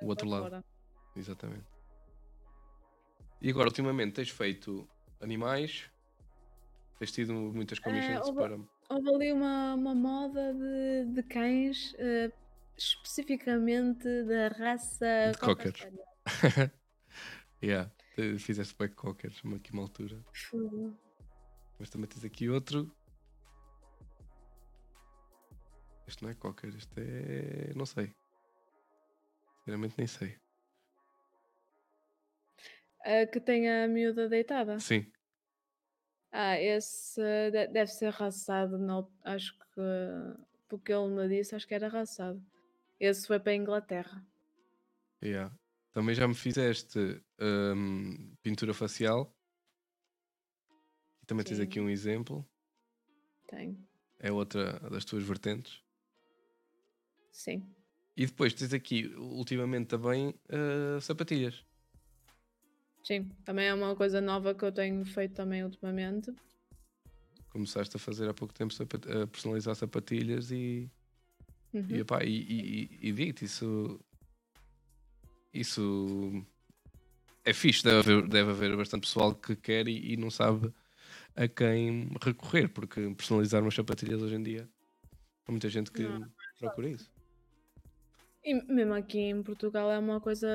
o 0.02 0.08
outro 0.08 0.28
lado. 0.28 0.44
fora. 0.44 0.64
Exatamente. 1.16 1.73
E 3.44 3.50
agora, 3.50 3.68
ultimamente, 3.68 4.14
tens 4.14 4.30
feito 4.30 4.88
animais? 5.22 5.90
Tens 6.98 7.12
tido 7.12 7.34
muitas 7.34 7.78
commissions 7.80 8.26
houve- 8.28 8.40
para. 8.40 8.60
Houve 8.90 9.10
ali 9.14 9.32
uma, 9.34 9.74
uma 9.76 9.94
moda 9.94 10.54
de, 10.54 11.14
de 11.14 11.24
cães, 11.24 11.94
ah, 12.00 12.32
especificamente 12.78 14.08
da 14.24 14.48
raça. 14.50 15.32
De 15.34 15.38
Cocker 15.38 15.74
cocker. 15.74 15.92
Yeah, 17.64 17.90
te- 18.16 18.38
fizeste 18.40 18.76
back 18.78 18.94
cockers 18.94 19.42
aqui 19.56 19.72
uma 19.72 19.84
altura. 19.84 20.22
Fogo. 20.34 20.98
Mas 21.80 21.90
também 21.90 22.08
tens 22.10 22.26
aqui 22.26 22.50
outro. 22.50 22.94
Este 26.06 26.24
não 26.24 26.30
é 26.30 26.34
cocker, 26.34 26.76
este 26.76 26.92
é. 27.00 27.72
não 27.74 27.86
sei. 27.86 28.14
Sinceramente 29.60 29.96
nem 29.98 30.08
sei. 30.08 30.38
Ah, 33.04 33.26
que 33.32 33.40
tem 33.40 33.70
a 33.70 33.88
miúda 33.88 34.28
deitada. 34.28 34.78
Sim, 34.78 35.12
Ah, 36.32 36.60
esse 36.60 37.22
de- 37.52 37.68
deve 37.68 37.92
ser 37.92 38.10
raçado, 38.12 38.78
não, 38.78 39.10
acho 39.24 39.54
que 39.58 39.82
porque 40.68 40.92
ele 40.92 41.08
me 41.10 41.28
disse, 41.30 41.56
acho 41.56 41.68
que 41.68 41.76
era 41.76 41.88
raçado. 41.88 42.42
Esse 43.00 43.28
foi 43.28 43.40
para 43.40 43.52
a 43.52 43.56
Inglaterra. 43.56 44.26
yeah. 45.22 45.52
Também 45.92 46.16
já 46.16 46.28
me 46.28 46.34
fizeste 46.34 46.98
hum, 47.40 48.36
pintura 48.42 48.74
facial. 48.74 49.36
E 51.22 51.26
também 51.26 51.44
tens 51.46 51.60
Sim. 51.60 51.64
aqui 51.64 51.80
um 51.82 51.90
exemplo. 51.90 52.48
Tem, 53.48 53.78
É 54.20 54.32
outra 54.32 54.80
das 54.90 55.06
tuas 55.06 55.24
vertentes. 55.24 55.84
sim. 57.32 57.64
E 58.16 58.26
depois 58.26 58.54
tens 58.54 58.74
aqui, 58.74 59.08
ultimamente 59.18 59.88
também, 59.88 60.30
uh, 60.50 61.00
sapatilhas. 61.02 61.64
Sim, 63.04 63.30
também 63.46 63.68
é 63.68 63.74
uma 63.74 63.96
coisa 63.96 64.22
nova 64.22 64.56
que 64.56 64.64
eu 64.64 64.72
tenho 64.72 65.04
feito 65.06 65.36
também 65.36 65.64
ultimamente. 65.64 66.32
Começaste 67.52 67.96
a 67.96 68.00
fazer 68.00 68.28
há 68.30 68.34
pouco 68.34 68.54
tempo 68.54 68.74
a 68.74 69.28
personalizar 69.28 69.76
sapatilhas 69.76 70.52
e, 70.52 70.90
Uhum. 71.74 71.86
e, 71.90 72.00
epá, 72.00 72.24
e, 72.24 72.30
e, 72.30 72.84
e- 72.84 73.10
e 73.10 73.12
digo-te, 73.12 73.46
isso, 73.46 74.00
isso 75.54 76.46
é 77.46 77.54
fixe. 77.54 77.84
Deve 77.84 78.00
haver, 78.00 78.28
deve 78.28 78.52
haver 78.52 78.78
bastante 78.78 79.02
pessoal 79.02 79.36
que 79.36 79.56
quer 79.56 79.88
e, 79.88 80.14
e 80.14 80.18
não 80.18 80.32
sabe 80.32 80.74
a 81.36 81.48
quem 81.48 82.10
recorrer, 82.22 82.70
porque 82.70 83.02
personalizar 83.16 83.62
umas 83.62 83.76
sapatilhas 83.76 84.22
hoje 84.22 84.36
em 84.36 84.44
dia 84.44 84.70
há 85.48 85.52
muita 85.52 85.70
gente 85.70 85.92
que 85.92 86.02
Não, 86.04 86.26
procura 86.60 86.90
isso. 86.90 87.12
E 88.44 88.54
mesmo 88.74 88.94
aqui 88.94 89.20
em 89.20 89.42
Portugal 89.44 89.92
é 89.92 89.98
uma 89.98 90.20
coisa 90.20 90.48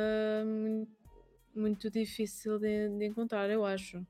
muito, 1.59 1.91
difícil 1.91 2.59
de, 2.59 2.89
de 2.99 3.07
encontrar, 3.07 3.49
eu 3.51 3.65
acho. 3.65 4.07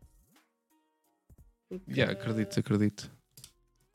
Porque 1.69 1.93
Yeah, 1.93 2.13
acredito, 2.13 2.59
acredito. 2.61 3.11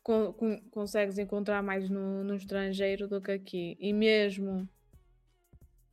con- 0.03 0.33
con- 0.33 0.61
consegues 0.69 1.17
encontrar 1.17 1.63
mais 1.63 1.89
no, 1.89 2.23
no 2.23 2.35
estrangeiro 2.35 3.07
do 3.07 3.21
que 3.21 3.31
aqui. 3.31 3.77
E 3.79 3.91
mesmo 3.93 4.67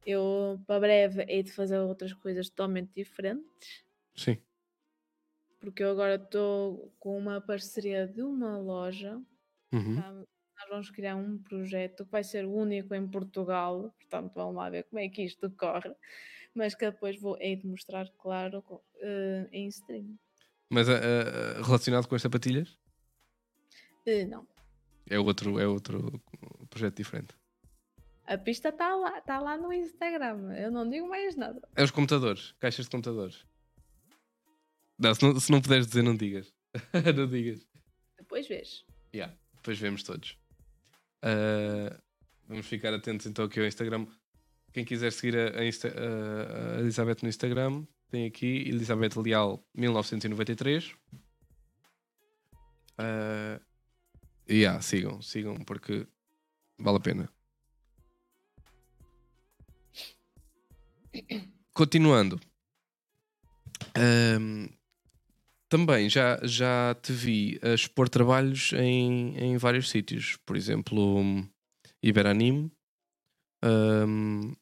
eu, 0.05 0.61
para 0.67 0.81
breve, 0.81 1.25
hei 1.29 1.43
de 1.43 1.53
fazer 1.53 1.79
outras 1.79 2.13
coisas 2.13 2.49
totalmente 2.49 2.93
diferentes. 2.95 3.85
Sim. 4.15 4.39
Porque 5.59 5.83
eu 5.83 5.91
agora 5.91 6.15
estou 6.17 6.93
com 6.99 7.17
uma 7.19 7.41
parceria 7.41 8.07
de 8.07 8.23
uma 8.23 8.59
loja. 8.59 9.21
Uhum. 9.73 9.97
tá? 9.97 10.13
Nós 10.13 10.69
vamos 10.69 10.91
criar 10.91 11.17
um 11.17 11.39
projeto 11.39 12.05
que 12.05 12.11
vai 12.11 12.25
ser 12.25 12.45
único 12.47 12.95
em 12.95 13.07
Portugal. 13.09 13.95
Portanto, 13.99 14.33
vamos 14.35 14.57
lá 14.57 14.69
ver 14.69 14.85
como 14.85 15.01
é 15.01 15.09
que 15.09 15.23
isto 15.23 15.51
corre. 15.53 15.95
Mas 16.55 16.75
que 16.75 16.91
depois 16.91 17.21
vou 17.21 17.37
hei 17.41 17.57
de 17.57 17.67
mostrar, 17.67 18.09
claro, 18.19 18.63
co- 18.63 18.85
eh, 19.01 19.49
em 19.53 19.69
stream. 19.69 20.19
Mas 20.69 20.89
ah, 20.89 21.63
relacionado 21.65 22.07
com 22.09 22.15
as 22.15 22.23
sapatilhas? 22.23 22.79
Eh, 24.07 24.25
não. 24.27 24.47
É 25.09 25.19
outro, 25.19 25.59
é 25.59 25.67
outro 25.67 26.21
projeto 26.69 26.97
diferente. 26.97 27.35
A 28.27 28.39
pista 28.39 28.69
está 28.69 28.95
lá, 28.95 29.19
está 29.19 29.41
lá 29.41 29.57
no 29.57 29.73
Instagram. 29.73 30.55
Eu 30.57 30.71
não 30.71 30.89
digo 30.89 31.09
mais 31.09 31.35
nada. 31.37 31.61
É 31.75 31.83
os 31.83 31.91
computadores, 31.91 32.53
caixas 32.61 32.85
de 32.87 32.91
computadores. 32.91 33.45
Não, 34.99 35.15
se, 35.15 35.23
não, 35.23 35.41
se 35.41 35.51
não 35.51 35.61
puderes 35.61 35.87
dizer, 35.87 36.03
não 36.03 36.17
digas. 36.17 36.53
não 37.17 37.27
digas. 37.27 37.67
Depois 38.19 38.47
vês. 38.47 38.85
Yeah, 39.15 39.37
depois 39.55 39.79
vemos 39.79 40.03
todos. 40.05 40.39
Ah, 41.23 42.01
vamos 42.47 42.67
ficar 42.67 42.95
atentos 42.95 43.27
então 43.27 43.45
aqui 43.45 43.59
ao 43.59 43.67
Instagram. 43.67 44.07
Quem 44.73 44.85
quiser 44.85 45.13
seguir 45.13 45.37
a, 45.37 45.59
a 45.59 45.65
a- 45.89 46.81
Elizabeth 46.81 47.23
no 47.23 47.29
Instagram, 47.29 47.85
tem 48.11 48.27
aqui 48.27 48.69
Elizabeth 48.69 49.17
Leal 49.21 49.65
1993. 49.75 50.95
Uh, 52.99 53.59
yeah, 54.49 54.81
sigam, 54.83 55.21
sigam 55.23 55.57
porque 55.65 56.07
vale 56.79 56.99
a 56.99 57.01
pena. 57.01 57.29
Continuando. 61.73 62.39
Ahm, 63.97 64.69
também 65.69 66.09
já, 66.09 66.39
já 66.45 66.95
te 67.01 67.13
vi 67.13 67.59
a 67.63 67.75
expor 67.75 68.09
trabalhos 68.09 68.73
em, 68.75 69.37
em 69.39 69.57
vários 69.57 69.89
sítios. 69.89 70.37
Por 70.45 70.57
exemplo, 70.57 71.23
Iberanime. 72.03 72.71
Ahm, 73.63 74.55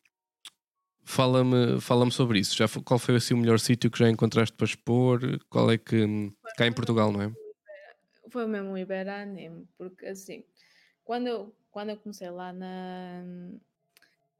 Fala-me 1.08 1.80
fala 1.80 2.08
sobre 2.10 2.38
isso. 2.38 2.54
Já, 2.54 2.66
qual 2.84 2.98
foi 2.98 3.16
assim, 3.16 3.32
o 3.32 3.38
melhor 3.38 3.58
sítio 3.58 3.90
que 3.90 3.98
já 3.98 4.10
encontraste 4.10 4.54
para 4.54 4.66
expor? 4.66 5.20
Qual 5.48 5.70
é 5.70 5.78
que. 5.78 6.04
Cá 6.54 6.66
em 6.66 6.72
Portugal, 6.72 7.10
não 7.10 7.22
é? 7.22 7.32
Foi 8.28 8.46
mesmo 8.46 8.72
o 8.72 8.78
Iberanime, 8.78 9.66
porque 9.78 10.04
assim, 10.04 10.44
quando 11.02 11.26
eu, 11.28 11.56
quando 11.70 11.88
eu 11.88 11.96
comecei 11.96 12.28
lá 12.28 12.52
na, 12.52 13.24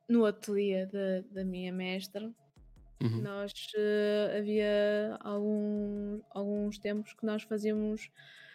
no 0.07 0.27
ateliê 0.27 0.85
da, 0.85 1.23
da 1.31 1.43
minha 1.43 1.73
mestra, 1.73 2.31
Uhum. 3.01 3.23
nós 3.23 3.53
eh, 3.77 4.39
havia 4.39 5.17
algum, 5.21 6.21
alguns 6.31 6.79
tempos 6.79 7.15
que 7.15 7.25
nós 7.25 7.45
fazíamos 7.45 8.11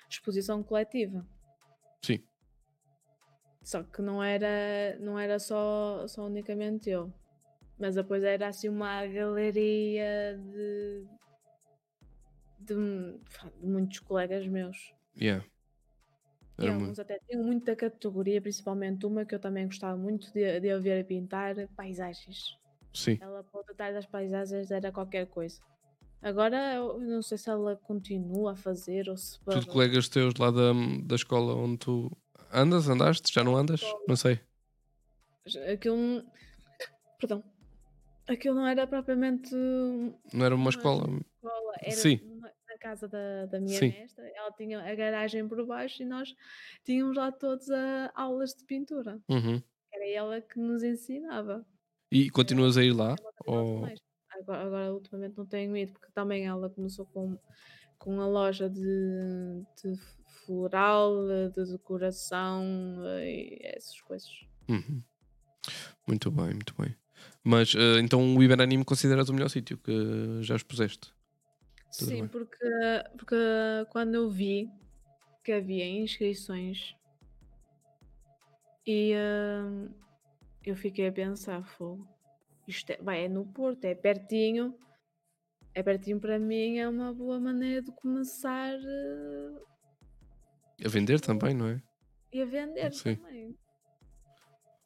exposição 0.10 0.62
coletiva. 0.62 1.26
Sim. 2.02 2.22
Só 3.64 3.82
que 3.82 4.02
não 4.02 4.22
era, 4.22 5.00
não 5.00 5.18
era 5.18 5.40
só, 5.40 6.06
só 6.10 6.26
unicamente 6.26 6.90
eu. 6.90 7.12
Mas 7.84 7.96
depois 7.96 8.24
era 8.24 8.48
assim 8.48 8.70
uma 8.70 9.06
galeria 9.06 10.40
de, 10.42 11.06
de, 12.58 13.20
de 13.60 13.68
muitos 13.68 14.00
colegas 14.00 14.48
meus. 14.48 14.94
Yeah. 15.20 15.46
E 16.60 16.70
alguns 16.70 16.86
muito. 16.86 17.02
até 17.02 17.20
tinham 17.28 17.44
muita 17.44 17.76
categoria, 17.76 18.42
principalmente 18.42 19.06
uma 19.06 19.26
que 19.26 19.36
eu 19.36 19.40
também 19.40 19.66
gostava 19.66 19.98
muito 19.98 20.32
de, 20.32 20.62
de 20.62 20.72
a 20.72 20.80
ver 20.80 21.02
a 21.02 21.04
pintar, 21.04 21.56
paisagens. 21.76 22.58
Sim. 22.94 23.18
Ela 23.20 23.46
o 23.54 23.64
detalhe 23.64 23.96
das 23.96 24.06
paisagens 24.06 24.72
era 24.72 24.90
qualquer 24.90 25.28
coisa. 25.28 25.60
Agora 26.22 26.76
eu 26.76 27.02
não 27.02 27.22
sei 27.22 27.38
se 27.38 27.50
ela 27.50 27.76
continua 27.76 28.54
a 28.54 28.56
fazer 28.56 29.10
ou 29.10 29.18
se 29.18 29.38
Tudo 29.44 29.68
colegas 29.68 30.08
teus 30.08 30.36
lá 30.36 30.52
da, 30.52 30.72
da 31.04 31.16
escola 31.16 31.54
onde 31.54 31.80
tu 31.80 32.18
andas, 32.50 32.88
andaste? 32.88 33.34
Já 33.34 33.44
não 33.44 33.58
andas? 33.58 33.82
Não 34.08 34.16
sei. 34.16 34.40
Aquilo. 35.70 36.24
Perdão. 37.20 37.44
Aquilo 38.28 38.56
não 38.56 38.68
era 38.68 38.88
propriamente 38.88 39.54
Não 39.54 40.46
era 40.46 40.56
uma 40.56 40.64
Uma 40.64 40.70
escola. 40.70 41.04
escola, 41.36 41.74
era 41.82 41.92
Sim. 41.92 42.20
na 42.40 42.78
casa 42.80 43.08
da, 43.08 43.46
da 43.48 43.60
minha 43.60 43.78
Sim. 43.78 43.90
mestra. 43.90 44.26
Ela 44.36 44.52
tinha 44.52 44.80
a 44.82 44.96
garagem 44.96 45.48
por 45.48 45.66
baixo 45.66 46.04
e 46.04 46.06
nós 46.06 46.34
tínhamos 46.84 47.18
lá 47.18 47.32
todos 47.32 47.70
a, 47.70 48.12
aulas 48.16 48.52
de 48.52 48.64
pintura. 48.66 49.20
Uhum. 49.30 49.62
Era 49.92 50.10
ela 50.10 50.42
que 50.42 50.60
nos 50.60 50.84
ensinava. 50.84 51.66
E 52.12 52.30
continuas 52.30 52.78
a 52.78 52.84
ir 52.84 52.94
lá? 52.94 53.16
Ou... 53.46 53.86
Agora, 54.32 54.64
agora, 54.64 54.94
ultimamente 54.94 55.38
não 55.38 55.46
tenho 55.46 55.76
ido, 55.78 55.94
porque 55.94 56.12
também 56.14 56.46
ela 56.46 56.70
começou 56.70 57.06
com, 57.06 57.38
com 57.98 58.20
a 58.20 58.28
loja 58.28 58.70
de, 58.70 59.64
de 59.82 59.96
floral, 60.46 61.28
de 61.56 61.72
decoração 61.72 62.64
e 63.22 63.60
essas 63.62 64.00
coisas. 64.02 64.30
Uhum. 64.68 65.04
Muito 66.08 66.32
bem, 66.32 66.48
muito 66.48 66.74
bem. 66.78 66.96
Mas 67.44 67.76
eh, 67.76 68.00
então 68.00 68.36
o 68.36 68.44
Iberanime 68.44 68.86
consideras 68.86 69.30
o 69.30 69.34
melhor 69.34 69.50
sítio 69.50 69.78
que 69.78 69.92
já 70.42 70.56
expuseste? 70.56 71.14
Tudo 71.98 72.10
Sim, 72.10 72.22
bem. 72.22 72.28
porque, 72.28 72.66
porque 73.18 73.36
quando 73.92 74.16
eu 74.16 74.30
vi 74.30 74.70
que 75.44 75.52
havia 75.52 75.86
inscrições 75.86 76.96
e 78.86 79.14
hum, 79.16 79.90
eu 80.66 80.76
fiquei 80.76 81.08
a 81.08 81.12
pensar, 81.12 81.64
fogo, 81.64 82.08
isto 82.68 82.90
é, 82.92 82.98
vai, 82.98 83.26
é 83.26 83.28
no 83.28 83.46
Porto, 83.46 83.86
é 83.86 83.94
pertinho, 83.94 84.74
é 85.74 85.84
pertinho 85.84 86.20
para 86.20 86.40
mim, 86.40 86.78
é 86.78 86.88
uma 86.88 87.14
boa 87.14 87.40
maneira 87.40 87.82
de 87.82 87.92
começar 87.92 88.74
eh, 88.74 89.62
A 90.86 90.90
vender 90.90 91.20
também, 91.20 91.54
não 91.54 91.68
é? 91.68 91.82
e 92.32 92.42
a 92.42 92.46
vender 92.46 92.92
Sim. 92.92 93.16
também. 93.16 93.56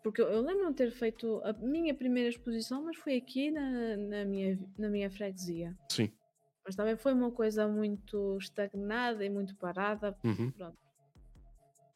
Porque 0.08 0.22
eu, 0.22 0.30
eu 0.30 0.41
lembro-me 0.41 0.70
de 0.70 0.78
ter 0.78 0.89
feito 0.89 1.41
a 1.43 1.51
minha 1.51 1.93
primeira 1.93 2.30
exposição, 2.30 2.82
mas 2.82 2.95
foi 2.95 3.18
aqui 3.18 3.51
na, 3.51 3.97
na, 3.97 4.24
minha, 4.24 4.58
na 4.78 4.88
minha 4.88 5.12
freguesia. 5.12 5.78
Sim. 5.91 6.10
Mas 6.66 6.78
também 6.78 6.95
foi 6.95 7.12
uma 7.12 7.30
coisa 7.30 7.68
muito 7.68 8.38
estagnada 8.38 9.26
e 9.26 9.30
muito 9.30 9.53
parada. 9.58 10.18
Uhum. 10.24 10.49
Pronto. 10.51 10.78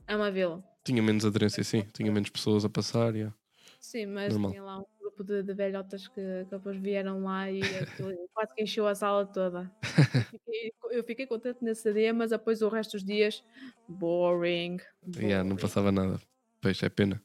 É 0.06 0.14
uma 0.14 0.30
vila. 0.30 0.62
Tinha 0.84 1.02
menos 1.02 1.24
aderência, 1.24 1.64
sim. 1.64 1.84
Tinha 1.94 2.12
menos 2.12 2.30
pessoas 2.30 2.66
a 2.66 2.70
passar. 2.70 3.16
yeah. 3.16 3.34
Sim, 3.80 4.08
mas 4.08 4.34
Normal. 4.34 4.52
tinha 4.52 4.64
lá 4.64 4.80
um 4.80 4.86
grupo 5.00 5.24
de, 5.24 5.42
de 5.44 5.54
velhotas 5.54 6.10
que, 6.10 6.16
que 6.16 6.52
depois 6.52 6.76
vieram 6.76 7.24
lá 7.24 7.50
e 7.50 7.62
quase 8.34 8.54
que 8.54 8.62
encheu 8.62 8.88
a 8.88 8.94
sala 8.94 9.26
toda. 9.26 9.72
Eu 9.82 10.24
fiquei, 10.24 10.74
eu 10.92 11.04
fiquei 11.06 11.28
contente 11.28 11.64
nesse 11.64 11.94
dia, 11.94 12.14
mas 12.14 12.32
depois 12.32 12.62
o 12.62 12.68
resto 12.68 12.92
dos 12.92 13.06
dias, 13.06 13.42
boring. 13.88 14.82
Yeah, 15.16 15.46
não 15.46 15.56
boring. 15.56 15.62
passava 15.62 15.94
nada. 15.94 16.20
Pois, 16.62 16.84
é 16.84 16.90
pena. 16.90 17.24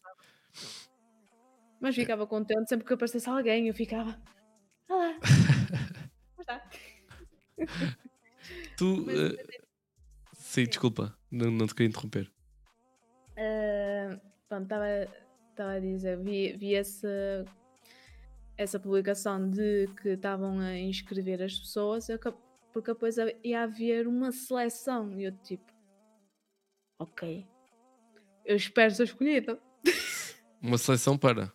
Mas 1.81 1.95
ficava 1.95 2.27
contente 2.27 2.69
sempre 2.69 2.87
que 2.87 2.95
aparecesse 2.95 3.29
alguém, 3.29 3.69
eu 3.69 3.75
ficava. 3.75 4.21
Ah, 4.89 5.19
está? 6.41 6.63
Tu. 8.77 9.05
Mas, 9.05 9.19
eh, 9.19 9.47
sim, 10.35 10.65
desculpa. 10.65 11.17
Não, 11.31 11.51
não 11.51 11.67
te 11.67 11.75
queria 11.75 11.89
interromper. 11.89 12.31
Ah, 13.37 14.19
pronto, 14.49 14.69
estava 15.51 15.73
a 15.73 15.81
dizer, 15.81 16.19
vi, 16.23 16.57
vi 16.57 16.75
essa, 16.75 17.45
essa 18.57 18.79
publicação 18.81 19.51
de 19.51 19.89
que 20.01 20.11
estavam 20.11 20.59
a 20.59 20.79
inscrever 20.79 21.43
as 21.43 21.59
pessoas, 21.59 22.09
eu 22.09 22.19
porque 22.73 22.93
depois 22.93 23.17
ia 23.43 23.63
haver 23.63 24.07
uma 24.07 24.31
seleção. 24.31 25.19
E 25.19 25.25
eu 25.25 25.33
tipo, 25.39 25.73
ok, 26.99 27.47
eu 28.45 28.57
espero 28.57 28.95
ser 28.95 29.05
escolhida. 29.05 29.59
Uma 30.61 30.77
seleção 30.77 31.17
para. 31.17 31.51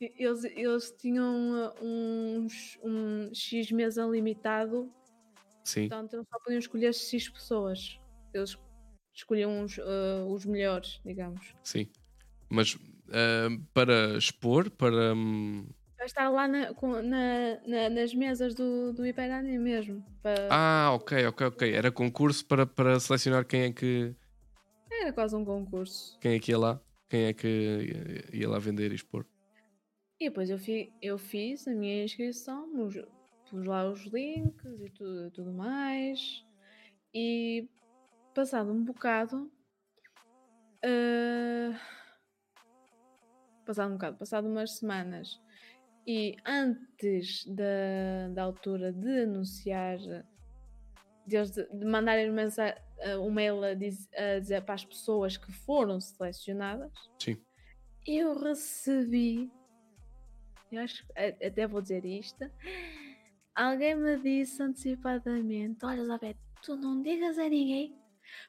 Eles, 0.00 0.44
eles 0.44 0.90
tinham 0.98 1.54
ah, 1.54 1.74
uns, 1.82 2.78
um 2.82 3.32
X 3.34 3.70
mesa 3.72 4.04
limitado, 4.04 4.92
Sim. 5.64 5.88
portanto 5.88 6.14
eles 6.14 6.26
só 6.30 6.38
podiam 6.40 6.58
escolher 6.58 6.92
X 6.94 7.28
pessoas. 7.30 7.98
Eles 8.34 8.58
escolhiam 9.14 9.62
os, 9.64 9.78
ah, 9.78 10.26
os 10.28 10.44
melhores, 10.44 11.00
digamos. 11.04 11.54
Sim. 11.62 11.88
Mas 12.50 12.76
ah, 13.10 13.48
para 13.72 14.18
expor, 14.18 14.70
para. 14.70 15.14
hum, 15.14 15.66
para 15.96 16.04
estar 16.04 16.28
lá 16.28 16.46
na, 16.46 16.74
com- 16.74 17.00
na- 17.00 17.58
na- 17.66 17.88
nas 17.88 18.12
mesas 18.14 18.54
do, 18.54 18.92
do 18.92 19.06
Hiperani 19.06 19.58
mesmo. 19.58 20.04
Para, 20.22 20.48
Ah, 20.50 20.90
ok, 20.92 21.26
ok, 21.28 21.46
ok. 21.46 21.72
Era 21.74 21.90
concurso 21.90 22.44
para, 22.44 22.66
para 22.66 23.00
selecionar 23.00 23.46
quem 23.46 23.62
é 23.62 23.72
que 23.72 24.14
Era 24.92 25.10
quase 25.14 25.34
um 25.34 25.42
concurso. 25.42 26.18
quem 26.20 26.34
é 26.34 26.38
que 26.38 26.50
ia 26.52 26.58
lá, 26.58 26.78
quem 27.08 27.24
é 27.24 27.32
que 27.32 27.48
ia- 27.48 28.40
ia 28.40 28.46
lá 28.50 28.58
vender 28.58 28.92
e 28.92 28.94
expor. 28.94 29.24
E 30.18 30.28
depois 30.28 30.48
eu, 30.48 30.58
fi, 30.58 30.92
eu 31.02 31.18
fiz 31.18 31.68
a 31.68 31.74
minha 31.74 32.04
inscrição, 32.04 32.70
pus, 32.70 32.94
pus 33.50 33.64
lá 33.66 33.88
os 33.88 34.04
links 34.06 34.80
e 34.80 34.90
tudo, 34.90 35.30
tudo 35.30 35.52
mais. 35.52 36.44
E 37.14 37.68
passado 38.34 38.72
um 38.72 38.82
bocado. 38.84 39.50
ah, 40.82 41.78
passado 43.66 43.90
um 43.90 43.94
bocado, 43.94 44.16
passado 44.16 44.48
umas 44.48 44.78
semanas. 44.78 45.40
E 46.06 46.36
antes 46.46 47.44
da, 47.46 48.28
da 48.32 48.44
altura 48.44 48.92
de 48.92 49.22
anunciar, 49.22 49.98
deles 51.26 51.50
de, 51.50 51.66
de 51.76 51.84
mandarem 51.84 52.30
uma 52.30 52.42
ah, 52.42 53.18
um 53.18 53.30
mail 53.30 53.62
a, 53.64 53.74
diz- 53.74 54.08
a 54.14 54.38
dizer 54.38 54.62
para 54.64 54.76
as 54.76 54.84
pessoas 54.84 55.36
que 55.36 55.50
foram 55.50 56.00
selecionadas, 56.00 56.92
Sim. 57.18 57.42
eu 58.06 58.38
recebi, 58.38 59.50
eu 60.72 60.80
acho 60.82 61.04
até 61.14 61.66
vou 61.66 61.80
dizer 61.80 62.04
isto. 62.04 62.38
Alguém 63.54 63.94
me 63.96 64.16
disse 64.18 64.62
antecipadamente: 64.62 65.84
Olha, 65.84 66.04
Zabete, 66.04 66.40
tu 66.62 66.76
não 66.76 67.02
digas 67.02 67.38
a 67.38 67.48
ninguém, 67.48 67.96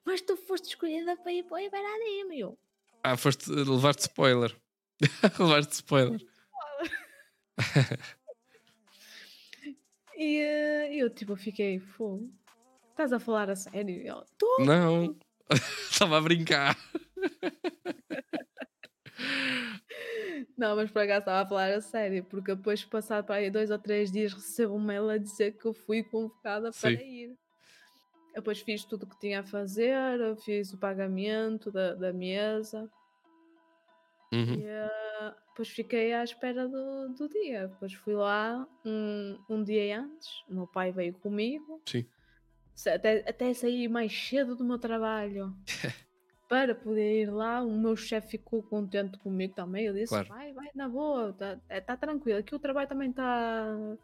mas 0.05 0.22
tu 0.22 0.36
foste 0.36 0.70
escolhida 0.70 1.15
para 1.18 1.32
ir 1.32 1.43
para 1.43 1.55
o 1.55 1.59
Iberanime. 1.59 2.39
Eu, 2.39 2.57
Ah, 3.03 3.15
foste 3.18 3.49
levar-te 3.51 4.01
spoiler. 4.01 4.55
levar-te 5.39 5.74
spoiler. 5.74 6.20
E 10.15 10.39
eh, 10.41 10.95
eu, 10.95 11.09
tipo, 11.13 11.36
fiquei 11.36 11.80
fogo. 11.80 12.32
Estás 12.89 13.13
a 13.13 13.20
falar 13.20 13.49
a 13.51 13.55
sério? 13.55 14.01
E 14.01 14.07
ela, 14.07 14.26
Tô. 14.38 14.63
Não. 14.65 15.15
Estava 15.91 16.18
a 16.18 16.22
brincar. 16.22 16.76
Não, 20.57 20.75
mas 20.75 20.91
por 20.91 21.01
acaso 21.01 21.19
estava 21.19 21.41
a 21.41 21.47
falar 21.47 21.73
a 21.73 21.81
sério, 21.81 22.23
porque 22.23 22.55
depois, 22.55 22.83
passado 22.83 23.25
para 23.25 23.35
aí 23.35 23.49
dois 23.49 23.71
ou 23.71 23.79
três 23.79 24.11
dias, 24.11 24.33
recebo 24.33 24.75
um 24.75 24.79
mail 24.79 25.09
a 25.09 25.17
dizer 25.17 25.53
que 25.57 25.65
eu 25.65 25.73
fui 25.73 26.03
convocada 26.03 26.71
para 26.71 26.89
Sim. 26.91 26.97
ir. 26.97 27.29
Eu 28.33 28.41
Depois 28.41 28.59
fiz 28.61 28.85
tudo 28.85 29.03
o 29.03 29.07
que 29.07 29.19
tinha 29.19 29.39
a 29.39 29.43
fazer, 29.43 30.07
fiz 30.43 30.71
o 30.73 30.77
pagamento 30.77 31.71
da, 31.71 31.93
da 31.95 32.13
mesa 32.13 32.89
Uhum. 34.33 34.59
e 34.59 34.65
eh, 34.65 35.33
depois 35.49 35.69
fiquei 35.69 36.13
à 36.13 36.23
espera 36.23 36.67
do, 36.67 37.09
do 37.13 37.29
dia. 37.29 37.67
Depois 37.67 37.93
fui 37.93 38.13
lá 38.13 38.67
um, 38.85 39.39
um 39.49 39.63
dia 39.63 40.01
antes, 40.01 40.43
o 40.47 40.53
meu 40.53 40.67
pai 40.67 40.91
veio 40.91 41.13
comigo, 41.13 41.81
Sim. 41.85 42.05
até, 42.85 43.27
até 43.27 43.53
saí 43.53 43.88
mais 43.88 44.13
cedo 44.13 44.55
do 44.55 44.63
meu 44.65 44.77
trabalho 44.77 45.55
para 46.47 46.73
poder 46.73 47.23
ir 47.23 47.29
lá. 47.29 47.61
O 47.61 47.71
meu 47.71 47.95
chefe 47.95 48.31
ficou 48.31 48.63
contente 48.63 49.17
comigo 49.19 49.53
também. 49.53 49.87
Ele 49.87 50.01
disse: 50.01 50.13
Claro. 50.13 50.27
vai, 50.29 50.53
vai 50.53 50.69
na 50.73 50.89
boa, 50.89 51.33
tá, 51.33 51.59
é, 51.69 51.81
tá 51.81 51.97
tranquilo. 51.97 52.39
Aqui 52.39 52.55
o 52.55 52.59
trabalho 52.59 52.87
também 52.87 53.09
está 53.09 53.97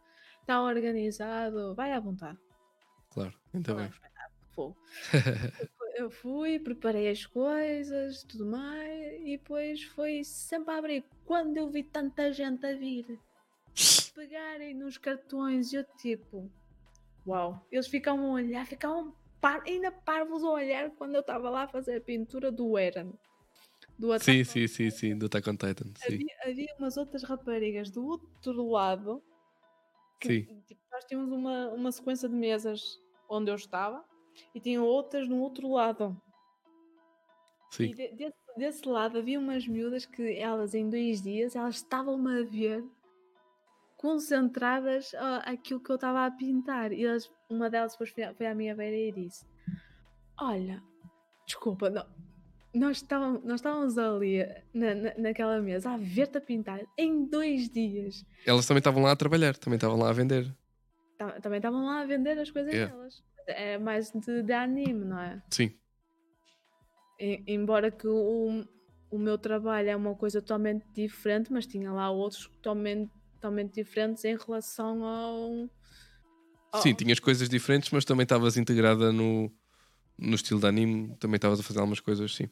tá 0.45 0.61
organizado, 0.61 1.73
vai 1.75 1.91
à 1.91 1.99
vontade. 1.99 2.37
Claro, 3.11 3.33
um 3.53 3.61
bem. 3.61 3.91
Eu 5.95 6.09
fui, 6.09 6.59
preparei 6.59 7.07
as 7.07 7.23
coisas, 7.23 8.23
tudo 8.23 8.47
mais, 8.47 9.21
e 9.21 9.37
depois 9.37 9.83
foi 9.83 10.23
sempre 10.23 10.73
a 10.73 10.77
abrir. 10.77 11.05
Quando 11.23 11.55
eu 11.55 11.69
vi 11.69 11.83
tanta 11.83 12.33
gente 12.33 12.65
a 12.65 12.73
vir, 12.75 13.19
pegarem 14.15 14.73
nos 14.73 14.97
cartões, 14.97 15.71
eu 15.71 15.83
tipo, 15.97 16.51
uau, 17.27 17.63
eles 17.71 17.87
ficavam 17.87 18.31
a 18.31 18.33
olhar, 18.33 18.65
ficavam 18.65 19.13
par, 19.43 19.61
ainda 19.67 19.91
parvos 19.91 20.41
a 20.41 20.49
olhar 20.51 20.89
quando 20.91 21.15
eu 21.15 21.19
estava 21.19 21.49
lá 21.49 21.63
a 21.63 21.67
fazer 21.67 21.97
a 21.97 22.01
pintura 22.01 22.49
do 22.49 22.77
Eren. 22.77 23.11
Do 23.99 24.13
Attack 24.13 24.23
Sim, 24.31 24.39
on 24.41 24.45
sim, 24.45 24.67
sim, 24.67 24.89
sim, 24.89 25.17
do 25.17 25.25
Attack 25.25 25.49
on 25.49 25.57
Titan. 25.57 25.91
Sim. 25.97 26.13
Havia, 26.15 26.35
havia 26.45 26.75
umas 26.79 26.95
outras 26.95 27.23
raparigas 27.23 27.91
do 27.91 28.05
outro 28.05 28.69
lado 28.69 29.21
que 30.19 30.27
Sim. 30.45 30.61
tipo, 30.65 30.81
nós 30.89 31.03
tínhamos 31.03 31.31
uma, 31.33 31.67
uma 31.69 31.91
sequência 31.91 32.29
de 32.29 32.35
mesas 32.35 32.97
onde 33.29 33.51
eu 33.51 33.55
estava 33.55 34.03
e 34.55 34.59
tinham 34.61 34.85
outras 34.85 35.27
no 35.27 35.37
outro 35.39 35.69
lado. 35.69 36.19
E 37.71 37.75
Sim. 37.75 37.91
de- 37.93 38.11
desse, 38.13 38.35
desse 38.57 38.87
lado 38.87 39.17
havia 39.17 39.37
umas 39.37 39.67
miúdas 39.67 40.05
que 40.05 40.37
elas 40.37 40.73
em 40.73 40.89
dois 40.89 41.21
dias 41.21 41.53
elas 41.55 41.75
estavam-me 41.75 42.39
a 42.39 42.43
ver 42.43 42.83
concentradas 44.03 45.11
aquilo 45.45 45.79
que 45.79 45.89
eu 45.89 45.95
estava 45.95 46.25
a 46.25 46.31
pintar. 46.31 46.91
E 46.91 47.05
elas, 47.05 47.31
uma 47.49 47.69
delas 47.69 47.93
depois 47.93 48.09
foi, 48.09 48.23
à- 48.23 48.33
foi 48.33 48.45
à 48.45 48.53
minha 48.53 48.75
beira 48.75 48.97
e 48.97 49.11
disse: 49.13 49.45
Olha, 50.37 50.83
desculpa, 51.47 51.89
não, 51.89 52.05
nós, 52.75 52.97
estávamos, 52.97 53.43
nós 53.45 53.55
estávamos 53.61 53.97
ali 53.97 54.39
na, 54.73 54.93
na- 54.93 55.13
naquela 55.17 55.61
mesa 55.61 55.91
a 55.91 55.97
ver-te 55.97 56.37
a 56.37 56.41
pintar 56.41 56.81
em 56.97 57.25
dois 57.25 57.69
dias. 57.69 58.25
Elas 58.45 58.67
também 58.67 58.79
estavam 58.79 59.01
lá 59.01 59.13
a 59.13 59.15
trabalhar, 59.15 59.55
também 59.55 59.77
estavam 59.77 59.97
lá 59.97 60.09
a 60.09 60.13
vender. 60.13 60.53
Ta- 61.17 61.39
Também 61.39 61.57
estavam 61.57 61.85
lá 61.85 62.01
a 62.01 62.05
vender 62.05 62.37
as 62.39 62.51
coisas 62.51 62.73
Yeah. 62.73 62.93
delas. 62.93 63.23
É 63.47 63.77
mais 63.77 64.11
de, 64.11 64.43
de 64.43 64.53
anime, 64.53 65.05
não 65.05 65.19
é? 65.19 65.41
Sim, 65.49 65.71
E- 67.19 67.41
embora 67.47 67.89
que 67.91 68.07
o, 68.07 68.65
o 69.11 69.17
meu 69.17 69.37
trabalho 69.37 69.89
é 69.89 69.95
uma 69.95 70.13
coisa 70.15 70.41
totalmente 70.41 70.85
diferente, 70.93 71.51
mas 71.53 71.65
tinha 71.65 71.91
lá 71.91 72.09
outros 72.09 72.47
totalmente, 72.47 73.11
totalmente 73.43 73.73
diferentes 73.73 74.23
em 74.23 74.37
relação 74.37 75.03
ao. 75.03 75.69
ao- 76.71 76.81
sim, 76.81 76.93
tinhas 76.93 77.19
coisas 77.19 77.49
diferentes, 77.49 77.91
mas 77.91 78.05
também 78.05 78.23
estavas 78.23 78.55
integrada 78.55 79.11
no, 79.11 79.51
no 80.17 80.35
estilo 80.35 80.61
de 80.61 80.67
anime, 80.67 81.15
também 81.17 81.35
estavas 81.35 81.59
a 81.59 81.63
fazer 81.63 81.79
algumas 81.79 81.99
coisas, 81.99 82.33
sim. 82.33 82.49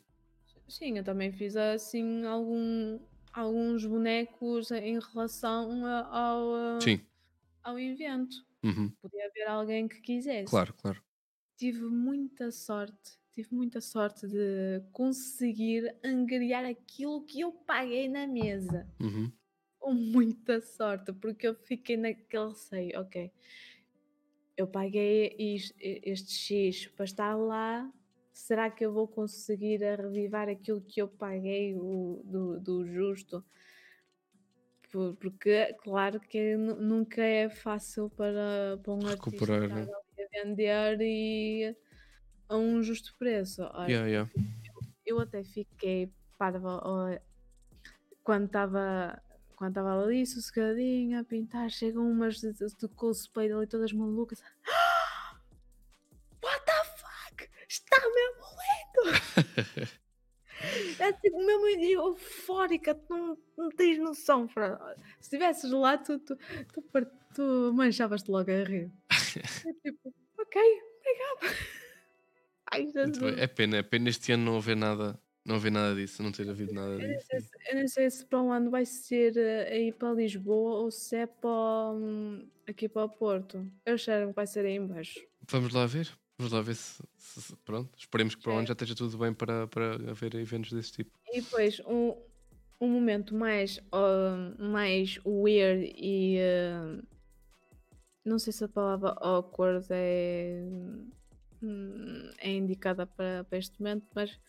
Sim, 0.68 0.98
eu 0.98 1.04
também 1.04 1.32
fiz 1.32 1.56
assim 1.56 2.26
algum, 2.26 3.00
alguns 3.34 3.86
bonecos 3.86 4.72
em 4.72 5.00
relação 5.00 5.86
ao, 5.86 6.82
Sim, 6.82 7.00
ao 7.64 7.80
evento. 7.80 8.36
uhum, 8.64 8.92
Podia 9.02 9.26
haver 9.28 9.48
alguém 9.48 9.88
que 9.88 10.02
quisesse. 10.02 10.50
claro, 10.50 10.74
claro. 10.74 11.02
Tive 11.58 11.84
muita 11.86 12.52
sorte, 12.52 13.20
tive 13.34 13.54
muita 13.54 13.80
sorte 13.82 14.28
de 14.28 14.82
conseguir 14.92 15.96
angariar 16.04 16.66
aquilo 16.66 17.24
que 17.26 17.42
eu 17.42 17.52
paguei 17.52 18.08
na 18.10 18.28
mesa. 18.28 18.88
Uhum. 19.00 19.32
Com 19.82 19.94
muita 19.94 20.62
sorte, 20.62 21.12
porque 21.12 21.48
eu 21.48 21.56
fiquei 21.56 21.98
naquele 21.98 22.50
receio, 22.50 23.02
ok. 23.02 23.32
Eu 24.56 24.68
paguei 24.68 25.36
este 25.80 26.32
X 26.32 26.88
para 26.88 27.06
estar 27.06 27.36
lá. 27.36 27.92
Será 28.32 28.70
que 28.70 28.86
eu 28.86 28.94
vou 28.94 29.08
conseguir 29.08 29.78
revivar 29.78 30.48
aquilo 30.48 30.82
que 30.82 31.02
eu 31.02 31.08
paguei 31.08 31.76
o- 31.76 32.22
do, 32.24 32.60
do 32.60 32.86
justo? 32.86 33.44
Por- 34.92 35.16
Porque, 35.16 35.74
claro, 35.84 36.20
que 36.20 36.56
nu- 36.56 36.76
nunca 36.76 37.24
é 37.24 37.50
fácil 37.50 38.10
para, 38.12 38.78
para 38.84 38.94
um 38.94 39.08
artista 39.08 39.16
Recuperar, 39.16 39.62
estar 39.64 39.86
né? 39.86 39.88
vender 40.34 40.98
e 41.02 41.76
a 42.48 42.56
um 42.58 42.84
justo 42.84 43.16
preço. 43.18 43.64
Olha, 43.74 43.90
Yeah, 43.92 44.08
yeah. 44.08 44.32
eu 45.06 45.20
até 45.20 45.44
fiquei 45.44 46.12
parva 46.38 46.80
quando 48.24 48.46
estava 48.46 49.22
quando 49.62 49.74
estava 49.74 50.02
ali 50.02 50.26
sossegadinha 50.26 51.20
a 51.20 51.24
pintar, 51.24 51.70
chegam 51.70 52.10
umas 52.10 52.40
de, 52.40 52.52
de, 52.52 52.66
de 52.66 52.88
cosplay 52.96 53.52
ali 53.52 53.68
todas 53.68 53.94
malucas. 53.94 54.42
What 56.44 56.66
the 56.66 56.84
fuck? 56.98 57.48
Está 57.70 57.98
mesmo 58.00 58.44
lindo! 58.66 59.92
é 61.00 61.14
tipo 61.14 61.38
mesmo 61.46 61.68
eufórica, 61.68 62.96
tu 62.96 63.16
não, 63.16 63.38
não 63.56 63.70
tens 63.70 64.00
noção. 64.00 64.50
Se 64.50 64.56
estivesses 65.22 65.70
lá, 65.70 65.96
tu, 65.96 66.18
tu, 66.18 66.36
tu, 66.74 66.84
tu 67.36 67.72
manchavas-te 67.76 68.32
logo 68.32 68.50
a 68.50 68.64
rir. 68.64 68.92
É 69.64 69.74
tipo, 69.74 70.14
ok, 70.40 70.62
obrigada. 70.98 71.56
Ai. 72.74 72.92
É 73.38 73.48
pena, 73.48 73.78
é 73.78 73.84
pena 73.84 74.10
este 74.10 74.32
ano 74.32 74.46
não 74.46 74.58
haver 74.58 74.76
nada, 74.76 75.22
não 75.46 75.56
haver 75.56 75.72
nada 75.72 75.96
disso, 75.96 76.22
não 76.22 76.32
ter 76.32 76.50
havido 76.50 76.74
nada 76.74 76.94
Eu 76.94 77.00
nem, 77.00 77.18
disso. 77.18 77.28
sei 77.28 77.40
se, 77.42 77.50
eu 77.70 77.76
nem 77.76 77.88
sei 77.88 78.10
se 78.10 78.26
para 78.26 78.42
um 78.42 78.52
ano 78.52 78.70
vai 78.70 78.86
ser 78.86 79.36
eh, 79.38 79.72
aí 79.74 79.92
para 79.92 80.14
Lisboa 80.14 80.80
ou 80.82 80.92
se 80.92 81.16
é 81.16 81.26
para, 81.26 81.92
hum, 81.94 82.48
aqui 82.68 82.88
para 82.88 83.06
o 83.06 83.10
Porto. 83.10 83.66
Eu 83.86 83.98
cheiro 83.98 84.30
que 84.30 84.36
vai 84.36 84.46
ser 84.48 84.66
aí 84.66 84.74
em 84.74 84.86
baixo. 84.86 85.20
Vamos 85.50 85.74
lá 85.74 85.86
ver. 85.86 86.10
Vamos 86.38 86.54
lá 86.54 86.62
ver 86.62 86.76
se, 86.76 87.04
se- 87.18 87.42
se- 87.42 87.56
pronto. 87.58 87.90
Esperemos 87.98 88.34
que 88.36 88.42
para 88.42 88.54
o 88.54 88.58
ano 88.58 88.68
já 88.68 88.74
esteja 88.74 88.96
tudo 88.96 89.18
bem 89.18 89.34
para, 89.34 89.68
para 89.68 89.96
haver 90.10 90.34
eventos 90.36 90.72
desse 90.72 90.92
tipo. 90.92 91.12
E 91.32 91.42
depois 91.42 91.80
um, 91.82 92.16
um 92.80 92.90
momento 92.90 93.36
mais, 93.36 93.80
ah, 93.92 94.56
mais 94.60 95.20
weird 95.26 95.94
e 95.96 96.40
ah, 96.40 97.04
não 98.26 98.40
sei 98.40 98.54
se 98.54 98.64
a 98.64 98.68
palavra 98.68 99.10
awkward 99.20 99.86
é, 99.92 100.64
é 102.40 102.50
indicada 102.52 103.06
para, 103.06 103.44
para 103.44 103.58
este 103.58 103.80
momento, 103.80 104.08
mas 104.16 104.40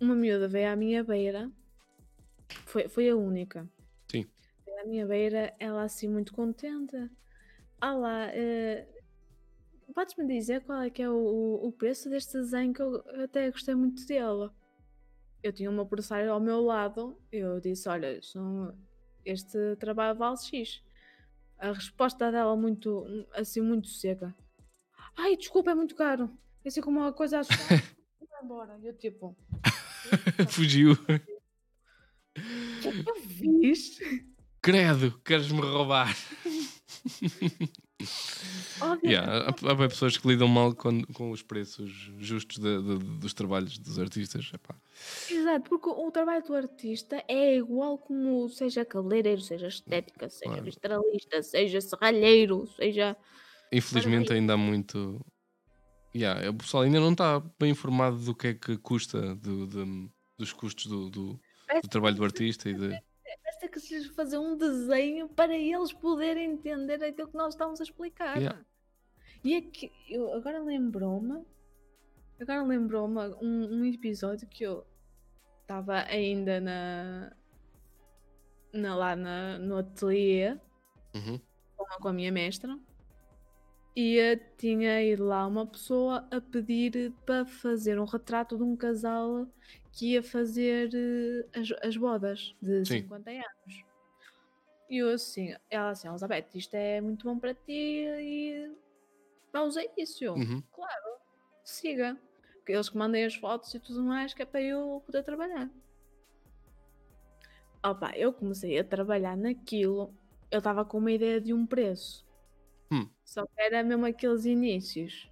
uma 0.00 0.14
miúda 0.14 0.48
veio 0.48 0.70
à 0.70 0.76
minha 0.76 1.02
beira, 1.02 1.50
foi, 2.66 2.88
foi 2.88 3.08
a 3.08 3.16
única. 3.16 3.68
Sim. 4.10 4.26
Veio 4.64 4.80
à 4.80 4.84
minha 4.84 5.06
beira, 5.06 5.54
ela 5.58 5.82
assim 5.82 6.08
muito 6.08 6.32
contente. 6.32 6.96
Ah 7.80 7.94
lá, 7.94 8.26
eh, 8.32 8.86
podes-me 9.94 10.26
dizer 10.26 10.62
qual 10.62 10.82
é 10.82 10.90
que 10.90 11.02
é 11.02 11.10
o, 11.10 11.60
o 11.62 11.72
preço 11.72 12.08
deste 12.08 12.34
desenho 12.34 12.72
que 12.72 12.82
eu 12.82 13.04
até 13.22 13.50
gostei 13.50 13.74
muito 13.74 14.06
dele? 14.06 14.50
Eu 15.42 15.52
tinha 15.52 15.70
uma 15.70 15.86
professora 15.86 16.30
ao 16.30 16.40
meu 16.40 16.60
lado, 16.60 17.16
eu 17.30 17.60
disse, 17.60 17.88
olha, 17.88 18.18
este 19.24 19.76
trabalho 19.76 20.18
vale 20.18 20.36
X. 20.36 20.82
A 21.58 21.72
resposta 21.72 22.30
dela 22.30 22.56
muito, 22.56 23.04
assim, 23.32 23.60
muito 23.60 23.88
seca. 23.88 24.34
Ai, 25.16 25.36
desculpa, 25.36 25.70
é 25.70 25.74
muito 25.74 25.94
caro. 25.94 26.30
É 26.64 26.68
assim 26.68 26.80
como 26.80 27.00
uma 27.00 27.12
coisa 27.12 27.40
a 27.40 27.42
embora. 28.42 28.78
Eu 28.82 28.96
tipo, 28.96 29.36
Fugiu. 30.50 30.92
o 30.92 30.96
que 32.80 32.88
é 32.88 32.92
que 32.92 33.10
eu 33.10 33.16
fiz? 33.16 33.98
Credo, 34.62 35.20
queres-me 35.24 35.60
roubar? 35.60 36.14
Yeah, 39.04 39.46
há, 39.48 39.72
há 39.72 39.88
pessoas 39.88 40.16
que 40.16 40.28
lidam 40.28 40.46
mal 40.48 40.72
com, 40.74 41.02
com 41.06 41.30
os 41.32 41.42
preços 41.42 41.90
justos 42.18 42.58
de- 42.58 42.80
de- 42.82 43.04
dos 43.18 43.34
trabalhos 43.34 43.76
dos 43.78 43.98
artistas. 43.98 44.50
Epá. 44.54 44.74
Exato, 45.30 45.68
porque 45.68 45.88
o 45.88 46.10
trabalho 46.10 46.44
do 46.44 46.54
artista 46.54 47.22
é 47.28 47.56
igual 47.56 47.98
como 47.98 48.48
seja 48.48 48.84
cabeleireiro, 48.84 49.40
seja 49.40 49.66
estética, 49.68 50.28
seja 50.28 50.50
Claro. 50.50 50.64
vistralista, 50.64 51.42
seja 51.42 51.80
serralheiro, 51.80 52.68
seja. 52.76 53.16
Infelizmente 53.72 54.32
ainda 54.32 54.54
há 54.54 54.56
muito. 54.56 55.20
Yeah, 56.18 56.50
o 56.50 56.54
pessoal 56.54 56.82
ainda 56.82 56.98
não 57.00 57.12
está 57.12 57.40
bem 57.60 57.70
informado 57.70 58.18
do 58.18 58.34
que 58.34 58.48
é 58.48 58.54
que 58.54 58.76
custa 58.78 59.34
do- 59.36 59.66
de- 59.66 60.10
dos 60.38 60.52
custos 60.52 60.86
do, 60.86 61.08
do- 61.10 61.40
do 61.82 61.88
trabalho 61.88 62.16
do 62.16 62.24
artista 62.24 62.68
e 62.68 62.74
de. 62.74 62.88
Basta 63.44 63.68
que 63.68 63.78
se 63.80 64.08
fazer 64.14 64.38
um 64.38 64.56
desenho 64.56 65.28
para 65.28 65.56
eles 65.56 65.92
poderem 65.92 66.52
entender 66.52 67.02
aquilo 67.04 67.28
que 67.28 67.36
nós 67.36 67.54
estamos 67.54 67.80
a 67.80 67.84
explicar. 67.84 68.36
Yeah. 68.36 68.64
E 69.44 69.54
é 69.54 69.60
que 69.60 69.92
eu 70.08 70.32
agora 70.34 70.60
lembrou-me, 70.62 71.44
agora 72.40 72.62
lembrou-me 72.62 73.20
um, 73.40 73.80
um 73.80 73.84
episódio 73.84 74.48
que 74.48 74.64
eu 74.64 74.84
estava 75.62 75.98
ainda 76.04 76.60
na, 76.60 77.32
na- 78.72 78.96
lá 78.96 79.14
na, 79.16 79.58
no 79.58 79.76
ateliê 79.76 80.58
Uhum. 81.14 81.40
com 82.00 82.08
a 82.08 82.12
minha 82.12 82.32
mestra 82.32 82.78
e 84.00 84.36
tinha 84.56 85.02
ido 85.02 85.24
lá 85.24 85.44
uma 85.44 85.66
pessoa 85.66 86.24
a 86.30 86.40
pedir 86.40 87.12
para 87.26 87.44
fazer 87.44 87.98
um 87.98 88.04
retrato 88.04 88.56
de 88.56 88.62
um 88.62 88.76
casal 88.76 89.44
que 89.90 90.12
ia 90.12 90.22
fazer 90.22 90.90
eh, 90.94 91.58
as, 91.58 91.72
as 91.82 91.96
bodas 91.96 92.54
de 92.62 92.84
Sim. 92.84 93.00
50 93.00 93.30
anos. 93.32 93.84
E 94.88 94.98
eu 94.98 95.10
assim, 95.10 95.52
ela 95.68 95.90
assim, 95.90 96.06
Elizabeth, 96.06 96.46
isto 96.54 96.74
é 96.74 97.00
muito 97.00 97.24
bom 97.26 97.40
para 97.40 97.52
ti 97.52 98.06
e 98.06 98.72
vamos 99.52 99.76
a 99.76 99.82
isso. 99.96 100.22
Eu, 100.22 100.34
Uhum. 100.34 100.62
Claro, 100.70 101.18
siga. 101.64 102.16
Porque 102.54 102.74
eles 102.74 102.88
que 102.88 102.96
mandem 102.96 103.24
as 103.24 103.34
fotos 103.34 103.74
e 103.74 103.80
tudo 103.80 104.04
mais, 104.04 104.32
que 104.32 104.42
é 104.42 104.46
para 104.46 104.62
eu 104.62 105.02
poder 105.06 105.24
trabalhar. 105.24 105.68
Opa, 107.82 108.12
eu 108.16 108.32
comecei 108.32 108.78
a 108.78 108.84
trabalhar 108.84 109.36
naquilo, 109.36 110.14
eu 110.52 110.58
estava 110.58 110.84
com 110.84 110.98
uma 110.98 111.10
ideia 111.10 111.40
de 111.40 111.52
um 111.52 111.66
preço. 111.66 112.27
Hum. 112.90 113.08
Só 113.24 113.44
que 113.46 113.60
era 113.60 113.82
mesmo 113.82 114.06
aqueles 114.06 114.44
inícios. 114.44 115.30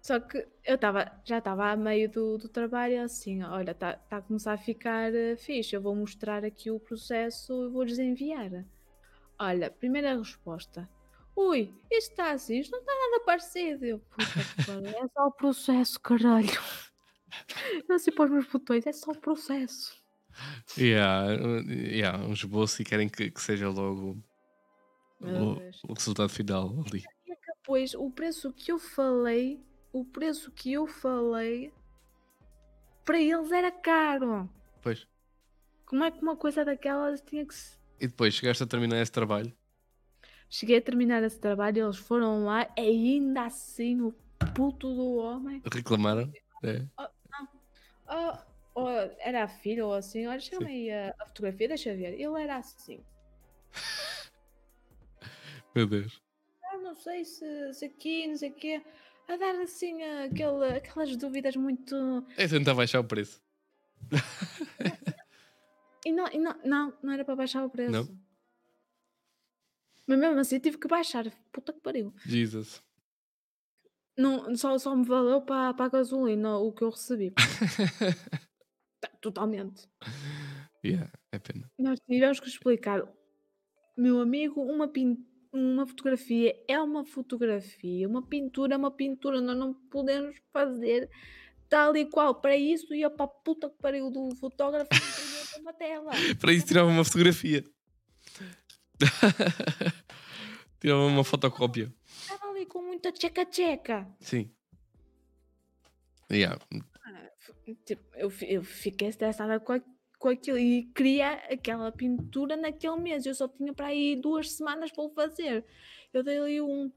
Só 0.00 0.20
que 0.20 0.46
eu 0.64 0.76
estava, 0.76 1.10
já 1.24 1.38
estava 1.38 1.72
a 1.72 1.76
meio 1.76 2.08
do, 2.08 2.38
do 2.38 2.48
trabalho 2.48 3.02
assim, 3.02 3.42
olha, 3.42 3.72
está 3.72 3.94
tá 3.94 4.18
a 4.18 4.22
começar 4.22 4.52
a 4.52 4.56
ficar 4.56 5.12
eh, 5.12 5.34
fixe, 5.34 5.74
eu 5.74 5.82
vou 5.82 5.96
mostrar 5.96 6.44
aqui 6.44 6.70
o 6.70 6.78
processo 6.78 7.66
e 7.66 7.68
vou-lhes 7.70 7.98
enviar. 7.98 8.64
Olha, 9.36 9.68
primeira 9.68 10.16
resposta. 10.16 10.88
Ui, 11.34 11.74
isto 11.90 12.12
está 12.12 12.30
assim, 12.30 12.60
isto 12.60 12.70
não 12.70 12.78
está 12.78 12.92
nada 12.92 13.24
parecido. 13.24 13.84
Eu, 13.84 13.98
puta 13.98 14.36
é 14.66 15.08
só 15.08 15.26
o 15.26 15.32
processo, 15.32 16.00
caralho. 16.00 16.48
Assim 17.90 18.12
para 18.12 18.26
os 18.26 18.30
meus 18.30 18.46
botões, 18.46 18.86
é 18.86 18.92
só 18.92 19.10
o 19.10 19.20
processo. 19.20 20.00
Yeah, 20.78 21.34
uh, 21.34 21.68
yeah, 21.68 22.24
um 22.24 22.32
esboço 22.32 22.80
e 22.80 22.84
querem 22.84 23.08
que, 23.08 23.30
que 23.30 23.40
seja 23.40 23.68
logo 23.68 24.22
o, 25.20 25.90
o 25.90 25.94
resultado 25.94 26.28
final 26.28 26.84
ali. 26.86 27.04
Depois, 27.46 27.94
o 27.94 28.10
preço 28.10 28.52
que 28.52 28.70
eu 28.70 28.78
falei, 28.78 29.60
o 29.92 30.04
preço 30.04 30.50
que 30.52 30.72
eu 30.72 30.86
falei, 30.86 31.72
para 33.04 33.20
eles 33.20 33.50
era 33.50 33.70
caro. 33.70 34.48
Pois. 34.82 35.06
Como 35.84 36.04
é 36.04 36.10
que 36.10 36.22
uma 36.22 36.36
coisa 36.36 36.64
daquelas 36.64 37.20
tinha 37.20 37.44
que 37.44 37.54
se... 37.54 37.76
E 38.00 38.06
depois 38.06 38.34
chegaste 38.34 38.62
a 38.62 38.66
terminar 38.66 39.00
esse 39.00 39.10
trabalho. 39.10 39.52
Cheguei 40.48 40.78
a 40.78 40.82
terminar 40.82 41.22
esse 41.22 41.40
trabalho, 41.40 41.86
eles 41.86 41.96
foram 41.96 42.44
lá, 42.44 42.68
e 42.76 42.80
ainda 42.80 43.46
assim 43.46 44.00
o 44.00 44.12
puto 44.54 44.94
do 44.94 45.16
homem, 45.16 45.60
Reclamaram. 45.72 46.32
É. 46.62 46.86
oh, 48.08 48.38
oh, 48.74 48.88
era 49.18 49.44
a 49.44 49.48
filha 49.48 49.84
ou 49.84 49.92
assim, 49.92 50.26
olha, 50.26 50.40
chama 50.40 50.68
aí 50.68 50.90
a, 50.90 51.14
a 51.18 51.26
fotografia, 51.26 51.68
deixa 51.68 51.94
ver. 51.94 52.14
Ele 52.14 52.42
era 52.42 52.56
assim. 52.56 53.00
Meu 55.76 55.86
Deus. 55.86 56.22
Ah, 56.64 56.78
não 56.78 56.94
sei 56.94 57.24
se, 57.24 57.72
se 57.74 57.84
aqui, 57.84 58.26
não 58.26 58.36
sei 58.36 58.50
o 58.50 58.54
quê. 58.54 58.82
A 59.28 59.36
dar 59.36 59.60
assim 59.60 60.02
aquele, 60.02 60.76
aquelas 60.76 61.16
dúvidas 61.16 61.54
muito. 61.54 61.94
É 62.36 62.48
tentar 62.48 62.74
baixar 62.74 63.00
o 63.00 63.04
preço. 63.04 63.40
E 66.06 66.12
não, 66.12 66.28
e 66.32 66.38
não, 66.38 66.56
não, 66.64 66.98
não 67.02 67.12
era 67.12 67.24
para 67.24 67.34
baixar 67.34 67.64
o 67.64 67.68
preço. 67.68 67.90
Não? 67.90 68.18
Mas 70.06 70.18
mesmo 70.20 70.38
assim 70.38 70.60
tive 70.60 70.78
que 70.78 70.86
baixar. 70.86 71.28
Puta 71.50 71.72
que 71.72 71.80
pariu. 71.80 72.14
Jesus. 72.24 72.80
Não, 74.16 74.54
só, 74.54 74.78
só 74.78 74.94
me 74.94 75.04
valeu 75.04 75.42
para, 75.42 75.74
para 75.74 75.86
a 75.86 75.88
gasolina 75.88 76.58
o 76.58 76.72
que 76.72 76.84
eu 76.84 76.90
recebi. 76.90 77.34
Totalmente. 79.20 79.88
yeah, 80.84 81.10
é 81.32 81.40
pena. 81.40 81.68
Nós 81.76 81.98
tivemos 82.08 82.38
que 82.38 82.48
explicar. 82.48 83.02
Meu 83.96 84.20
amigo, 84.20 84.62
uma, 84.62 84.86
pin... 84.86 85.26
uma 85.52 85.86
fotografia 85.86 86.54
é 86.68 86.80
uma 86.80 87.04
fotografia, 87.04 88.08
uma 88.08 88.22
pintura 88.26 88.74
é 88.74 88.76
uma 88.76 88.90
pintura. 88.90 89.40
Nós 89.40 89.56
não 89.56 89.74
podemos 89.74 90.36
fazer 90.52 91.08
tal 91.68 91.96
e 91.96 92.04
qual. 92.06 92.34
Para 92.40 92.56
isso, 92.56 92.94
ia 92.94 93.10
para 93.10 93.24
a 93.24 93.28
puta 93.28 93.68
que 93.70 93.76
pariu 93.80 94.10
do 94.10 94.34
fotógrafo 94.36 94.88
e 94.92 94.98
para 94.98 95.60
uma 95.60 95.72
tela. 95.72 96.10
Para 96.40 96.52
isso 96.52 96.66
tirava 96.66 96.88
uma 96.88 97.04
fotografia. 97.04 97.64
tirava 100.80 101.04
uma 101.06 101.24
fotocópia. 101.24 101.92
Estava 102.06 102.50
ali 102.50 102.66
com 102.66 102.82
muita 102.82 103.12
tcheca-tcheca. 103.12 104.06
Sim. 104.20 104.50
Yeah. 106.30 106.58
Tipo, 107.84 108.02
eu, 108.16 108.32
eu 108.42 108.62
fiquei 108.62 109.08
estressada 109.08 109.60
com, 109.60 109.72
a- 109.72 109.80
com 110.26 110.30
aquilo 110.30 110.58
e 110.58 110.82
queria 110.92 111.34
aquela 111.52 111.92
pintura 111.92 112.56
naquele 112.56 112.96
mês. 112.96 113.24
Eu 113.24 113.34
só 113.34 113.46
tinha 113.46 113.72
para 113.72 113.86
aí 113.86 114.16
duas 114.16 114.50
semanas 114.50 114.90
para 114.90 115.04
o 115.04 115.10
fazer. 115.10 115.64
Eu 116.12 116.24
dei 116.24 116.38
ali 116.38 116.60
um 116.60 116.90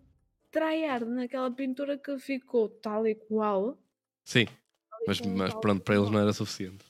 tryhard 0.50 1.06
naquela 1.08 1.52
pintura 1.52 1.96
que 1.96 2.18
ficou 2.18 2.68
tal 2.70 3.06
e 3.06 3.14
qual. 3.14 3.78
Sim. 4.26 4.46
e 4.48 5.04
Mas, 5.06 5.20
qual, 5.22 5.36
mas 5.36 5.54
pronto, 5.54 5.84
para 5.84 5.96
eles 5.96 6.10
não 6.10 6.20
era 6.20 6.34
suficiente. 6.34 6.84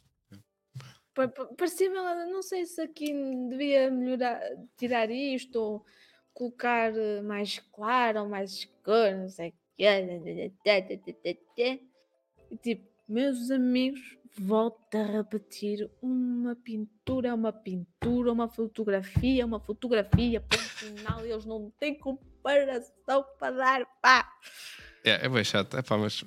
Pa- 1.14 1.28
pa- 1.28 1.48
Parecia-me, 1.58 1.96
não 2.32 2.42
sei 2.42 2.66
se 2.66 2.80
aqui 2.82 3.12
devia 3.50 3.92
melhorar, 3.92 4.42
tirar 4.78 5.12
isto 5.12 5.58
ou 5.58 5.86
colocar 6.34 6.96
eh, 6.96 7.22
mais 7.22 7.60
claro 7.74 8.22
ou 8.22 8.30
mais 8.30 8.54
escuro, 8.54 9.18
não 9.18 9.30
sei 9.30 9.50
o 9.50 9.54
quê. 11.54 11.82
E 12.50 12.58
tipo, 12.58 12.88
meus 13.10 13.52
amigos, 13.52 14.18
volto 14.38 14.96
a 14.96 15.04
repetir: 15.04 15.90
uma 16.02 16.56
pintura 16.56 17.30
é 17.30 17.34
uma 17.34 17.52
pintura, 17.52 18.32
uma 18.32 18.48
fotografia 18.48 19.44
é 19.44 19.46
uma 19.46 19.60
fotografia, 19.60 20.42
ponto 20.42 20.62
final, 20.62 21.26
eles 21.26 21.46
não 21.46 21.72
têm 21.72 21.98
comparação 21.98 23.26
para 23.38 23.56
dar, 23.56 23.86
pá! 24.02 24.30
É, 25.04 25.26
é 25.26 25.30
bem 25.30 25.44
chato. 25.44 25.78
É 25.78 25.82
pá, 25.82 25.98
mas 25.98 26.24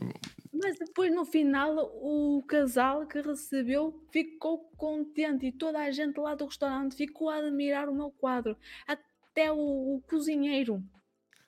Mas 0.52 0.78
depois 0.78 1.14
no 1.14 1.24
final 1.24 1.76
o 1.76 2.42
casal 2.46 3.06
que 3.06 3.20
recebeu 3.20 4.06
ficou 4.10 4.70
contente 4.76 5.46
e 5.46 5.52
toda 5.52 5.80
a 5.80 5.90
gente 5.90 6.18
lá 6.18 6.34
do 6.34 6.46
restaurante 6.46 6.96
ficou 6.96 7.28
a 7.28 7.36
admirar 7.36 7.88
o 7.88 7.94
meu 7.94 8.10
quadro. 8.10 8.56
Até 8.86 9.52
o, 9.52 9.96
o 9.96 10.02
cozinheiro. 10.08 10.82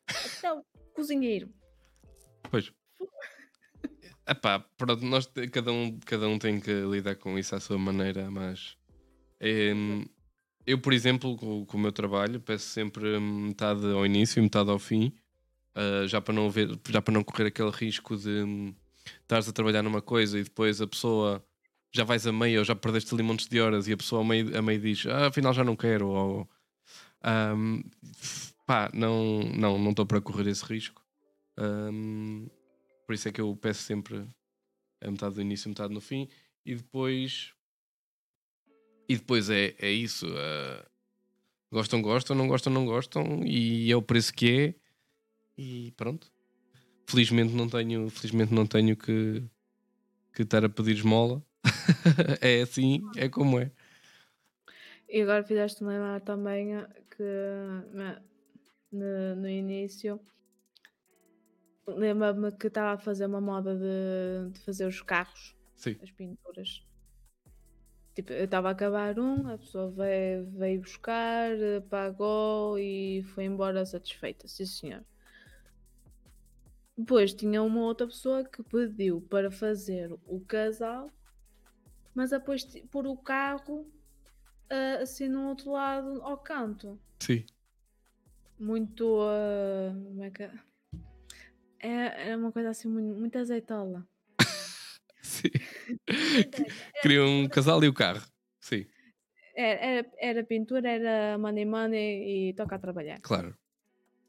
Até 0.06 0.52
o 0.52 0.62
cozinheiro. 0.94 1.52
Pois. 2.50 2.72
Epá, 4.26 4.60
pronto, 4.78 5.04
nós, 5.04 5.28
cada, 5.52 5.70
um, 5.70 5.98
cada 6.00 6.26
um 6.28 6.38
tem 6.38 6.58
que 6.58 6.72
lidar 6.72 7.16
com 7.16 7.38
isso 7.38 7.54
à 7.54 7.60
sua 7.60 7.76
maneira, 7.76 8.30
mas 8.30 8.76
em, 9.40 10.06
eu, 10.66 10.78
por 10.78 10.92
exemplo, 10.92 11.36
com, 11.36 11.66
com 11.66 11.76
o 11.76 11.80
meu 11.80 11.92
trabalho, 11.92 12.40
peço 12.40 12.66
sempre 12.68 13.18
metade 13.20 13.84
ao 13.86 14.06
início 14.06 14.40
e 14.40 14.42
metade 14.42 14.70
ao 14.70 14.78
fim, 14.78 15.12
ah, 15.74 16.06
já, 16.06 16.20
para 16.20 16.34
não 16.34 16.50
ver, 16.50 16.78
já 16.88 17.02
para 17.02 17.12
não 17.12 17.24
correr 17.24 17.48
aquele 17.48 17.70
risco 17.70 18.16
de 18.16 18.30
hum, 18.30 18.74
estares 19.22 19.48
a 19.48 19.52
trabalhar 19.52 19.82
numa 19.82 20.00
coisa 20.00 20.38
e 20.38 20.44
depois 20.44 20.80
a 20.80 20.86
pessoa 20.86 21.44
já 21.92 22.04
vais 22.04 22.26
a 22.26 22.32
meio 22.32 22.60
ou 22.60 22.64
já 22.64 22.74
perdeste 22.74 23.12
ali 23.14 23.22
montes 23.22 23.46
de 23.46 23.60
horas 23.60 23.88
e 23.88 23.92
a 23.92 23.96
pessoa 23.96 24.22
a 24.22 24.24
meio, 24.24 24.56
a 24.56 24.62
meio 24.62 24.80
diz 24.80 25.06
ah, 25.06 25.26
afinal 25.28 25.52
já 25.52 25.64
não 25.64 25.76
quero 25.76 26.08
ou 26.08 26.48
um, 27.24 27.82
pá, 28.66 28.90
não 28.94 29.40
não 29.54 29.78
não 29.78 29.90
estou 29.90 30.06
para 30.06 30.20
correr 30.20 30.48
esse 30.48 30.64
risco. 30.64 31.02
Um, 31.58 32.48
por 33.06 33.14
isso 33.14 33.28
é 33.28 33.32
que 33.32 33.40
eu 33.40 33.56
peço 33.56 33.82
sempre 33.82 34.26
a 35.00 35.10
metade 35.10 35.34
do 35.34 35.40
início 35.40 35.68
metade 35.68 35.92
no 35.92 36.00
fim 36.00 36.28
e 36.64 36.74
depois 36.74 37.52
e 39.08 39.16
depois 39.16 39.50
é, 39.50 39.74
é 39.78 39.90
isso 39.90 40.26
uh, 40.26 40.86
gostam, 41.70 42.00
gostam, 42.00 42.34
não 42.34 42.48
gostam, 42.48 42.72
não 42.72 42.86
gostam 42.86 43.44
e 43.44 43.90
é 43.90 43.96
o 43.96 44.02
preço 44.02 44.32
que 44.32 44.50
é 44.50 44.74
e 45.56 45.92
pronto 45.96 46.32
felizmente 47.06 47.52
não 47.52 47.68
tenho 47.68 48.08
felizmente 48.10 48.52
não 48.52 48.66
tenho 48.66 48.96
que 48.96 49.42
que 50.32 50.42
estar 50.42 50.64
a 50.64 50.68
pedir 50.68 50.96
esmola 50.96 51.44
é 52.40 52.62
assim, 52.62 53.02
é 53.16 53.28
como 53.28 53.58
é. 53.58 53.70
E 55.08 55.22
agora 55.22 55.44
fizeste-me 55.44 55.90
lembrar 55.90 56.20
também 56.20 56.68
que 57.10 57.22
no, 58.92 59.36
no 59.36 59.48
início 59.48 60.20
lembra-me 61.86 62.52
que 62.52 62.66
estava 62.68 62.92
a 62.94 62.98
fazer 62.98 63.26
uma 63.26 63.40
moda 63.40 63.76
de, 63.76 64.52
de 64.52 64.60
fazer 64.60 64.86
os 64.86 65.00
carros, 65.02 65.56
Sim. 65.76 65.96
as 66.02 66.10
pinturas. 66.10 66.84
Tipo, 68.14 68.32
eu 68.32 68.44
estava 68.44 68.68
a 68.68 68.72
acabar 68.72 69.18
um, 69.18 69.48
a 69.48 69.58
pessoa 69.58 69.90
veio, 69.90 70.46
veio 70.52 70.80
buscar, 70.80 71.50
pagou 71.90 72.78
e 72.78 73.22
foi 73.34 73.44
embora 73.44 73.84
satisfeita, 73.84 74.46
sim 74.46 74.66
senhor. 74.66 75.04
Depois 76.96 77.34
tinha 77.34 77.60
uma 77.60 77.80
outra 77.80 78.06
pessoa 78.06 78.44
que 78.44 78.62
pediu 78.62 79.20
para 79.22 79.50
fazer 79.50 80.12
o 80.26 80.40
casal 80.40 81.10
mas 82.14 82.30
depois 82.30 82.64
pôr 82.90 83.06
o 83.06 83.16
carro 83.16 83.80
uh, 84.70 85.02
assim 85.02 85.28
no 85.28 85.48
outro 85.48 85.72
lado 85.72 86.22
ao 86.22 86.38
canto. 86.38 86.98
Sim. 87.18 87.44
Muito. 88.58 89.04
Uh, 89.04 90.04
como 90.04 90.22
é 90.22 90.30
que 90.30 90.44
é? 90.44 90.52
É, 91.84 92.30
é 92.30 92.36
uma 92.36 92.50
coisa 92.50 92.70
assim 92.70 92.88
muito, 92.88 93.14
muito 93.14 93.36
azeitola. 93.36 94.08
Sim. 95.20 95.50
Queria 97.02 97.22
um 97.22 97.46
casal 97.46 97.84
e 97.84 97.88
o 97.88 97.92
carro. 97.92 98.26
Sim. 98.58 98.86
Era, 99.54 99.80
era, 99.80 100.12
era, 100.18 100.44
pintura, 100.44 100.88
era 100.88 101.36
money 101.36 101.66
money 101.66 102.48
e 102.48 102.54
toca 102.54 102.76
a 102.76 102.78
trabalhar. 102.78 103.20
Claro. 103.20 103.54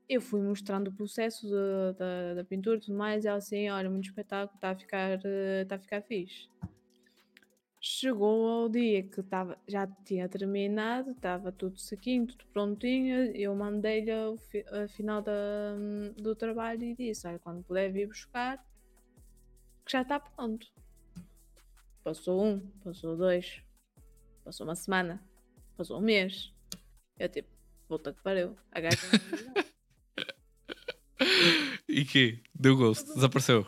Eu 0.07 0.19
fui 0.19 0.41
mostrando 0.41 0.89
o 0.89 0.93
processo 0.93 1.49
da, 1.97 2.33
da 2.35 2.43
pintura 2.43 2.75
e 2.75 2.81
tudo 2.81 2.97
mais, 2.97 3.23
e 3.23 3.29
ela 3.29 3.37
assim, 3.37 3.69
olha, 3.69 3.89
muito 3.89 4.09
espetáculo, 4.09 4.55
está 4.55 4.71
a 4.71 4.75
ficar, 4.75 5.19
está 5.61 5.75
a 5.75 5.79
ficar 5.79 6.01
fixe. 6.01 6.49
Chegou 7.87 8.47
ao 8.47 8.67
dia 8.67 9.03
que 9.03 9.21
tava, 9.21 9.59
já 9.67 9.85
tinha 9.85 10.27
terminado, 10.27 11.11
estava 11.11 11.51
tudo 11.51 11.77
sequinho, 11.77 12.25
tudo 12.25 12.43
prontinho. 12.47 13.31
Eu 13.35 13.53
mandei-lhe 13.53 14.09
a 14.11 14.87
final 14.87 15.21
da, 15.21 15.75
do 16.17 16.35
trabalho 16.35 16.81
e 16.81 16.95
disse: 16.95 17.27
Olha, 17.27 17.37
quando 17.37 17.63
puder 17.63 17.91
vir 17.91 18.07
buscar, 18.07 18.57
que 19.85 19.91
já 19.91 20.01
está 20.01 20.19
pronto. 20.19 20.65
Passou 22.03 22.43
um, 22.43 22.59
passou 22.83 23.15
dois, 23.15 23.61
passou 24.43 24.65
uma 24.65 24.75
semana, 24.75 25.23
passou 25.77 25.99
um 25.99 26.01
mês. 26.01 26.51
Eu 27.19 27.29
tipo, 27.29 27.55
volta 27.87 28.11
que 28.11 28.23
pariu. 28.23 28.57
A 28.71 28.79
gaja 28.79 28.97
E 31.87 32.03
que? 32.03 32.41
Deu 32.51 32.75
gosto, 32.77 33.13
desapareceu. 33.13 33.63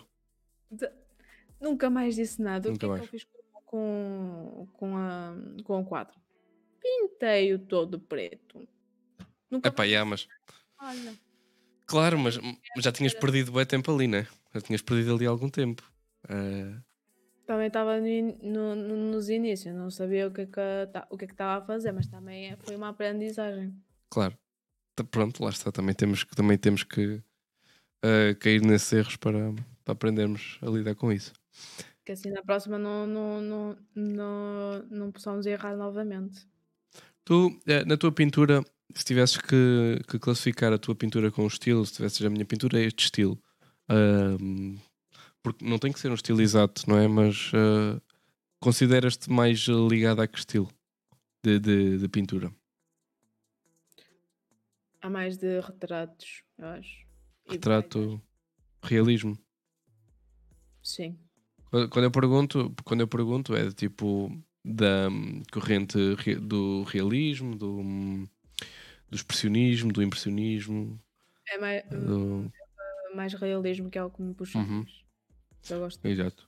De... 0.71 0.91
Nunca 1.61 1.87
mais 1.87 2.15
disse 2.15 2.41
nada. 2.41 2.67
Nunca 2.67 2.77
o 2.77 2.79
que 2.79 2.87
mais. 2.87 3.03
É 3.03 3.07
que 3.07 3.15
eu 3.15 3.19
fiz 3.19 3.36
com, 3.67 4.67
com, 4.73 4.97
a, 4.97 5.35
com 5.63 5.81
o 5.81 5.85
quadro. 5.85 6.19
Pintei-o 6.81 7.59
todo 7.59 7.99
preto. 7.99 8.67
Nunca 9.51 9.69
Epá, 9.69 9.83
yeah, 9.83 10.09
mas... 10.09 10.27
Olha. 10.79 11.13
Claro, 11.85 12.17
mas, 12.17 12.39
já 12.79 12.91
tinhas 12.91 13.13
era... 13.13 13.21
perdido 13.21 13.51
bem 13.51 13.65
tempo 13.65 13.93
ali, 13.93 14.07
né? 14.07 14.27
Já 14.53 14.61
tinhas 14.61 14.81
perdido 14.81 15.15
ali 15.15 15.25
algum 15.25 15.49
tempo. 15.49 15.83
Uh... 16.25 16.81
Também 17.45 17.67
estava 17.67 17.97
no, 17.99 18.75
no, 18.75 19.11
nos 19.11 19.29
inícios, 19.29 19.73
não 19.73 19.89
sabia 19.89 20.27
o 20.27 20.31
que 20.31 20.41
é 20.41 20.45
que 20.45 20.59
o 21.09 21.17
que 21.17 21.25
é 21.25 21.27
estava 21.29 21.63
a 21.63 21.65
fazer, 21.65 21.93
mas 21.93 22.07
também 22.07 22.51
é, 22.51 22.57
foi 22.57 22.75
uma 22.75 22.89
aprendizagem. 22.89 23.73
Claro. 24.09 24.37
Pronto, 25.11 25.43
lá 25.43 25.49
está. 25.49 25.71
Também 25.71 25.95
temos 25.95 26.23
que, 26.23 26.35
também 26.35 26.57
temos 26.57 26.83
que 26.83 27.21
uh, 28.03 28.35
cair 28.39 28.61
nesses 28.61 28.91
erros 28.91 29.15
para, 29.15 29.53
para 29.85 29.93
aprendermos 29.93 30.57
a 30.61 30.69
lidar 30.69 30.95
com 30.95 31.11
isso. 31.11 31.31
Que 32.07 32.13
assim 32.13 32.31
na 32.31 32.41
próxima 32.41 32.79
não, 32.79 33.05
não, 33.05 33.41
não, 33.41 33.77
não, 33.93 34.81
não 34.89 35.11
possamos 35.11 35.45
errar 35.45 35.75
novamente. 35.75 36.47
Tu, 37.25 37.59
eh, 37.67 37.83
na 37.83 37.97
tua 37.97 38.13
pintura, 38.13 38.63
se 38.95 39.03
tivesses 39.03 39.35
que, 39.35 39.99
que 40.07 40.17
classificar 40.17 40.71
a 40.71 40.77
tua 40.77 40.95
pintura 40.95 41.29
com 41.29 41.43
um 41.43 41.47
estilo, 41.47 41.85
se 41.85 41.91
tivesses 41.91 42.25
a 42.25 42.29
minha 42.29 42.45
pintura 42.45 42.79
é 42.79 42.85
este 42.85 43.03
estilo. 43.03 43.37
Um, 43.89 44.79
porque 45.43 45.65
não 45.65 45.77
tem 45.77 45.91
que 45.91 45.99
ser 45.99 46.09
um 46.09 46.13
estilo 46.13 46.41
exato, 46.41 46.89
não 46.89 46.97
é? 46.97 47.09
Mas 47.09 47.51
uh, 47.51 48.01
consideras-te 48.61 49.29
mais 49.29 49.59
ligado 49.67 50.21
a 50.21 50.27
que 50.29 50.39
estilo 50.39 50.71
de, 51.43 51.59
de, 51.59 51.97
de, 51.97 52.07
pintura? 52.07 52.49
Há 55.01 55.09
mais 55.09 55.35
de 55.35 55.59
retratos, 55.59 56.41
eu 56.57 56.67
acho. 56.67 57.05
Retrato, 57.49 58.21
realismo. 58.81 59.37
Sim. 60.81 61.19
Quando 61.69 62.03
eu 62.03 62.11
pergunto, 62.11 62.73
quando 62.83 63.01
eu 63.01 63.07
pergunto 63.07 63.55
é 63.55 63.71
tipo 63.71 64.31
da 64.63 65.09
corrente 65.51 65.97
do 66.41 66.83
realismo, 66.83 67.55
do, 67.55 67.83
do 69.09 69.15
expressionismo, 69.15 69.91
do 69.91 70.03
impressionismo. 70.03 70.99
É 71.49 71.57
mais, 71.57 71.83
do... 71.89 72.51
é 73.11 73.15
mais 73.15 73.33
realismo 73.33 73.89
que 73.89 73.97
é 73.97 74.03
o 74.03 74.09
que 74.09 74.21
me 74.21 74.33
puxa. 74.33 74.59
Uhum. 74.59 74.85
Eu 75.69 75.79
gosto. 75.79 76.05
Exato. 76.05 76.47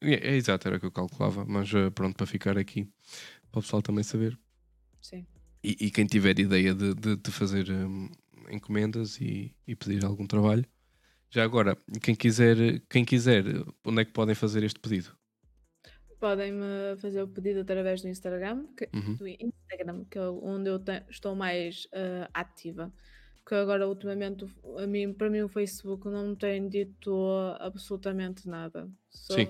É, 0.00 0.30
é, 0.30 0.36
exato, 0.36 0.68
era 0.68 0.76
o 0.76 0.80
que 0.80 0.86
eu 0.86 0.92
calculava, 0.92 1.44
mas 1.44 1.72
eh, 1.72 1.90
pronto, 1.90 2.16
para 2.16 2.26
ficar 2.26 2.58
aqui, 2.58 2.84
para 3.50 3.60
o 3.60 3.62
pessoal 3.62 3.82
também 3.82 4.04
saber. 4.04 4.38
Sim. 5.00 5.26
E, 5.62 5.86
e 5.86 5.90
quem 5.90 6.06
tiver 6.06 6.38
ideia 6.38 6.74
de, 6.74 6.94
de, 6.94 7.16
de 7.16 7.30
fazer 7.30 7.70
um, 7.70 8.08
encomendas 8.50 9.20
e, 9.20 9.54
e 9.66 9.74
pedir 9.74 10.04
algum 10.04 10.26
trabalho, 10.26 10.66
já 11.36 11.44
agora, 11.44 11.76
quem 12.02 12.14
quiser, 12.14 12.80
quem 12.88 13.04
quiser, 13.04 13.44
onde 13.84 14.00
é 14.00 14.04
que 14.06 14.12
podem 14.12 14.34
fazer 14.34 14.62
este 14.62 14.80
pedido? 14.80 15.14
Podem-me 16.18 16.96
fazer 16.96 17.22
o 17.22 17.28
pedido 17.28 17.60
através 17.60 18.00
do 18.00 18.08
Instagram, 18.08 18.66
que, 18.74 18.88
uhum. 18.94 19.16
do 19.16 19.28
Instagram, 19.28 20.06
que 20.10 20.16
é 20.16 20.22
onde 20.22 20.70
eu 20.70 20.78
te, 20.78 21.04
estou 21.10 21.34
mais 21.34 21.84
uh, 21.92 22.26
ativa. 22.32 22.90
Que 23.46 23.54
agora, 23.54 23.86
ultimamente, 23.86 24.46
a 24.78 24.86
mim, 24.86 25.12
para 25.12 25.28
mim, 25.28 25.42
o 25.42 25.48
Facebook 25.48 26.08
não 26.08 26.34
tem 26.34 26.70
dito 26.70 27.28
absolutamente 27.60 28.48
nada. 28.48 28.88
Sou, 29.10 29.36
Sim. 29.36 29.46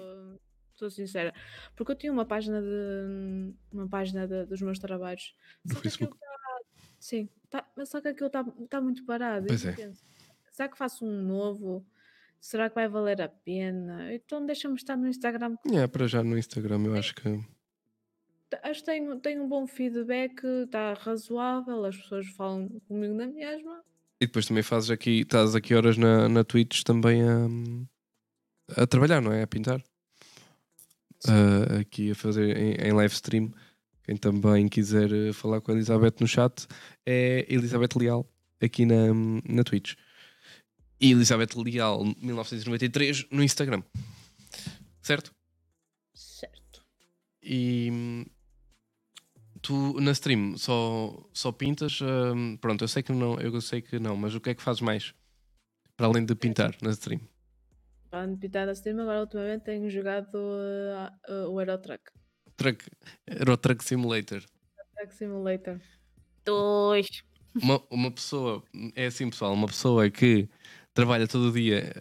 Sou 0.75 0.91
sincera. 0.91 1.33
Porque 1.77 1.93
eu 1.93 1.97
tinha 1.97 2.13
uma 2.13 2.27
página 2.27 2.61
de 2.61 3.55
uma 3.71 3.89
página 3.89 4.27
de, 4.27 4.45
dos 4.47 4.61
meus 4.61 4.81
trabalhos. 4.81 5.37
No 5.65 5.77
Facebook? 5.77 6.19
Tá, 6.19 6.27
sim, 6.99 7.29
tá, 7.49 7.73
mas 7.77 7.89
só 7.89 8.01
que 8.01 8.09
aquilo 8.09 8.27
está 8.27 8.45
tá 8.69 8.81
muito 8.81 9.07
parado. 9.07 9.47
Pois 9.47 9.65
é. 9.65 9.73
Penso, 9.73 10.05
será 10.57 10.69
que 10.71 10.79
faço 10.79 11.05
um 11.05 11.23
novo? 11.23 11.87
Será 12.41 12.69
que 12.69 12.75
vai 12.75 12.89
valer 12.89 13.21
a 13.21 13.29
pena? 13.29 14.13
Então 14.15 14.45
deixa-me 14.45 14.77
estar 14.77 14.97
no 14.97 15.07
Instagram. 15.07 15.57
É, 15.73 15.87
para 15.87 16.07
já 16.07 16.23
no 16.23 16.39
Instagram 16.39 16.83
eu 16.87 16.95
acho 16.95 17.15
que. 17.15 17.41
Acho 18.63 18.81
que 18.81 18.87
tenho, 18.87 19.19
tenho 19.21 19.43
um 19.43 19.49
bom 19.49 19.67
feedback, 19.67 20.43
está 20.65 20.95
razoável, 20.95 21.85
as 21.85 21.97
pessoas 21.97 22.27
falam 22.29 22.69
comigo 22.87 23.13
na 23.13 23.27
mesma. 23.27 23.83
E 24.21 24.27
depois 24.27 24.47
também 24.47 24.63
fazes 24.63 24.91
aqui, 24.91 25.21
estás 25.21 25.55
aqui 25.55 25.75
horas 25.75 25.99
na, 25.99 26.29
na 26.29 26.45
Twitch 26.45 26.83
também 26.83 27.23
a, 27.23 28.83
a 28.83 28.87
trabalhar, 28.87 29.21
não 29.21 29.33
é? 29.33 29.43
A 29.43 29.47
pintar. 29.47 29.83
Uh, 31.27 31.81
aqui 31.81 32.13
a 32.13 32.15
fazer 32.15 32.57
em, 32.57 32.75
em 32.75 32.93
live 32.93 33.13
stream. 33.13 33.51
Quem 34.05 34.17
também 34.17 34.69
quiser 34.69 35.13
eh, 35.13 35.33
falar 35.33 35.61
com 35.61 35.73
a 35.73 35.75
Elizabeth 35.75 36.15
no 36.21 36.29
chat 36.29 36.69
é 37.05 37.45
Elizabeth 37.49 37.99
Leal 37.99 38.25
aqui 38.63 38.87
na, 38.87 39.13
na 39.45 39.65
Twitch 39.65 39.97
e 41.01 41.13
Elizabeth 41.13 41.55
Leal 41.57 42.05
1993 42.21 43.27
no 43.31 43.43
Instagram. 43.43 43.83
Certo? 45.03 45.35
Certo. 46.15 46.83
E 47.43 48.27
tu 49.63 50.01
na 50.01 50.13
stream 50.13 50.57
só, 50.57 51.29
só 51.33 51.53
pintas? 51.53 52.01
Hum, 52.01 52.57
pronto, 52.57 52.85
eu 52.85 52.89
sei 52.89 53.03
que 53.03 53.13
não, 53.13 53.39
eu 53.41 53.61
sei 53.61 53.83
que 53.83 53.99
não, 53.99 54.17
mas 54.17 54.35
o 54.35 54.41
que 54.41 54.51
é 54.51 54.55
que 54.55 54.63
fazes 54.63 54.81
mais? 54.81 55.15
Para 55.97 56.07
além 56.07 56.25
de 56.25 56.35
pintar 56.35 56.77
na 56.83 56.91
stream? 56.91 57.21
Para 58.11 58.21
além 58.21 58.35
de 58.35 58.41
pintar 58.41 58.67
na 58.67 58.73
stream, 58.73 59.01
agora 59.01 59.21
ultimamente 59.21 59.63
tenho 59.65 59.91
jogado 59.91 60.35
uh, 60.37 61.33
uh, 61.33 61.51
o 61.51 61.59
Aerotruck. 61.59 62.03
Truck, 62.57 62.85
Aerotruck 63.29 63.85
Simulator. 63.85 64.45
Aerotruck 64.79 65.15
Simulator. 65.15 65.81
Dois. 66.45 67.07
Uma, 67.55 67.83
uma 67.91 68.11
pessoa, 68.11 68.63
é 68.95 69.07
assim 69.07 69.31
pessoal, 69.31 69.53
uma 69.53 69.67
pessoa 69.67 70.11
que 70.11 70.49
trabalha 70.97 71.29
todo 71.29 71.51
o 71.51 71.53
dia 71.53 71.93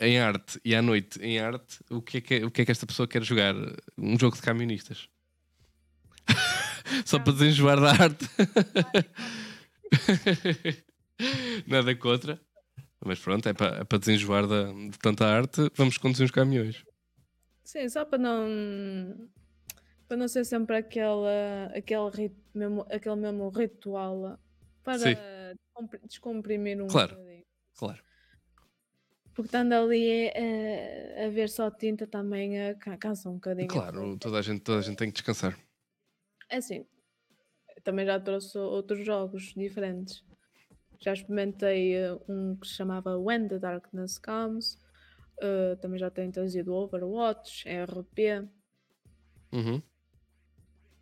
em 0.00 0.18
arte 0.18 0.58
e 0.64 0.74
à 0.74 0.80
noite 0.80 1.20
em 1.20 1.38
arte, 1.38 1.78
o 1.90 2.00
que 2.00 2.16
é 2.16 2.20
que, 2.20 2.44
o 2.44 2.50
que, 2.50 2.62
é 2.62 2.64
que 2.64 2.72
esta 2.72 2.86
pessoa 2.86 3.06
quer 3.06 3.22
jogar? 3.22 3.54
Um 3.96 4.18
jogo 4.18 4.36
de 4.36 4.42
camionistas. 4.42 5.08
Só 7.04 7.18
para 7.18 7.34
desenjoar 7.34 7.80
da 7.80 7.90
arte. 7.90 8.26
Nada 11.68 11.94
contra. 11.96 12.40
Mas 13.04 13.20
pronto, 13.20 13.48
é 13.48 13.52
para, 13.52 13.80
é 13.80 13.84
para 13.84 13.98
desenjoar 13.98 14.46
da, 14.46 14.72
de 14.72 14.98
tanta 14.98 15.26
arte, 15.26 15.70
vamos 15.76 15.98
conduzir 15.98 16.24
uns 16.24 16.30
caminhões. 16.30 16.84
Sim, 17.62 17.88
só 17.88 18.04
para 18.04 18.18
não. 18.18 19.28
Para 20.08 20.16
não 20.16 20.26
ser 20.26 20.44
sempre 20.44 20.76
aquela, 20.76 21.70
aquele, 21.74 22.08
rit, 22.10 22.34
mesmo, 22.54 22.86
aquele 22.90 23.16
mesmo 23.16 23.50
ritual 23.50 24.38
para 24.82 24.98
Sim. 24.98 25.14
descomprimir 26.08 26.80
um 26.80 26.86
Claro. 26.86 27.14
bocadinho. 27.14 27.44
Claro. 27.76 28.07
Porque 29.38 29.54
estando 29.54 29.72
ali 29.74 30.32
eh, 30.34 31.26
a 31.26 31.28
ver 31.30 31.48
só 31.48 31.70
tinta 31.70 32.08
também 32.08 32.58
eh, 32.58 32.74
ca- 32.74 32.96
cansa 32.98 33.30
um 33.30 33.34
bocadinho. 33.34 33.68
a 33.70 33.72
Claro, 33.72 34.18
toda 34.18 34.38
a, 34.40 34.42
gente, 34.42 34.62
toda 34.62 34.78
a 34.80 34.82
gente 34.82 34.96
tem 34.96 35.06
que 35.06 35.14
descansar. 35.14 35.56
É 36.50 36.56
assim, 36.56 36.84
também 37.84 38.04
já 38.04 38.18
trouxe 38.18 38.58
outros 38.58 39.06
jogos 39.06 39.54
diferentes. 39.54 40.24
Já 41.00 41.12
experimentei 41.12 41.94
eh, 41.94 42.18
um 42.28 42.56
que 42.56 42.66
se 42.66 42.74
chamava 42.74 43.16
When 43.16 43.46
the 43.46 43.60
Darkness 43.60 44.18
Comes. 44.18 44.76
eh, 45.40 45.76
também 45.76 46.00
já 46.00 46.10
tenho 46.10 46.32
trazido 46.32 46.74
Overwatch, 46.74 47.68
RP 47.68 48.42
Uhum. 49.52 49.80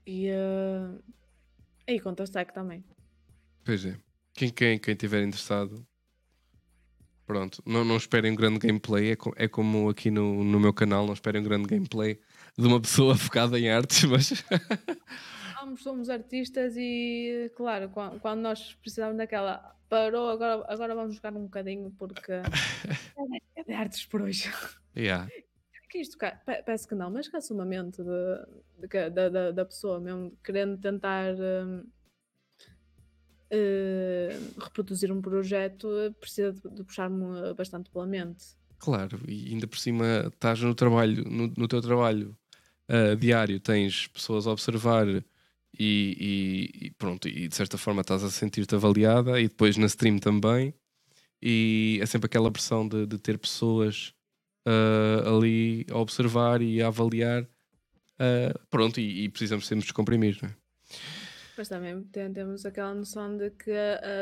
e, 0.07 0.29
uh, 0.31 1.03
e 1.89 1.99
Counter-Strike 1.99 2.53
também. 2.53 2.85
Pois 3.65 3.87
é. 3.87 3.97
Quem, 4.35 4.51
quem, 4.53 4.79
quem 4.79 4.95
tiver 4.95 5.23
interessado, 5.25 5.87
pronto, 7.27 7.63
não, 7.67 7.85
não 7.85 7.97
esperem 7.97 8.33
um 8.33 8.35
grande 8.37 8.59
gameplay. 8.59 9.11
É, 9.13 9.17
co- 9.17 9.35
é 9.37 9.49
como 9.49 9.89
aqui 9.89 10.11
no, 10.11 10.45
no 10.45 10.61
meu 10.61 10.73
canal, 10.73 11.07
não 11.07 11.13
esperem 11.15 11.41
um 11.41 11.45
grande 11.45 11.67
gameplay 11.69 12.21
de 12.57 12.67
uma 12.67 12.81
pessoa 12.81 13.15
focada 13.19 13.59
em 13.59 13.69
artes, 13.71 14.05
mas 14.05 14.33
Ambos 15.63 15.83
somos 15.83 16.09
artistas 16.09 16.75
e, 16.77 17.51
claro, 17.57 17.89
quan- 17.89 18.19
quando, 18.21 18.41
nós 18.41 18.75
precisamos 18.75 19.17
daquela 19.17 19.75
parou, 19.89 20.29
agora, 20.31 20.65
agora 20.69 20.95
vamos 20.95 21.17
jogar 21.17 21.33
um 21.35 21.45
bocadinho 21.45 21.91
porque 21.99 22.33
é 23.57 23.65
de 23.65 23.73
artes 23.73 24.05
por 24.07 24.23
hoje. 24.23 24.51
yeah. 24.97 25.29
Que 25.89 25.99
isto 25.99 26.19
parece 26.45 26.87
que 26.89 26.95
não, 26.95 27.11
mas 27.11 27.29
cansa 27.29 27.55
uma 27.55 27.65
mente 27.65 28.03
de, 28.03 28.89
de 28.89 29.11
da, 29.11 29.51
da 29.53 29.65
pessoa 29.65 30.01
mesmo, 30.01 30.37
querendo 30.45 30.77
tentar 30.79 31.35
hum, 31.35 31.85
eh, 33.51 34.39
reproduzir 34.59 35.11
um 35.13 35.21
projeto, 35.21 35.89
eh, 35.99 36.11
precisa 36.21 36.53
de, 36.53 36.61
de 36.75 36.83
puxar-me 36.85 37.53
bastante 37.55 37.91
pela 37.91 38.07
mente. 38.07 38.45
Claro, 38.79 39.19
e 39.27 39.49
ainda 39.53 39.67
por 39.67 39.79
cima 39.79 40.25
estás 40.33 40.61
no 40.61 40.75
trabalho, 40.75 41.25
no, 41.29 41.53
no 41.57 41.67
teu 41.69 41.81
trabalho 41.81 42.37
ah, 42.89 43.15
diário, 43.19 43.59
tens 43.61 44.07
pessoas 44.09 44.47
a 44.47 44.51
observar 44.53 45.07
e, 45.09 45.23
e- 45.79 46.87
e 46.87 46.91
pronto, 46.99 47.27
e 47.29 47.49
de 47.49 47.55
certa 47.57 47.79
forma 47.79 48.03
estás 48.03 48.23
a 48.23 48.31
sentir-te 48.31 48.75
avaliada 48.75 49.41
e 49.41 49.49
depois 49.49 49.77
na 49.77 49.87
stream 49.87 50.19
também. 50.19 50.75
E 51.43 51.99
é 52.03 52.07
sempre 52.07 52.27
aquela 52.27 52.51
pressão 52.51 52.87
de, 52.89 53.07
de 53.07 53.19
ter 53.19 53.39
pessoas 53.39 54.13
ah, 54.67 55.37
ali 55.37 55.87
a 55.91 55.99
observar 55.99 56.61
e 56.63 56.83
a 56.83 56.89
avaliar. 56.89 57.47
ah, 58.19 58.55
pronto, 58.71 59.01
e, 59.01 59.25
e 59.25 59.29
precisamos 59.31 59.67
sempre 59.67 59.85
descomprimir, 59.85 60.39
não 60.43 60.49
é? 60.51 60.55
Mas 61.57 61.69
também 61.69 62.03
tem- 62.05 62.33
temos 62.33 62.67
aquela 62.67 62.95
noção 62.95 63.37
de 63.37 63.51
que 63.51 63.71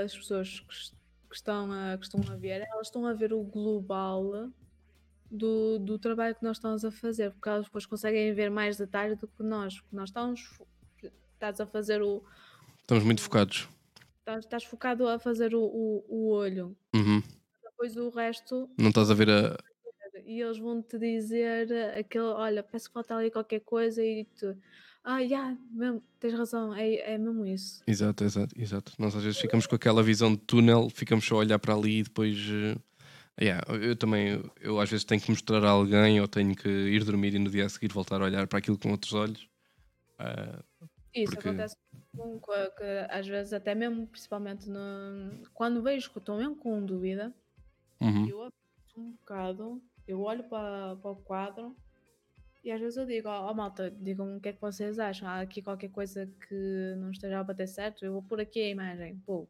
as 0.05 0.17
pessoas 0.17 0.61
que, 0.61 0.73
es- 0.73 0.95
que 1.29 1.37
estão 1.37 1.73
a, 1.73 1.99
que 1.99 2.05
estão 2.05 2.21
a 2.33 2.37
ver, 2.37 2.61
elas 2.71 2.87
estão 2.87 3.07
a 3.07 3.13
ver 3.13 3.33
o 3.33 3.43
global 3.43 4.51
do, 5.31 5.79
do 5.81 5.99
trabalho 5.99 6.35
que 6.35 6.45
nós 6.45 6.59
estamos 6.59 6.85
a 6.85 6.91
fazer, 6.93 7.33
porque 7.33 7.49
elas 7.49 7.65
depois 7.65 7.87
conseguem 7.87 8.33
ver 8.35 8.51
mais 8.51 8.77
detalhe 8.77 9.17
do 9.17 9.27
que 9.27 9.43
nós, 9.43 9.81
porque 9.81 9.97
nós 9.97 10.11
estamos, 10.11 10.59
estás 11.33 11.61
a 11.61 11.67
fazer 11.67 12.03
o, 12.03 12.23
Estamos 12.83 13.03
muito 13.05 13.21
focados. 13.23 13.69
estás, 14.21 14.45
estás 14.45 14.65
focado 14.65 15.09
a 15.09 15.19
fazer 15.19 15.55
o, 15.55 15.63
o, 15.65 16.05
o 16.09 16.29
olho, 16.31 16.77
Uhum. 16.95 17.21
depois 17.65 17.97
o 17.97 18.11
resto, 18.11 18.71
Não 18.79 18.91
estás 18.91 19.11
a 19.11 19.15
ver 19.15 19.29
a. 19.31 19.57
e 20.25 20.41
eles 20.41 20.59
vão 20.59 20.81
te 20.81 20.97
dizer 20.99 21.73
aquele, 21.99 22.25
olha, 22.27 22.63
parece 22.63 22.87
que 22.87 22.93
falta 22.95 23.17
ali 23.17 23.31
qualquer 23.31 23.61
coisa 23.61 24.01
e 24.05 24.25
tu, 24.39 24.57
ah, 25.05 25.25
já, 25.27 25.57
mesmo, 25.71 26.03
tens 26.19 26.33
razão, 26.35 26.75
é, 26.75 27.15
é 27.15 27.19
mesmo 27.19 27.45
isso. 27.47 27.83
Exato, 27.87 28.25
exato, 28.25 28.55
exato. 28.59 28.93
Nós 28.99 29.15
às 29.15 29.23
vezes 29.23 29.39
ficamos 29.39 29.67
com 29.67 29.75
aquela 29.77 30.03
visão 30.03 30.33
de 30.33 30.39
túnel, 30.39 30.89
ficamos 30.89 31.25
só 31.27 31.37
a 31.37 31.39
olhar 31.39 31.59
para 31.59 31.75
ali 31.75 31.99
e 31.99 32.03
depois. 32.03 32.37
eh, 33.39 33.45
yeah, 33.45 33.63
eu 33.83 33.95
também, 33.97 34.43
eu 34.61 34.81
às 34.81 34.89
vezes 34.91 35.05
tenho 35.05 35.21
que 35.21 35.31
mostrar 35.31 35.63
a 35.65 35.71
alguém 35.71 36.21
ou 36.21 36.27
tenho 36.29 36.55
que 36.57 36.69
ir 36.69 37.05
dormir 37.05 37.35
e 37.35 37.39
no 37.39 37.51
dia 37.51 37.67
a 37.67 37.69
seguir 37.69 37.93
voltar 37.93 38.21
a 38.21 38.25
olhar 38.25 38.47
para 38.47 38.59
aquilo 38.59 38.79
com 38.79 38.91
outros 38.91 39.13
olhos. 39.13 39.49
Ah, 40.19 40.63
Isso 41.15 41.33
Porque- 41.35 41.49
acontece 41.49 41.77
com, 42.17 42.41
que 42.41 42.85
às 43.11 43.27
vezes 43.27 43.53
até 43.53 43.75
mesmo, 43.75 44.07
principalmente 44.07 44.69
no, 44.71 44.79
quando 45.53 45.83
vejo 45.83 46.11
que 46.11 46.19
estou 46.19 46.39
mesmo 46.39 46.57
com 46.57 46.85
dúvida, 46.85 47.33
uhum. 48.01 48.27
eu 48.29 48.49
um 48.97 49.11
bocado, 49.11 49.83
eu 50.07 50.21
olho 50.21 50.45
para, 50.45 50.97
para 50.97 51.11
o 51.11 51.17
quadro 51.17 51.77
e 52.65 52.71
às 52.73 52.81
vezes 52.81 52.97
eu 52.97 53.07
digo, 53.07 53.29
ó 53.29 53.51
ó, 53.51 53.55
malta, 53.55 53.91
digam 53.91 54.37
o 54.37 54.41
que 54.41 54.49
é 54.49 54.53
que 54.53 54.61
vocês 54.61 54.99
acham, 54.99 55.29
há 55.29 55.41
aqui 55.41 55.61
qualquer 55.63 55.91
coisa 55.91 56.27
que 56.49 56.95
não 56.99 57.11
esteja 57.11 57.39
a 57.39 57.45
bater 57.45 57.69
certo, 57.69 58.05
eu 58.05 58.13
vou 58.15 58.23
pôr 58.23 58.41
aqui 58.41 58.61
a 58.61 58.69
imagem, 58.71 59.19
pô, 59.27 59.47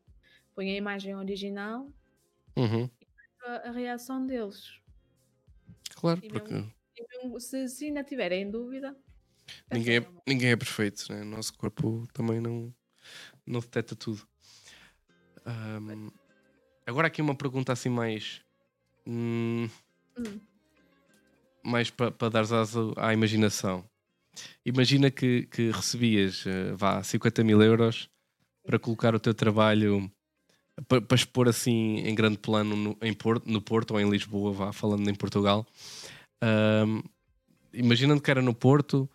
ponho 0.55 0.71
a 0.73 0.77
imagem 0.77 1.15
original, 1.15 1.91
Uhum. 2.57 2.89
a, 3.43 3.69
a 3.69 3.71
reação 3.73 4.27
deles. 4.27 4.79
Claro, 5.97 6.21
E 6.23 6.29
porque 6.29 6.53
mesmo- 6.55 6.73
E 6.97 7.05
mesmo 7.23 7.41
se, 7.41 7.69
se 7.69 7.87
ainda 7.87 8.05
tiverem 8.05 8.51
dúvida, 8.51 8.97
ninguém 9.73 9.97
é, 9.99 10.07
ninguém 10.27 10.51
é 10.51 10.57
perfeito, 10.57 11.13
né? 11.13 11.23
o 11.23 11.25
nosso 11.25 11.53
corpo 11.55 12.07
também 12.13 12.41
não, 12.41 12.73
não 13.47 13.61
detecta 13.61 13.97
tudo. 13.97 14.27
Ahm, 15.45 16.11
agora 16.87 17.09
aqui 17.09 17.21
uma 17.21 17.35
pergunta 17.35 17.73
assim 17.73 17.89
mais. 17.89 18.43
hum, 19.07 19.69
Hum. 20.17 20.41
Mais 21.65 21.91
para 21.91 22.11
pa 22.11 22.29
dares 22.29 22.53
asa 22.53 22.81
à 22.97 23.13
imaginação. 23.13 23.85
Imagina 24.65 25.11
que, 25.11 25.47
que 25.47 25.71
recebias, 25.71 26.45
eh, 26.47 26.73
vá, 26.75 27.03
50 27.03 27.45
mil 27.45 27.63
euros 27.63 28.09
para 28.65 28.79
colocar 28.79 29.15
o 29.15 29.21
teu 29.21 29.35
trabalho, 29.35 30.11
para, 30.89 31.01
para 31.01 31.15
expor 31.15 31.49
assim 31.49 31.99
em 31.99 32.15
grande 32.15 32.39
plano 32.39 32.75
no, 32.77 32.99
em 33.01 33.13
Porto, 33.13 33.49
no 33.51 33.61
Porto 33.61 33.93
ou 33.93 34.01
em 34.01 34.09
Lisboa, 34.09 34.53
vá, 34.53 34.73
falando 34.73 35.09
em 35.09 35.15
Portugal. 35.15 35.67
Ahm, 36.43 37.03
imaginando 37.73 38.21
que 38.21 38.31
era 38.31 38.43
no 38.43 38.55
Porto, 38.55 39.09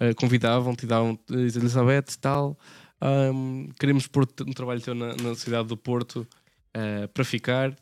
eh, 0.00 0.14
convidavam-te 0.14 0.84
e 0.84 0.88
davam 0.88 1.18
Elizabeth 1.30 2.16
tal, 2.20 2.58
ahm, 3.00 3.68
queremos 3.78 4.06
pôr 4.06 4.26
um 4.46 4.52
trabalho 4.52 4.80
teu 4.80 4.94
na, 4.94 5.14
na 5.16 5.34
cidade 5.34 5.68
do 5.68 5.76
Porto 5.76 6.26
eh, 6.72 7.06
para 7.08 7.24
ficar 7.24 7.76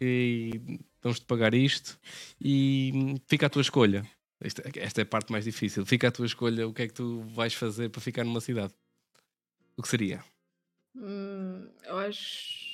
e 0.00 0.80
vamos-te 1.04 1.26
pagar 1.26 1.54
isto 1.54 1.98
e 2.40 3.20
fica 3.28 3.46
a 3.46 3.50
tua 3.50 3.62
escolha. 3.62 4.04
Esta, 4.40 4.62
esta 4.76 5.00
é 5.00 5.04
a 5.04 5.06
parte 5.06 5.30
mais 5.30 5.44
difícil. 5.44 5.86
Fica 5.86 6.08
a 6.08 6.12
tua 6.12 6.26
escolha 6.26 6.66
o 6.66 6.72
que 6.74 6.82
é 6.82 6.88
que 6.88 6.94
tu 6.94 7.20
vais 7.22 7.54
fazer 7.54 7.90
para 7.90 8.00
ficar 8.00 8.24
numa 8.24 8.40
cidade. 8.40 8.74
O 9.76 9.82
que 9.82 9.88
seria? 9.88 10.24
Hum, 10.96 11.68
eu 11.84 11.98
acho 11.98 12.64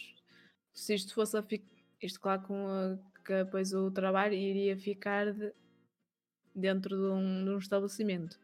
se 0.73 0.95
isto 0.95 1.13
fosse 1.13 1.37
a 1.37 1.43
ficar, 1.43 1.69
isto 2.01 2.19
claro 2.21 2.43
com 2.43 2.67
a, 2.69 2.99
que 3.25 3.45
depois 3.45 3.73
o 3.75 3.91
trabalho 3.91 4.35
iria 4.35 4.77
ficar 4.77 5.33
de- 5.33 5.53
dentro 6.55 6.97
de 6.97 7.05
um, 7.13 7.45
de 7.45 7.51
um 7.51 7.59
estabelecimento. 7.59 8.39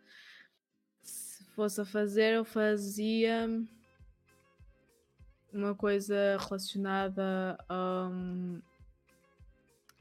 Se 1.02 1.44
fosse 1.54 1.80
a 1.80 1.84
fazer, 1.84 2.34
eu 2.34 2.44
fazia 2.44 3.48
uma 5.52 5.74
coisa 5.74 6.36
relacionada 6.38 7.56
hum, 7.70 8.60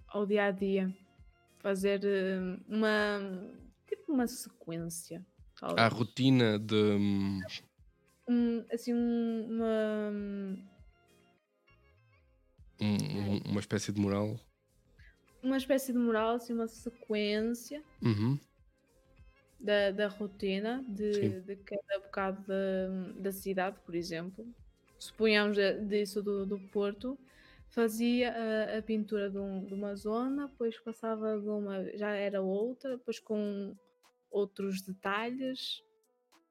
ao 0.07 0.26
dia 0.26 0.45
a 0.45 0.52
dia. 0.52 0.94
Fazer 1.60 2.02
hum, 2.06 2.60
uma 2.68 3.19
tipo 3.88 4.11
uma 4.14 4.27
sequência. 4.27 5.26
A 5.61 5.90
talvez. 5.90 5.94
rotina 5.94 6.60
de. 6.60 6.76
hum, 6.76 7.40
um, 8.27 8.65
assim, 8.72 8.94
um- 8.94 9.48
uma, 9.49 10.11
um- 12.82 12.86
um- 12.86 13.41
uma 13.52 13.60
espécie 13.60 13.91
de 13.91 13.99
moral. 13.99 14.40
uma 15.41 15.57
espécie 15.57 15.94
de 15.94 15.99
moral, 15.99 16.36
assim, 16.36 16.53
uma 16.53 16.68
sequência 16.68 17.84
Uhum. 18.02 18.40
da, 19.60 19.91
da 19.91 20.07
rotina 20.07 20.84
de, 20.88 21.41
de 21.41 21.56
cada 21.57 21.99
bocado 22.03 22.44
da, 22.48 23.11
da 23.22 23.32
cidade, 23.32 23.77
por 23.86 23.94
exemplo. 23.95 24.45
Suponhamos 24.98 25.57
eh, 25.57 25.73
disso 25.86 26.23
do, 26.23 26.45
do 26.48 26.57
Porto, 26.69 27.18
fazia 27.76 28.32
a, 28.34 28.78
a 28.80 28.82
pintura 28.82 29.30
de, 29.30 29.38
um- 29.38 29.66
de 29.66 29.74
uma 29.74 29.96
zona, 29.96 30.48
depois 30.48 30.80
passava 30.80 31.40
de 31.40 31.50
uma, 31.50 31.84
já 31.98 32.10
era 32.12 32.42
outra, 32.42 32.98
depois 32.98 33.20
com 33.20 33.76
outros 34.32 34.82
detalhes 34.82 35.84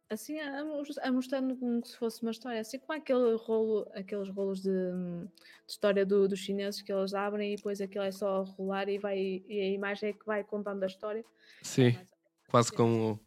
assim 0.09 0.39
a, 0.39 0.61
a 1.03 1.13
mostrando 1.13 1.57
como 1.57 1.85
se 1.85 1.97
fosse 1.97 2.23
uma 2.23 2.31
história, 2.31 2.61
assim 2.61 2.79
como 2.79 2.99
aquele 2.99 3.37
rolo, 3.37 3.87
aqueles 3.95 4.29
rolos 4.29 4.63
de, 4.63 4.71
de 4.71 5.29
história 5.67 6.05
do, 6.07 6.29
dos 6.29 6.39
chineses 6.39 6.83
que 6.83 6.93
eles 6.93 7.15
abrem 7.15 7.53
e 7.53 7.57
depois 7.57 7.81
aquilo 7.81 8.05
é 8.05 8.13
só 8.13 8.43
rolar 8.43 8.89
e, 8.89 8.99
vai, 8.99 9.19
e 9.49 9.61
a 9.61 9.71
imagem 9.71 10.11
é 10.11 10.13
que 10.13 10.25
vai 10.25 10.45
contando 10.45 10.83
a 10.83 10.87
história. 10.87 11.21
É 11.21 11.65
Sim, 11.65 11.89
é 11.89 11.93
mais, 11.93 12.09
quase 12.49 12.69
assim. 12.69 12.77
como 12.77 13.21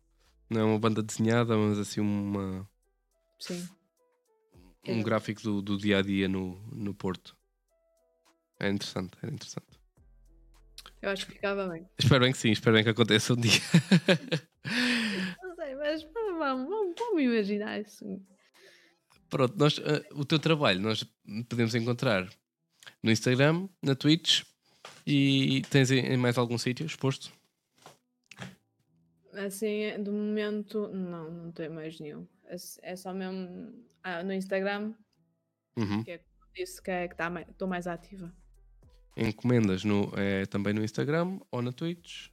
não 0.49 0.61
é 0.61 0.63
uma 0.63 0.79
banda 0.79 1.03
desenhada, 1.03 1.57
mas 1.57 1.79
assim 1.79 1.99
uma. 1.99 2.67
Sim. 3.39 3.67
Um 4.87 4.99
é. 4.99 5.03
gráfico 5.03 5.41
do, 5.41 5.61
do 5.61 5.77
dia 5.77 5.97
a 5.97 6.01
dia 6.01 6.29
no, 6.29 6.55
no 6.71 6.93
Porto. 6.93 7.36
É 8.59 8.69
interessante, 8.69 9.17
é 9.23 9.27
interessante. 9.27 9.77
Eu 11.01 11.11
acho 11.11 11.27
que 11.27 11.33
ficava 11.33 11.67
bem. 11.67 11.87
Espero 11.97 12.23
bem 12.23 12.31
que 12.31 12.37
sim, 12.37 12.51
espero 12.51 12.75
bem 12.75 12.83
que 12.83 12.89
aconteça 12.89 13.33
um 13.33 13.35
dia. 13.35 13.51
Não 15.43 15.55
sei, 15.55 15.75
mas 15.75 16.03
vamos, 16.03 16.39
vamos, 16.39 16.95
vamos 16.97 17.21
imaginar 17.21 17.79
isso. 17.79 18.05
Pronto, 19.29 19.55
nós, 19.57 19.77
uh, 19.77 20.03
o 20.13 20.25
teu 20.25 20.39
trabalho 20.39 20.81
nós 20.81 21.03
podemos 21.47 21.75
encontrar 21.75 22.27
no 23.03 23.11
Instagram, 23.11 23.69
na 23.83 23.95
Twitch 23.95 24.43
e 25.05 25.61
tens 25.69 25.91
em, 25.91 25.99
em 25.99 26.17
mais 26.17 26.37
algum 26.37 26.57
sítio 26.57 26.85
exposto? 26.85 27.31
Assim, 29.33 30.01
do 30.01 30.11
momento, 30.11 30.87
não, 30.87 31.29
não 31.29 31.51
tem 31.51 31.69
mais 31.69 31.99
nenhum. 31.99 32.27
É, 32.45 32.55
é 32.81 32.95
só 32.95 33.13
mesmo 33.13 33.85
ah, 34.01 34.23
no 34.23 34.33
Instagram, 34.33 34.95
uhum. 35.77 36.03
que 36.03 36.11
é 36.11 36.21
isso 36.55 36.81
que 36.81 36.89
é 36.89 37.07
que 37.07 37.13
estou 37.13 37.53
tá, 37.55 37.67
mais 37.67 37.85
ativa 37.85 38.33
encomendas 39.17 39.83
no, 39.83 40.11
é, 40.15 40.45
também 40.45 40.73
no 40.73 40.83
Instagram 40.83 41.39
ou 41.51 41.61
na 41.61 41.71
Twitch. 41.71 42.29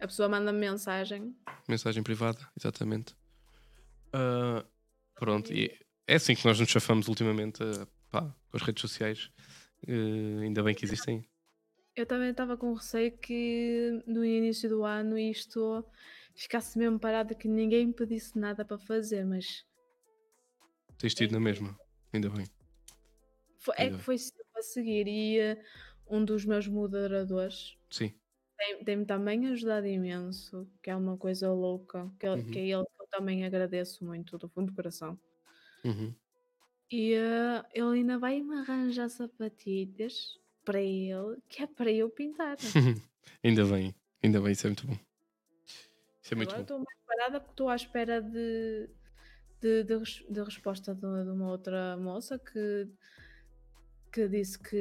A 0.00 0.06
pessoa 0.06 0.28
manda 0.28 0.52
mensagem. 0.52 1.36
Mensagem 1.68 2.02
privada, 2.02 2.40
exatamente. 2.58 3.14
Uh, 4.08 4.66
pronto, 5.14 5.52
e 5.52 5.70
é 6.06 6.16
assim 6.16 6.34
que 6.34 6.44
nós 6.44 6.58
nos 6.58 6.68
chafamos 6.68 7.06
ultimamente 7.08 7.62
uh, 7.62 7.86
pá, 8.10 8.22
com 8.50 8.56
as 8.56 8.62
redes 8.62 8.80
sociais. 8.80 9.30
Uh, 9.86 10.40
ainda 10.40 10.62
bem 10.62 10.74
que 10.74 10.84
existem. 10.84 11.24
Eu 11.94 12.06
também 12.06 12.30
estava 12.30 12.56
com 12.56 12.72
receio 12.72 13.16
que 13.18 14.02
no 14.06 14.24
início 14.24 14.68
do 14.68 14.84
ano 14.84 15.18
isto 15.18 15.84
ficasse 16.34 16.78
mesmo 16.78 16.98
parado, 16.98 17.34
que 17.34 17.46
ninguém 17.46 17.86
me 17.86 17.92
pedisse 17.92 18.38
nada 18.38 18.64
para 18.64 18.78
fazer, 18.78 19.24
mas. 19.24 19.64
Tens 20.98 21.14
tido 21.14 21.32
na 21.32 21.40
mesma, 21.40 21.78
ainda 22.12 22.30
bem. 22.30 22.46
Foi, 23.58 23.74
é 23.78 23.90
que 23.90 23.98
foi 23.98 24.16
a 24.62 24.64
seguir 24.64 25.06
e 25.06 25.38
uh, 25.40 25.58
um 26.08 26.24
dos 26.24 26.44
meus 26.44 26.66
moderadores 26.66 27.76
Sim. 27.90 28.12
tem-me 28.56 28.84
tem 28.84 29.04
também 29.04 29.46
ajudado 29.48 29.86
imenso, 29.86 30.68
que 30.82 30.90
é 30.90 30.96
uma 30.96 31.16
coisa 31.16 31.52
louca, 31.52 32.10
que, 32.18 32.28
uhum. 32.28 32.50
que 32.50 32.58
é 32.58 32.68
ele 32.68 32.84
que 32.84 33.02
eu 33.02 33.06
também 33.10 33.44
agradeço 33.44 34.04
muito 34.04 34.38
do 34.38 34.48
fundo 34.48 34.66
do 34.66 34.74
coração. 34.74 35.18
Uhum. 35.84 36.14
E 36.90 37.14
uh, 37.14 37.64
ele 37.72 38.00
ainda 38.00 38.18
vai-me 38.18 38.54
arranjar 38.58 39.08
sapatilhas 39.08 40.38
para 40.64 40.80
ele, 40.80 41.38
que 41.48 41.62
é 41.62 41.66
para 41.66 41.90
eu 41.90 42.08
pintar. 42.10 42.56
ainda 43.42 43.64
bem, 43.64 43.94
ainda 44.22 44.40
bem, 44.40 44.52
isso 44.52 44.66
é 44.66 44.70
muito 44.70 44.86
bom. 44.86 44.98
Isso 46.22 46.34
é 46.34 46.36
muito 46.36 46.50
Agora 46.50 46.58
bom. 46.58 46.62
estou 46.62 46.78
mais 46.78 46.98
parada 47.06 47.40
porque 47.40 47.52
estou 47.52 47.68
à 47.68 47.76
espera 47.76 48.20
de, 48.20 48.88
de, 49.60 49.84
de, 49.84 50.24
de 50.30 50.42
resposta 50.42 50.94
de, 50.94 51.00
de, 51.00 51.30
uma 51.30 51.50
outra 51.50 51.96
moça 51.96 52.38
que 52.38 52.88
que 54.12 54.28
disse 54.28 54.58
que 54.58 54.76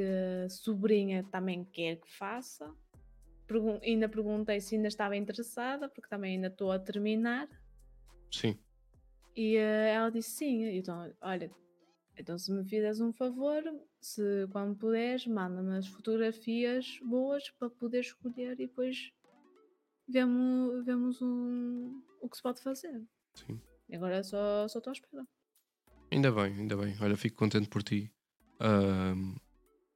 a 0.45 0.49
sobrinha 0.49 1.23
também 1.23 1.63
quer 1.63 1.95
que 1.95 2.11
faça. 2.11 2.69
Pergun 3.47 3.79
ainda 3.81 4.09
perguntei 4.09 4.59
se 4.59 4.75
ainda 4.75 4.89
estava 4.89 5.15
interessada, 5.15 5.89
porque 5.89 6.09
também 6.09 6.35
ainda 6.35 6.47
estou 6.47 6.71
a 6.71 6.77
terminar. 6.77 7.47
Sim. 8.29 8.59
E 9.35 9.57
uh, 9.57 9.87
ela 9.95 10.11
disse 10.11 10.31
sim. 10.31 10.65
Então, 10.77 11.11
olha, 11.21 11.49
então 12.17 12.37
se 12.37 12.51
me 12.51 12.63
fizeres 12.65 12.99
um 12.99 13.13
favor, 13.13 13.63
se 14.01 14.47
quando 14.51 14.75
puderes, 14.75 15.25
manda-me 15.25 15.77
as 15.77 15.87
fotografias 15.87 16.99
boas 17.01 17.49
para 17.51 17.69
poder 17.69 18.01
escolher 18.01 18.53
e 18.53 18.67
depois 18.67 19.13
vemos, 20.07 20.85
vemos 20.85 21.21
um, 21.21 22.01
o 22.19 22.29
que 22.29 22.35
se 22.35 22.43
pode 22.43 22.61
fazer. 22.61 23.01
Sim. 23.33 23.61
Agora 23.93 24.23
só, 24.23 24.67
só 24.67 24.79
estou 24.79 24.91
à 24.91 24.93
espera. 24.93 25.27
Ainda 26.11 26.31
bem, 26.31 26.53
ainda 26.53 26.75
bem. 26.75 26.95
Olha, 27.01 27.15
fico 27.15 27.37
contente 27.37 27.69
por 27.69 27.81
ti 27.81 28.13
uh, 28.61 29.41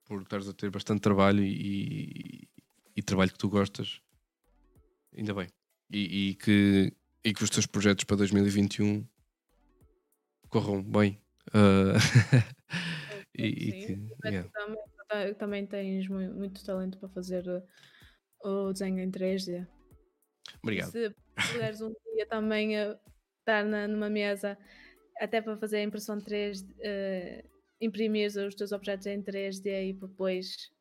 por 0.05 0.21
estares 0.21 0.47
a 0.47 0.53
ter 0.53 0.69
bastante 0.69 1.01
trabalho 1.01 1.43
e, 1.43 2.47
e, 2.95 3.01
trabalho 3.03 3.31
que 3.31 3.37
tu 3.37 3.49
gostas. 3.49 4.01
Ainda 5.15 5.33
bem. 5.33 5.47
E, 5.91 6.29
e, 6.29 6.35
que, 6.35 6.93
e 7.23 7.33
que 7.33 7.43
os 7.43 7.49
teus 7.49 7.65
projetos 7.65 8.03
para 8.03 8.17
2021 8.17 9.07
corram 10.49 10.83
bem. 10.83 11.19
Uh, 11.49 11.95
e, 13.37 13.45
e, 13.45 13.71
que, 13.71 14.27
yeah. 14.27 14.49
também, 14.49 15.33
também 15.35 15.65
tens 15.65 16.07
muito, 16.07 16.33
muito, 16.35 16.65
talento 16.65 16.97
para 16.97 17.09
fazer 17.09 17.43
o 18.43 18.71
desenho 18.71 18.99
em 18.99 19.11
3D. 19.11 19.67
Obrigado. 20.61 20.91
Se 20.91 21.15
puderes 21.51 21.81
um 21.81 21.93
dia 22.13 22.25
também 22.27 22.73
estar 23.39 23.63
na, 23.63 23.87
numa 23.87 24.09
mesa 24.09 24.57
até 25.19 25.41
para 25.41 25.57
fazer 25.57 25.77
a 25.77 25.83
impressão 25.83 26.19
3D, 26.19 26.63
uh, 26.63 27.54
imprimir 27.79 28.31
os 28.47 28.55
teus 28.55 28.71
objetos 28.71 29.05
em 29.07 29.21
3D 29.21 29.89
e 29.89 29.93
depois 29.93 30.71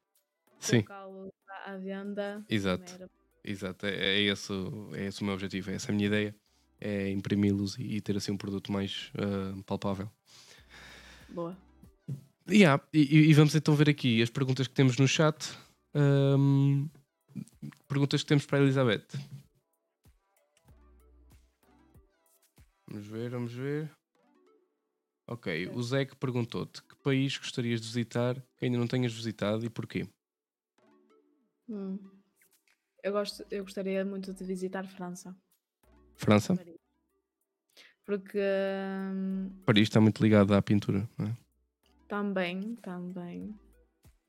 colocá-los 0.70 1.32
à 1.66 1.76
venda. 1.76 2.44
Exato. 2.48 3.10
Exato, 3.46 3.84
é, 3.84 3.94
é, 3.94 4.20
esse, 4.22 4.52
é 4.94 5.06
esse 5.06 5.20
o 5.20 5.24
meu 5.24 5.34
objetivo, 5.34 5.70
é 5.70 5.74
essa 5.74 5.92
a 5.92 5.94
minha 5.94 6.06
ideia, 6.06 6.34
é 6.80 7.10
imprimi-los 7.10 7.76
e, 7.76 7.96
e, 7.96 8.00
ter 8.00 8.16
assim 8.16 8.32
um 8.32 8.38
produto 8.38 8.72
mais 8.72 9.12
uh, 9.16 9.62
palpável. 9.64 10.10
Boa. 11.28 11.54
Yeah, 12.48 12.82
e, 12.92 13.30
e, 13.30 13.34
vamos 13.34 13.54
então 13.54 13.74
ver 13.74 13.90
aqui 13.90 14.22
as 14.22 14.30
perguntas 14.30 14.66
que 14.66 14.74
temos 14.74 14.96
no 14.96 15.06
chat. 15.06 15.36
Um, 15.94 16.88
perguntas 17.86 18.22
que 18.22 18.28
temos 18.28 18.46
para 18.46 18.58
a 18.58 18.62
Elizabeth. 18.62 19.06
Vamos 22.86 23.06
ver, 23.06 23.30
vamos 23.30 23.52
ver. 23.52 23.90
Ok, 25.26 25.68
o 25.68 25.82
Zé 25.82 26.04
que 26.04 26.16
perguntou-te 26.16 26.82
que 26.82 26.94
país 26.96 27.36
gostarias 27.38 27.80
de 27.80 27.86
visitar 27.86 28.34
que 28.58 28.66
ainda 28.66 28.76
não 28.76 28.86
tenhas 28.86 29.12
visitado 29.12 29.64
e 29.64 29.70
porquê? 29.70 30.06
Hum. 31.66 31.98
Eu, 33.02 33.12
gosto, 33.12 33.44
eu 33.50 33.64
gostaria 33.64 34.04
muito 34.04 34.34
de 34.34 34.44
visitar 34.44 34.86
França. 34.86 35.34
França? 36.14 36.54
Paris. 36.54 36.76
Porque. 38.04 38.38
Hum, 38.38 39.50
Paris 39.64 39.88
está 39.88 39.98
muito 39.98 40.22
ligado 40.22 40.54
à 40.54 40.60
pintura, 40.60 41.08
não 41.16 41.28
é? 41.28 41.36
Também, 42.06 42.76
também. 42.76 43.58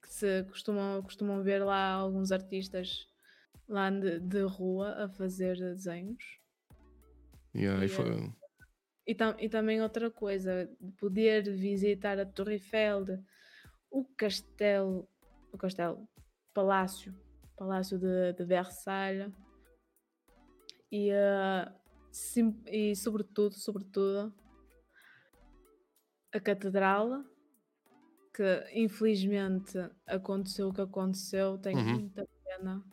Que 0.02 0.10
se 0.10 0.44
costumam, 0.44 1.02
costumam 1.02 1.44
ver 1.44 1.60
lá 1.64 1.92
alguns 1.92 2.32
artistas 2.32 3.10
lá 3.68 3.90
de, 3.90 4.20
de 4.22 4.44
rua 4.44 5.04
a 5.04 5.10
fazer 5.10 5.58
desenhos. 5.58 6.24
Yeah, 7.54 7.84
e, 7.84 7.90
foi, 7.90 8.10
é 8.10 8.45
e, 9.06 9.14
tam 9.14 9.36
e 9.40 9.48
também 9.48 9.82
outra 9.82 10.10
coisa, 10.10 10.70
poder 10.98 11.44
visitar 11.44 12.20
a 12.20 12.26
Torre 12.26 12.54
Eiffel, 12.54 13.06
o 13.92 14.04
castelo, 14.18 15.08
o 15.52 15.58
castelo, 15.58 16.08
palácio, 16.54 17.14
palácio 17.56 17.98
de, 18.00 18.34
de 18.34 18.44
Versalhes 18.44 19.32
e, 20.92 21.12
uh, 21.12 21.72
sim, 22.12 22.60
e 22.68 22.96
sobretudo, 22.96 23.54
sobretudo 23.54 24.34
a 26.34 26.40
catedral 26.40 27.24
que 28.34 28.68
infelizmente 28.74 29.78
aconteceu 30.06 30.68
o 30.68 30.74
que 30.74 30.82
aconteceu, 30.82 31.58
tenho 31.58 31.78
uhum. 31.80 31.94
muita 31.94 32.28
pena. 32.44 32.84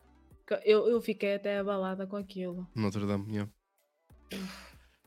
Eu, 0.63 0.87
eu 0.87 1.01
fiquei 1.01 1.35
até 1.35 1.59
abalada 1.59 2.07
com 2.07 2.15
aquilo. 2.15 2.67
Notre 2.75 3.05
Dame, 3.05 3.31
yeah. 3.31 3.51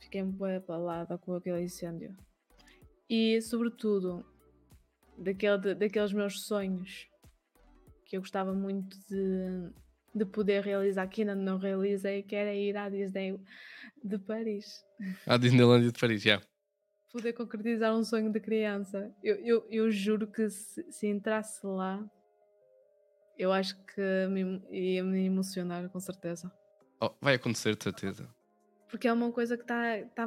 Fiquei 0.07 0.23
bem 0.23 0.55
abalada 0.55 1.19
com 1.19 1.35
aquele 1.35 1.63
incêndio. 1.63 2.17
E, 3.11 3.43
sobretudo, 3.43 4.25
daquele, 5.19 5.75
daqueles 5.75 6.13
meus 6.13 6.47
sonhos 6.47 7.09
que 8.05 8.17
eu 8.17 8.21
gostava 8.21 8.55
muito 8.55 8.97
de, 9.09 9.73
de 10.15 10.25
poder 10.25 10.63
realizar, 10.63 11.09
que 11.09 11.23
ainda 11.23 11.35
não 11.35 11.59
realizei, 11.59 12.23
que 12.23 12.37
era 12.37 12.55
ir 12.55 12.77
à 12.77 12.89
Disney 12.89 13.37
de 14.05 14.17
Paris. 14.17 14.85
À 15.27 15.37
Disneylandia 15.37 15.91
de 15.91 15.99
Paris, 15.99 16.23
já. 16.23 16.35
Yeah. 16.35 16.47
Poder 17.11 17.33
concretizar 17.33 17.93
um 17.93 18.05
sonho 18.05 18.31
de 18.31 18.39
criança. 18.39 19.13
Eu, 19.25 19.35
eu, 19.45 19.67
eu 19.69 19.91
juro 19.91 20.31
que 20.31 20.49
se, 20.49 20.85
se 20.89 21.09
entrasse 21.09 21.67
lá, 21.67 22.09
eu 23.37 23.53
acho 23.53 23.77
que 23.87 24.29
me, 24.29 24.63
ia 24.71 25.03
me 25.03 25.27
emocionar, 25.27 25.89
com 25.89 25.99
certeza. 25.99 26.49
Oh, 27.03 27.11
vai 27.21 27.35
acontecer, 27.35 27.75
de 27.75 27.83
certeza 27.83 28.36
porque 28.89 29.09
é 29.09 29.13
uma 29.13 29.33
coisa 29.33 29.57
que 29.57 29.63
está 29.63 30.03
tá, 30.15 30.27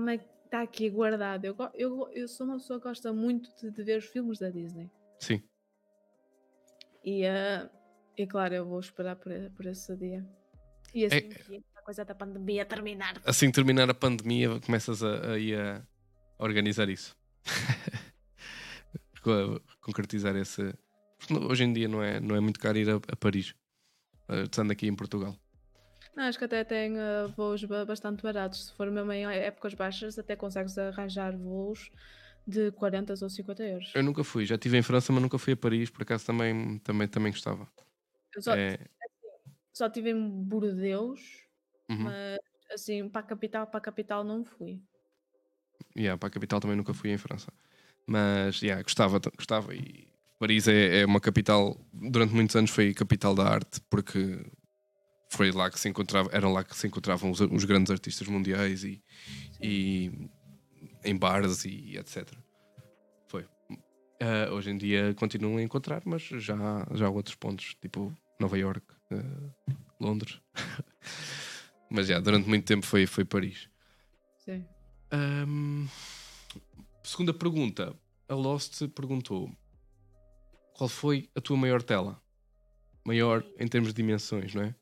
tá 0.49 0.61
aqui 0.61 0.90
guardada. 0.90 1.48
Eu, 1.48 1.56
eu, 1.73 2.10
eu 2.11 2.27
sou 2.27 2.45
uma 2.45 2.57
pessoa 2.57 2.80
que 2.80 2.88
gosta 2.88 3.14
muito 3.14 3.49
de, 3.56 3.72
de 3.72 3.84
ver 3.84 3.99
os 3.99 4.06
filmes 4.06 4.40
da 4.40 4.49
Disney. 4.49 4.90
Sim. 5.19 5.41
E, 7.03 7.23
uh, 7.26 7.69
e 8.18 8.27
claro, 8.27 8.53
eu 8.53 8.65
vou 8.65 8.80
esperar 8.80 9.15
por, 9.15 9.31
por 9.56 9.65
esse 9.65 9.95
dia. 9.95 10.26
E 10.94 11.06
assim 11.06 11.18
é... 11.18 11.22
que 11.22 11.64
coisa 11.90 12.06
da 12.06 12.14
pandemia 12.14 12.64
terminar. 12.65 13.19
Assim 13.26 13.52
terminar 13.52 13.90
a 13.90 13.95
pandemia, 13.95 14.60
começas 14.60 15.02
a, 15.03 15.07
a, 15.07 15.77
a 16.38 16.44
organizar 16.44 16.88
isso. 16.88 17.18
Co- 19.23 19.60
Concretizar 19.81 20.36
esse. 20.36 20.72
Hoje 21.49 21.64
em 21.64 21.73
dia 21.73 21.88
não 21.88 22.03
é, 22.03 22.19
não 22.19 22.36
é 22.36 22.40
muito 22.40 22.60
caro 22.60 22.77
ir 22.77 22.88
a, 22.91 22.98
a 22.98 23.15
Paris, 23.15 23.56
eh, 24.27 24.44
estando 24.44 24.69
aqui 24.72 24.86
em 24.86 24.95
Portugal. 24.95 25.36
Acho 26.20 26.38
que 26.38 26.46
até 26.46 26.64
tem 26.66 26.98
eh, 26.98 27.28
voos 27.36 27.64
ba- 27.64 27.86
bastante 27.86 28.22
baratos. 28.22 28.68
Se 28.68 28.74
for 28.74 28.91
mesmo 28.91 29.12
em 29.14 29.26
épocas 29.26 29.74
baixas, 29.74 30.20
até 30.20 30.36
consegues 30.36 30.78
arranjar 30.78 31.36
voos 31.38 31.90
de 32.46 32.72
40 32.72 33.14
ou 33.22 33.30
50 33.30 33.64
euros. 33.64 33.91
Eu 33.96 34.04
nunca 34.04 34.24
fui, 34.24 34.46
já 34.46 34.56
estive 34.56 34.78
em 34.78 34.82
França, 34.82 35.14
mas 35.14 35.22
nunca 35.22 35.38
fui 35.38 35.54
a 35.54 35.58
Paris, 35.58 35.90
por 35.90 36.02
acaso 36.02 36.26
também, 36.26 36.78
também, 36.80 37.08
também 37.08 37.32
gostava. 37.32 37.68
Eu 38.36 38.41
só, 38.41 38.54
É, 38.56 38.78
só 39.74 39.88
estive 39.88 40.10
em 40.12 40.30
Bordeus, 40.44 41.22
uhum. 41.90 42.04
mas 42.04 42.40
assim, 42.72 43.08
para 43.08 43.22
a 43.22 43.24
capital, 43.24 43.68
para 43.68 43.78
a 43.78 43.82
capital 43.82 44.24
não 44.24 44.44
fui. 44.44 44.82
Yeah, 45.96 46.18
para 46.18 46.28
a 46.28 46.32
capital 46.32 46.60
também 46.60 46.76
nunca 46.76 46.94
fui 46.94 47.12
em 47.12 47.18
França. 47.18 47.52
Mas 48.06 48.62
yeah, 48.62 48.82
gostava, 48.84 49.20
gostava. 49.38 49.74
E 49.74 50.08
Paris 50.38 50.68
é, 50.68 51.02
é 51.02 51.06
uma 51.06 51.20
capital, 51.20 51.78
durante 51.94 52.34
muitos 52.34 52.56
anos 52.56 52.72
foi 52.72 52.94
capital 52.94 53.34
da 53.36 53.44
arte, 53.48 53.80
porque 53.90 54.44
foi 55.30 55.51
lá 55.51 55.69
que 55.69 55.80
se 55.80 55.88
encontrava, 55.88 56.30
era 56.34 56.49
lá 56.49 56.64
que 56.64 56.76
se 56.76 56.88
encontravam 56.88 57.30
os, 57.30 57.39
os 57.39 57.64
grandes 57.64 57.91
artistas 57.91 58.27
mundiais 58.27 58.84
e, 58.84 59.01
e 59.61 60.11
em 61.03 61.15
bares 61.15 61.64
e 61.65 61.97
etc. 61.97 62.27
Foi. 63.27 63.45
Ah, 64.19 64.51
hoje 64.51 64.72
em 64.72 64.77
dia 64.77 65.14
continuam 65.14 65.57
a 65.57 65.61
encontrar, 65.61 66.01
mas 66.03 66.23
já, 66.23 66.85
já 66.93 67.06
há 67.06 67.10
outros 67.10 67.35
pontos, 67.35 67.76
tipo 67.80 68.11
Nova 68.39 68.57
York, 68.57 68.85
ah, 69.11 69.76
Londres. 69.99 70.41
mas 71.89 72.07
já, 72.07 72.19
durante 72.19 72.49
muito 72.49 72.65
tempo 72.65 72.85
foi, 72.85 73.06
foi 73.06 73.23
Paris. 73.23 73.69
Sim. 74.39 74.65
Ahm, 75.11 75.88
segunda 77.03 77.34
pergunta. 77.34 77.95
A 78.27 78.34
Lost 78.34 78.88
perguntou: 78.89 79.51
Qual 80.73 80.89
foi 80.89 81.30
a 81.35 81.41
tua 81.41 81.57
maior 81.57 81.84
tela? 81.84 82.22
Maior 83.06 83.45
em 83.60 83.68
termos 83.68 83.89
de 83.93 84.01
dimensões, 84.01 84.53
não 84.53 84.64
é? 84.64 84.76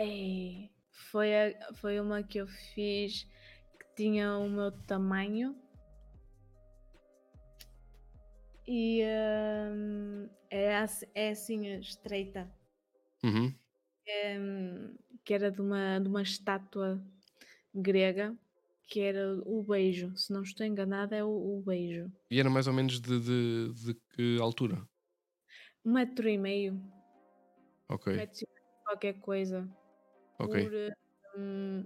Ei, 0.00 0.72
foi, 1.10 1.28
a- 1.42 1.72
foi 1.80 2.00
uma 2.00 2.22
que 2.24 2.38
eu 2.38 2.46
fiz 2.48 3.24
que 3.78 3.86
tinha 3.96 4.36
o 4.38 4.48
meu 4.48 4.72
tamanho 4.86 5.54
e 8.66 9.02
hum, 9.72 10.28
era 10.50 10.82
assim, 10.84 11.06
é 11.14 11.30
assim 11.30 11.66
estreita, 11.78 12.50
Uhum. 13.24 13.58
hum, 14.38 14.96
que 15.24 15.34
era 15.34 15.50
de 15.50 15.60
uma, 15.60 15.98
de 16.00 16.08
uma 16.08 16.22
estátua 16.22 17.02
grega 17.74 18.36
que 18.88 19.00
era 19.00 19.38
o 19.46 19.62
beijo, 19.64 20.16
se 20.16 20.32
não 20.32 20.42
estou 20.42 20.66
enganada 20.66 21.16
é 21.16 21.24
o, 21.24 21.30
o 21.30 21.62
beijo. 21.62 22.12
E 22.32 22.40
era 22.40 22.50
mais 22.50 22.66
ou 22.66 22.72
menos 22.72 23.00
de, 23.00 23.20
de, 23.20 23.72
de 23.84 23.94
que 24.14 24.38
altura? 24.40 24.88
Um 25.84 25.92
metro 25.92 26.28
e 26.28 26.38
meio, 26.38 26.74
um 26.74 26.90
Ok, 27.88 28.08
metro 28.14 28.44
e 28.44 28.48
meio, 28.52 28.64
qualquer 28.84 29.14
coisa. 29.20 29.68
Ok. 30.44 30.64
por, 30.64 31.40
hum, 31.40 31.84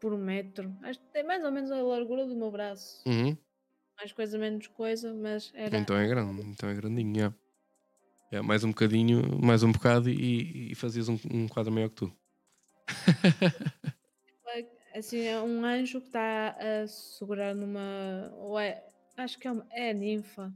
por 0.00 0.18
metro. 0.18 0.76
Acho 0.82 1.00
que 1.00 1.06
tem 1.12 1.24
mais 1.24 1.44
ou 1.44 1.50
menos 1.50 1.70
a 1.70 1.82
largura 1.82 2.26
do 2.26 2.36
meu 2.36 2.50
braço. 2.50 3.02
Uhum. 3.06 3.36
Mais 3.98 4.12
coisa, 4.12 4.38
menos 4.38 4.66
coisa, 4.68 5.14
mas 5.14 5.50
era. 5.54 5.76
Então 5.76 5.96
é 5.96 6.06
grande, 6.06 6.42
então 6.42 6.68
é 6.68 6.74
grandinho. 6.74 7.16
yeah. 7.16 7.36
Yeah, 8.32 8.46
mais 8.46 8.64
um 8.64 8.70
bocadinho, 8.70 9.40
mais 9.40 9.62
um 9.62 9.70
bocado 9.70 10.10
e, 10.10 10.72
e 10.72 10.74
fazias 10.74 11.08
um, 11.08 11.16
um 11.32 11.46
quadro 11.46 11.72
maior 11.72 11.88
que 11.88 11.94
tu. 11.94 12.12
Assim, 14.96 15.20
é 15.20 15.38
um 15.38 15.62
anjo 15.62 16.00
que 16.00 16.06
está 16.06 16.56
a 16.58 16.86
segurar 16.86 17.54
numa. 17.54 18.32
Ou 18.36 18.58
é, 18.58 18.82
acho 19.18 19.38
que 19.38 19.46
é, 19.46 19.52
uma, 19.52 19.66
é 19.70 19.90
a 19.90 19.92
ninfa. 19.92 20.50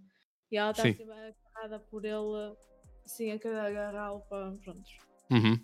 E 0.51 0.57
ela 0.57 0.71
está 0.71 0.85
Sim. 0.85 0.93
assim 0.93 1.03
agarrada 1.03 1.79
por 1.79 2.07
ele, 2.07 2.57
assim, 3.05 3.31
a 3.33 3.39
querer 3.39 3.59
agarrá-lo 3.59 4.21
para. 4.23 4.53
Prontos. 4.53 4.97
Uhum. 5.31 5.63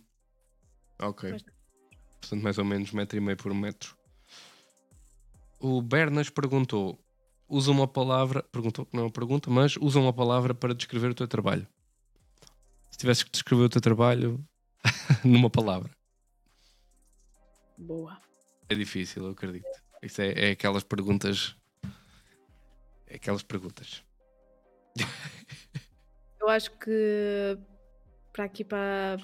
Ok. 1.01 1.31
Mas- 1.31 1.45
Portanto, 2.27 2.43
mais 2.43 2.59
ou 2.59 2.65
menos 2.65 2.91
metro 2.91 3.17
e 3.17 3.21
meio 3.21 3.37
por 3.37 3.55
metro. 3.55 3.97
O 5.61 5.81
Bernas 5.81 6.29
perguntou: 6.29 6.99
usa 7.49 7.71
uma 7.71 7.87
palavra, 7.87 8.43
perguntou 8.51 8.85
que 8.85 8.97
não 8.97 9.05
é 9.05 9.07
uma 9.07 9.13
pergunta, 9.13 9.49
mas 9.49 9.77
usa 9.77 10.01
uma 10.01 10.13
palavra 10.13 10.53
para 10.53 10.75
descrever 10.75 11.11
o 11.11 11.15
teu 11.15 11.29
trabalho. 11.29 11.67
Se 12.91 12.99
tivesses 12.99 13.23
que 13.23 13.31
descrever 13.31 13.63
o 13.63 13.69
teu 13.69 13.81
trabalho 13.81 14.45
numa 15.25 15.49
palavra, 15.49 15.91
Boa. 17.79 18.21
é 18.69 18.75
difícil, 18.75 19.25
eu 19.25 19.31
acredito. 19.31 19.67
Isso 20.03 20.21
é, 20.21 20.49
é 20.49 20.51
aquelas 20.51 20.83
perguntas. 20.83 21.55
É 23.07 23.17
aquelas 23.17 23.45
perguntas. 23.45 24.03
Eu 26.41 26.49
acho 26.49 26.71
que 26.79 27.57
para 28.33 28.45
aqui 28.45 28.65
para, 28.65 29.17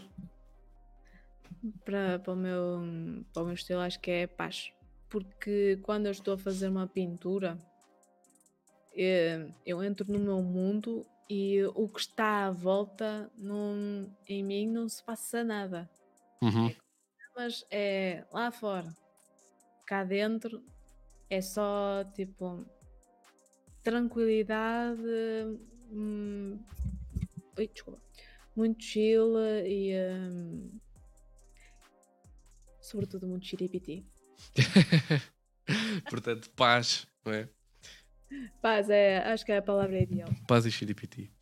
para, 1.84 2.18
para, 2.18 2.32
o 2.32 2.36
meu, 2.36 2.80
para 3.32 3.42
o 3.42 3.46
meu 3.46 3.54
estilo 3.54 3.80
acho 3.80 4.00
que 4.00 4.10
é 4.10 4.26
paz. 4.26 4.72
Porque 5.08 5.78
quando 5.82 6.06
eu 6.06 6.12
estou 6.12 6.34
a 6.34 6.38
fazer 6.38 6.68
uma 6.68 6.86
pintura, 6.86 7.58
eh, 8.94 9.48
eu 9.64 9.82
entro 9.82 10.10
no 10.10 10.18
meu 10.18 10.42
mundo 10.42 11.06
e 11.28 11.62
o 11.74 11.88
que 11.88 12.00
está 12.00 12.46
à 12.46 12.50
volta 12.50 13.30
não, 13.36 14.10
em 14.28 14.42
mim 14.42 14.68
não 14.68 14.88
se 14.88 15.02
passa 15.02 15.44
nada. 15.44 15.88
Uhum. 16.42 16.74
Mas 17.36 17.64
é 17.70 18.24
lá 18.32 18.50
fora. 18.50 18.92
Cá 19.86 20.04
dentro 20.04 20.62
é 21.30 21.40
só 21.40 22.04
tipo 22.14 22.64
tranquilidade. 23.82 25.00
hum, 25.90 26.58
desculpa. 27.56 28.00
Muito 28.54 28.82
chill 28.82 29.38
e 29.64 29.94
hum, 29.94 30.80
sobretudo 32.92 33.26
muito 33.26 33.46
chiripiti. 33.46 34.04
Portanto, 36.10 36.50
paz, 36.50 37.06
não 37.24 37.32
é? 37.32 37.48
Paz, 38.60 38.90
é, 38.90 39.18
acho 39.32 39.46
que 39.46 39.52
é 39.52 39.58
a 39.58 39.62
palavra 39.62 39.98
ideal. 39.98 40.28
Paz 40.46 40.66
e 40.66 40.70
xiripiti. 40.70 41.32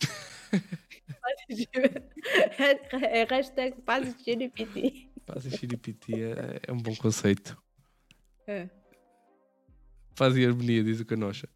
é 3.11 3.25
hashtag 3.25 3.83
paz 3.83 4.09
e 4.09 4.15
chiripiti. 4.23 5.11
Paz 5.27 5.45
e 5.45 5.51
xiripiti 5.51 6.23
é, 6.23 6.61
é 6.69 6.73
um 6.73 6.79
bom 6.79 6.95
conceito. 6.95 7.61
É. 8.47 8.69
Paz 10.15 10.37
e 10.37 10.47
harmonia, 10.47 10.85
diz 10.85 11.01
o 11.01 11.05
Canocha. 11.05 11.49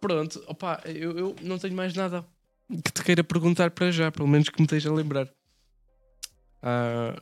Pronto, 0.00 0.44
opa, 0.46 0.80
eu, 0.84 1.18
eu 1.18 1.34
não 1.42 1.58
tenho 1.58 1.74
mais 1.74 1.92
nada 1.94 2.24
que 2.84 2.92
te 2.92 3.02
queira 3.02 3.24
perguntar 3.24 3.72
para 3.72 3.90
já, 3.90 4.12
pelo 4.12 4.28
menos 4.28 4.48
que 4.48 4.60
me 4.60 4.64
esteja 4.64 4.90
a 4.90 4.94
lembrar. 4.94 5.28
Ah, 6.62 7.16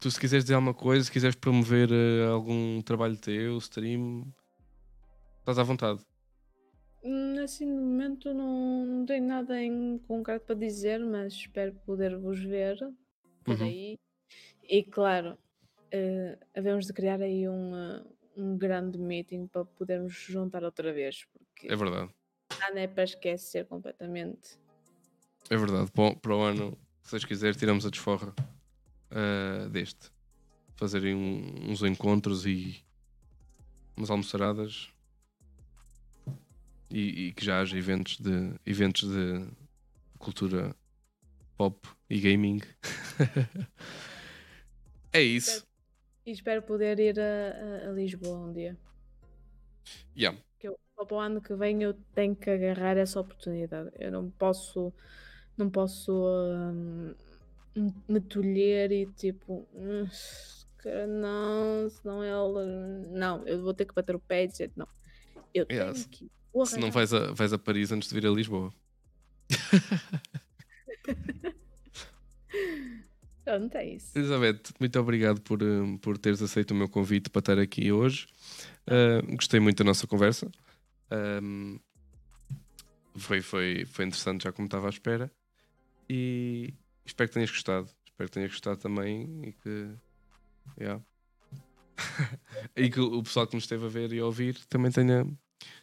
tu, 0.00 0.10
se 0.10 0.18
quiseres 0.20 0.44
dizer 0.44 0.54
alguma 0.54 0.74
coisa, 0.74 1.04
se 1.04 1.12
quiseres 1.12 1.36
promover 1.36 1.88
eh, 1.92 2.26
algum 2.26 2.80
trabalho 2.82 3.16
teu, 3.16 3.58
stream, 3.58 4.24
estás 5.40 5.58
à 5.58 5.62
vontade. 5.62 6.00
Hum, 7.02 7.38
Assim, 7.42 7.64
no 7.66 7.80
momento 7.80 8.32
não, 8.34 8.84
não 8.84 9.06
tenho 9.06 9.24
nada 9.26 9.60
em 9.62 9.98
concreto 10.06 10.46
para 10.46 10.54
dizer, 10.56 10.98
mas 11.00 11.32
espero 11.34 11.72
poder 11.86 12.16
vos 12.18 12.42
ver 12.42 12.76
por 13.44 13.56
Uhum. 13.56 13.64
aí. 13.66 13.98
E 14.68 14.82
claro, 14.84 15.38
eh, 15.90 16.38
havemos 16.54 16.86
de 16.86 16.92
criar 16.92 17.20
aí 17.22 17.48
um, 17.48 17.74
eh, 17.74 18.04
um 18.36 18.58
grande 18.58 18.98
meeting 18.98 19.46
para 19.46 19.64
podermos 19.64 20.12
juntar 20.12 20.62
outra 20.64 20.92
vez, 20.92 21.24
porque 21.32 21.68
É 21.68 21.76
verdade, 21.76 22.12
nada 22.60 22.80
é 22.80 22.86
para 22.86 23.04
esquecer 23.04 23.64
completamente. 23.66 24.58
é 25.48 25.56
verdade. 25.56 25.90
O- 25.96 26.16
para 26.16 26.36
o 26.36 26.40
ano, 26.42 26.76
se 27.02 27.10
vocês 27.10 27.24
quiserem, 27.24 27.58
tiramos 27.58 27.86
a 27.86 27.90
desforra 27.90 28.34
ah, 29.10 29.68
deste. 29.70 30.10
Fazerem 30.76 31.14
um- 31.14 31.70
uns 31.72 31.82
encontros 31.82 32.46
e 32.46 32.82
umas 33.96 34.10
almoçaradas 34.10 34.88
e, 36.90 37.28
e 37.28 37.32
que 37.32 37.44
já 37.44 37.60
haja 37.60 37.76
eventos 37.76 38.18
de 38.18 38.54
eventos 38.64 39.08
de 39.08 39.46
cultura 40.18 40.74
pop 41.56 41.88
e 42.10 42.20
gaming. 42.20 42.60
é 45.12 45.22
isso. 45.22 45.66
E 46.26 46.30
espero 46.30 46.62
poder 46.62 46.98
ir 47.00 47.18
a, 47.20 47.86
a- 47.86 47.88
a 47.88 47.92
Lisboa 47.92 48.38
um 48.38 48.52
dia. 48.52 48.76
Yeah. 50.14 50.34
Que 50.58 50.68
eu, 50.68 50.78
para 50.96 51.14
o 51.16 51.20
ano 51.20 51.40
que 51.40 51.54
vem 51.54 51.82
eu 51.82 51.94
tenho 52.14 52.34
que 52.36 52.50
agarrar 52.50 52.96
essa 52.96 53.20
oportunidade. 53.20 53.90
Eu 53.98 54.10
não 54.10 54.30
posso, 54.30 54.92
não 55.56 55.70
posso 55.70 56.12
hum, 56.12 57.14
me 58.08 58.20
tolher 58.20 58.90
e 58.92 59.06
tipo, 59.06 59.66
"Hum, 59.74 60.06
cara, 60.78 61.06
não, 61.06 61.88
senão 61.90 62.22
ele. 62.24 63.08
Não, 63.18 63.46
eu 63.46 63.62
vou 63.62 63.74
ter 63.74 63.84
que 63.86 63.94
bater 63.94 64.14
o 64.16 64.20
pé 64.20 64.44
e 64.44 64.48
dizer 64.48 64.70
não. 64.76 64.88
Eu 65.54 65.64
tenho 65.66 65.80
Yeah, 65.80 65.98
se- 65.98 66.08
que. 66.08 66.30
Se 66.66 66.78
não 66.78 66.88
arranjar." 66.88 66.90
vais 66.90 67.14
a, 67.14 67.32
vais 67.32 67.52
a 67.52 67.58
Paris 67.58 67.92
antes 67.92 68.08
de 68.08 68.14
vir 68.14 68.26
a 68.26 68.30
Lisboa. 68.30 68.72
Pronto, 73.44 73.74
é 73.76 73.94
isso. 73.94 74.18
Elizabeth, 74.18 74.60
muito 74.78 75.00
obrigado 75.00 75.40
por, 75.40 75.62
eh, 75.62 75.98
por 76.02 76.18
teres 76.18 76.42
aceito 76.42 76.72
o 76.72 76.74
meu 76.74 76.88
convite 76.88 77.30
para 77.30 77.40
estar 77.40 77.58
aqui 77.58 77.90
hoje. 77.90 78.26
Uh, 78.86 79.36
gostei 79.36 79.58
muito 79.58 79.78
da 79.78 79.84
nossa 79.84 80.06
conversa. 80.06 80.50
Um, 81.42 81.78
foi, 83.16 83.40
foi, 83.40 83.86
foi 83.86 84.04
interessante, 84.04 84.44
já 84.44 84.52
como 84.52 84.66
estava 84.66 84.86
à 84.86 84.90
espera. 84.90 85.30
E 86.10 86.74
espero 87.08 87.28
que 87.28 87.34
tenhas 87.34 87.50
gostado. 87.50 87.88
Espero 88.04 88.28
que 88.28 88.34
tenhas 88.34 88.50
gostado 88.50 88.78
também 88.78 89.42
e 89.44 89.52
que. 89.52 89.90
Yeah. 90.78 91.02
e 92.76 92.90
que 92.90 93.00
o 93.00 93.22
pessoal 93.22 93.46
que 93.46 93.54
nos 93.54 93.64
esteve 93.64 93.86
a 93.86 93.88
ver 93.88 94.12
e 94.12 94.20
a 94.20 94.24
ouvir 94.24 94.58
também 94.66 94.92
tenha 94.92 95.26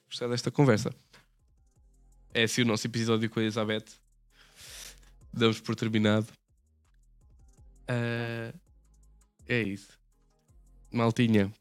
gostado 0.07 0.31
desta 0.31 0.51
conversa. 0.51 0.93
É 2.33 2.43
assim 2.43 2.61
o 2.61 2.65
nosso 2.65 2.87
episódio 2.87 3.29
com 3.29 3.39
a 3.39 3.43
Elizabeth. 3.43 3.85
Damos 5.33 5.59
por 5.59 5.75
terminado. 5.75 6.27
Uh, 7.89 8.57
é 9.47 9.61
isso. 9.61 9.97
Maltinha. 10.91 11.51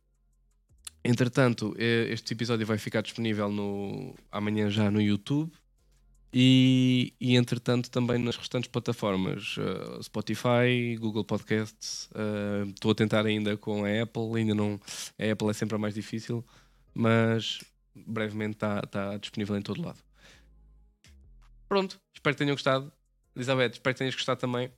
Entretanto, 1.02 1.74
este 1.78 2.32
episódio 2.32 2.66
vai 2.66 2.78
ficar 2.78 3.02
disponível 3.02 3.50
no, 3.50 4.14
amanhã 4.32 4.70
já 4.70 4.90
no 4.90 5.02
YouTube. 5.02 5.52
E, 6.36 7.14
e 7.20 7.36
entretanto 7.36 7.88
também 7.88 8.18
nas 8.18 8.36
restantes 8.36 8.68
plataformas 8.68 9.56
uh, 9.56 10.02
Spotify, 10.02 10.96
Google 10.98 11.24
Podcasts 11.24 12.10
uh, 12.10 12.68
estou 12.70 12.90
a 12.90 12.94
tentar 12.94 13.24
ainda 13.24 13.56
com 13.56 13.84
a 13.84 14.02
Apple 14.02 14.36
ainda 14.36 14.52
não, 14.52 14.80
a 15.16 15.30
Apple 15.30 15.48
é 15.48 15.52
sempre 15.52 15.76
a 15.76 15.78
mais 15.78 15.94
difícil 15.94 16.44
mas 16.94 17.60
brevemente 17.94 18.54
está 18.56 18.82
tá 18.82 19.16
disponível 19.16 19.56
em 19.56 19.62
todo 19.62 19.82
lado. 19.82 19.98
Pronto, 21.68 22.00
espero 22.14 22.34
que 22.34 22.38
tenham 22.38 22.54
gostado. 22.54 22.92
Elizabeth, 23.34 23.72
espero 23.72 23.94
que 23.94 23.98
tenhas 23.98 24.14
gostado 24.14 24.40
também. 24.40 24.72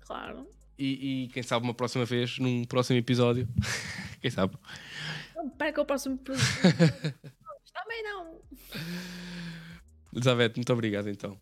Claro. 0.00 0.48
E, 0.78 1.24
e 1.24 1.28
quem 1.28 1.42
sabe 1.42 1.64
uma 1.64 1.74
próxima 1.74 2.04
vez 2.04 2.38
num 2.38 2.64
próximo 2.64 2.98
episódio. 2.98 3.46
Quem 4.20 4.30
sabe? 4.30 4.56
Não 5.36 5.50
perca 5.50 5.82
o 5.82 5.84
próximo 5.84 6.16
também 6.16 8.02
não 8.02 8.40
Elizabeth, 10.14 10.52
muito 10.56 10.72
obrigado 10.72 11.08
então. 11.08 11.40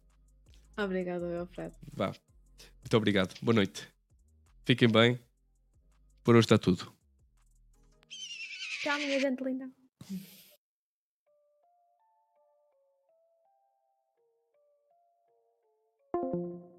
Obrigado, 0.76 1.24
Alfredo. 1.24 1.74
Vá. 1.92 2.12
Muito 2.80 2.96
obrigado. 2.96 3.34
Boa 3.42 3.54
noite. 3.54 3.88
Fiquem 4.64 4.88
bem. 4.88 5.20
Por 6.24 6.34
hoje 6.34 6.46
está 6.46 6.58
tudo. 6.58 6.92
Tchau, 8.82 8.98
minha 8.98 9.20
gente 9.20 9.42
linda. 9.44 9.70
you 16.22 16.71